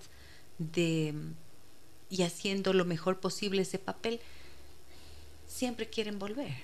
de, 0.59 1.15
y 2.11 2.23
haciendo 2.23 2.73
lo 2.73 2.85
mejor 2.85 3.21
posible 3.21 3.63
ese 3.63 3.79
papel, 3.79 4.21
siempre 5.47 5.89
quieren 5.89 6.19
volver. 6.19 6.55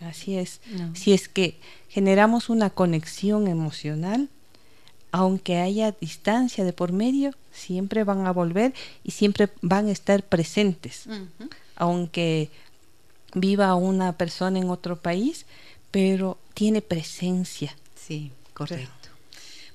Así 0.00 0.36
es. 0.36 0.60
Si 0.94 1.12
es 1.12 1.28
que 1.28 1.60
generamos 1.88 2.48
una 2.48 2.70
conexión 2.70 3.46
emocional, 3.46 4.28
aunque 5.12 5.58
haya 5.58 5.92
distancia 5.92 6.64
de 6.64 6.72
por 6.72 6.90
medio, 6.92 7.32
siempre 7.52 8.02
van 8.02 8.26
a 8.26 8.32
volver 8.32 8.74
y 9.04 9.12
siempre 9.12 9.50
van 9.60 9.88
a 9.88 9.92
estar 9.92 10.22
presentes. 10.22 11.06
Aunque 11.76 12.50
viva 13.34 13.74
una 13.74 14.12
persona 14.12 14.58
en 14.58 14.70
otro 14.70 14.96
país, 14.96 15.46
pero 15.90 16.38
tiene 16.54 16.80
presencia. 16.80 17.76
Sí, 17.94 18.32
correcto. 18.54 19.01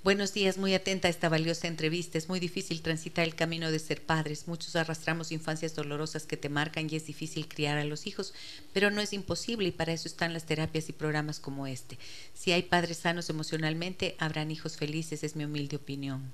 Buenos 0.04 0.34
días, 0.34 0.58
muy 0.58 0.74
atenta 0.74 1.08
a 1.08 1.12
esta 1.12 1.28
valiosa 1.28 1.68
entrevista. 1.68 2.18
Es 2.18 2.30
muy 2.30 2.40
difícil 2.40 2.82
transitar 2.82 3.26
el 3.26 3.36
camino 3.36 3.72
de 3.72 3.80
ser 3.80 4.02
padres. 4.02 4.48
Muchos 4.48 4.76
arrastramos 4.76 5.32
infancias 5.32 5.76
dolorosas 5.76 6.26
que 6.26 6.38
te 6.38 6.50
marcan 6.50 6.88
y 6.90 6.96
es 6.96 7.06
difícil 7.08 7.48
criar 7.48 7.78
a 7.78 7.84
los 7.84 8.08
hijos, 8.08 8.34
pero 8.74 8.90
no 8.90 9.02
es 9.02 9.12
imposible 9.12 9.68
y 9.68 9.72
para 9.72 9.92
eso 9.92 10.08
están 10.08 10.34
las 10.34 10.46
terapias 10.46 10.88
y 10.88 10.94
programas 10.94 11.40
como 11.40 11.68
este. 11.68 11.98
Si 12.34 12.52
hay 12.52 12.64
padres 12.64 12.98
sanos 12.98 13.30
emocionalmente, 13.30 14.16
habrán 14.20 14.52
hijos 14.52 14.78
felices, 14.78 15.24
es 15.24 15.36
mi 15.36 15.44
humilde 15.44 15.76
opinión. 15.76 16.32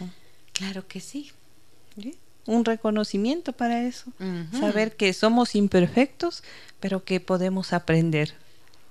Ah. 0.00 0.10
Claro 0.52 0.86
que 0.86 1.00
sí. 1.00 1.32
Un 2.46 2.64
reconocimiento 2.64 3.52
para 3.52 3.84
eso. 3.84 4.12
Saber 4.58 4.96
que 4.96 5.12
somos 5.12 5.54
imperfectos, 5.54 6.44
pero 6.78 7.04
que 7.04 7.20
podemos 7.20 7.72
aprender. 7.72 8.34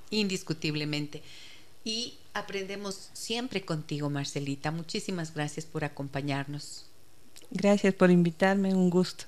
Indiscutiblemente. 0.10 1.22
Y 1.84 2.15
aprendemos 2.34 3.10
siempre 3.14 3.64
contigo, 3.64 4.10
Marcelita. 4.10 4.72
Muchísimas 4.72 5.34
gracias 5.34 5.66
por 5.66 5.84
acompañarnos. 5.84 6.86
Gracias 7.49 7.94
por 7.94 8.12
invitarme, 8.12 8.74
un 8.74 8.90
gusto. 8.90 9.26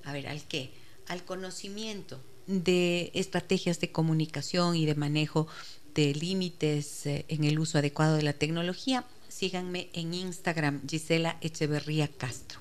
a 0.04 0.14
ver, 0.14 0.28
¿al 0.28 0.44
qué? 0.48 0.72
Al 1.08 1.24
conocimiento 1.24 2.20
de 2.48 3.12
estrategias 3.14 3.80
de 3.80 3.92
comunicación 3.92 4.76
y 4.76 4.86
de 4.86 4.96
manejo 4.96 5.48
de 5.94 6.14
límites 6.14 7.06
eh, 7.06 7.26
en 7.28 7.44
el 7.44 7.60
uso 7.60 7.78
adecuado 7.78 8.16
de 8.16 8.24
la 8.24 8.34
tecnología, 8.34 9.06
síganme 9.28 9.90
en 9.94 10.14
Instagram, 10.14 10.82
Gisela 10.88 11.38
Echeverría 11.42 12.08
Castro. 12.08 12.60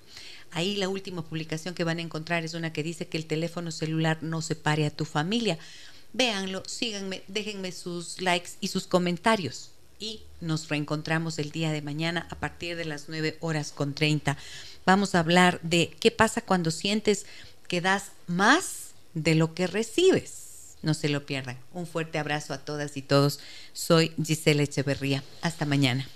Ahí 0.52 0.76
la 0.76 0.88
última 0.88 1.22
publicación 1.22 1.74
que 1.74 1.84
van 1.84 1.98
a 1.98 2.02
encontrar 2.02 2.44
es 2.44 2.54
una 2.54 2.72
que 2.72 2.82
dice 2.82 3.06
que 3.06 3.18
el 3.18 3.26
teléfono 3.26 3.70
celular 3.70 4.22
no 4.22 4.42
separe 4.42 4.86
a 4.86 4.90
tu 4.90 5.04
familia. 5.04 5.58
Véanlo, 6.12 6.62
síganme, 6.66 7.22
déjenme 7.28 7.70
sus 7.70 8.20
likes 8.20 8.50
y 8.60 8.68
sus 8.68 8.86
comentarios. 8.86 9.70
Y 10.00 10.22
nos 10.40 10.68
reencontramos 10.68 11.38
el 11.38 11.52
día 11.52 11.70
de 11.70 11.82
mañana 11.82 12.26
a 12.30 12.36
partir 12.36 12.76
de 12.76 12.84
las 12.84 13.08
9 13.08 13.36
horas 13.40 13.70
con 13.70 13.94
30. 13.94 14.36
Vamos 14.86 15.14
a 15.14 15.20
hablar 15.20 15.60
de 15.62 15.94
qué 16.00 16.10
pasa 16.10 16.40
cuando 16.40 16.70
sientes 16.70 17.26
que 17.68 17.80
das 17.80 18.10
más 18.26 18.89
de 19.14 19.34
lo 19.34 19.54
que 19.54 19.66
recibes. 19.66 20.76
No 20.82 20.94
se 20.94 21.08
lo 21.08 21.26
pierdan. 21.26 21.58
Un 21.72 21.86
fuerte 21.86 22.18
abrazo 22.18 22.54
a 22.54 22.58
todas 22.58 22.96
y 22.96 23.02
todos. 23.02 23.40
Soy 23.72 24.12
Gisela 24.22 24.62
Echeverría. 24.62 25.22
Hasta 25.42 25.66
mañana. 25.66 26.08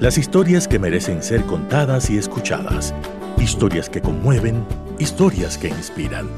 Las 0.00 0.18
historias 0.18 0.66
que 0.66 0.78
merecen 0.78 1.22
ser 1.22 1.44
contadas 1.44 2.10
y 2.10 2.16
escuchadas. 2.16 2.94
Historias 3.38 3.88
que 3.88 4.00
conmueven, 4.00 4.66
historias 4.98 5.58
que 5.58 5.68
inspiran. 5.68 6.28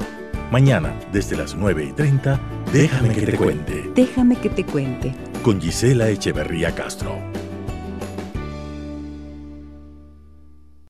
Mañana, 0.51 0.93
desde 1.11 1.35
las 1.35 1.55
9 1.55 1.85
y 1.85 1.91
30, 1.93 2.39
déjame 2.71 3.15
que 3.15 3.25
te 3.25 3.37
cuente. 3.37 3.91
Déjame 3.95 4.35
que 4.35 4.49
te 4.49 4.63
cuente. 4.63 5.15
Con 5.41 5.59
Gisela 5.59 6.09
Echeverría 6.09 6.75
Castro. 6.75 7.19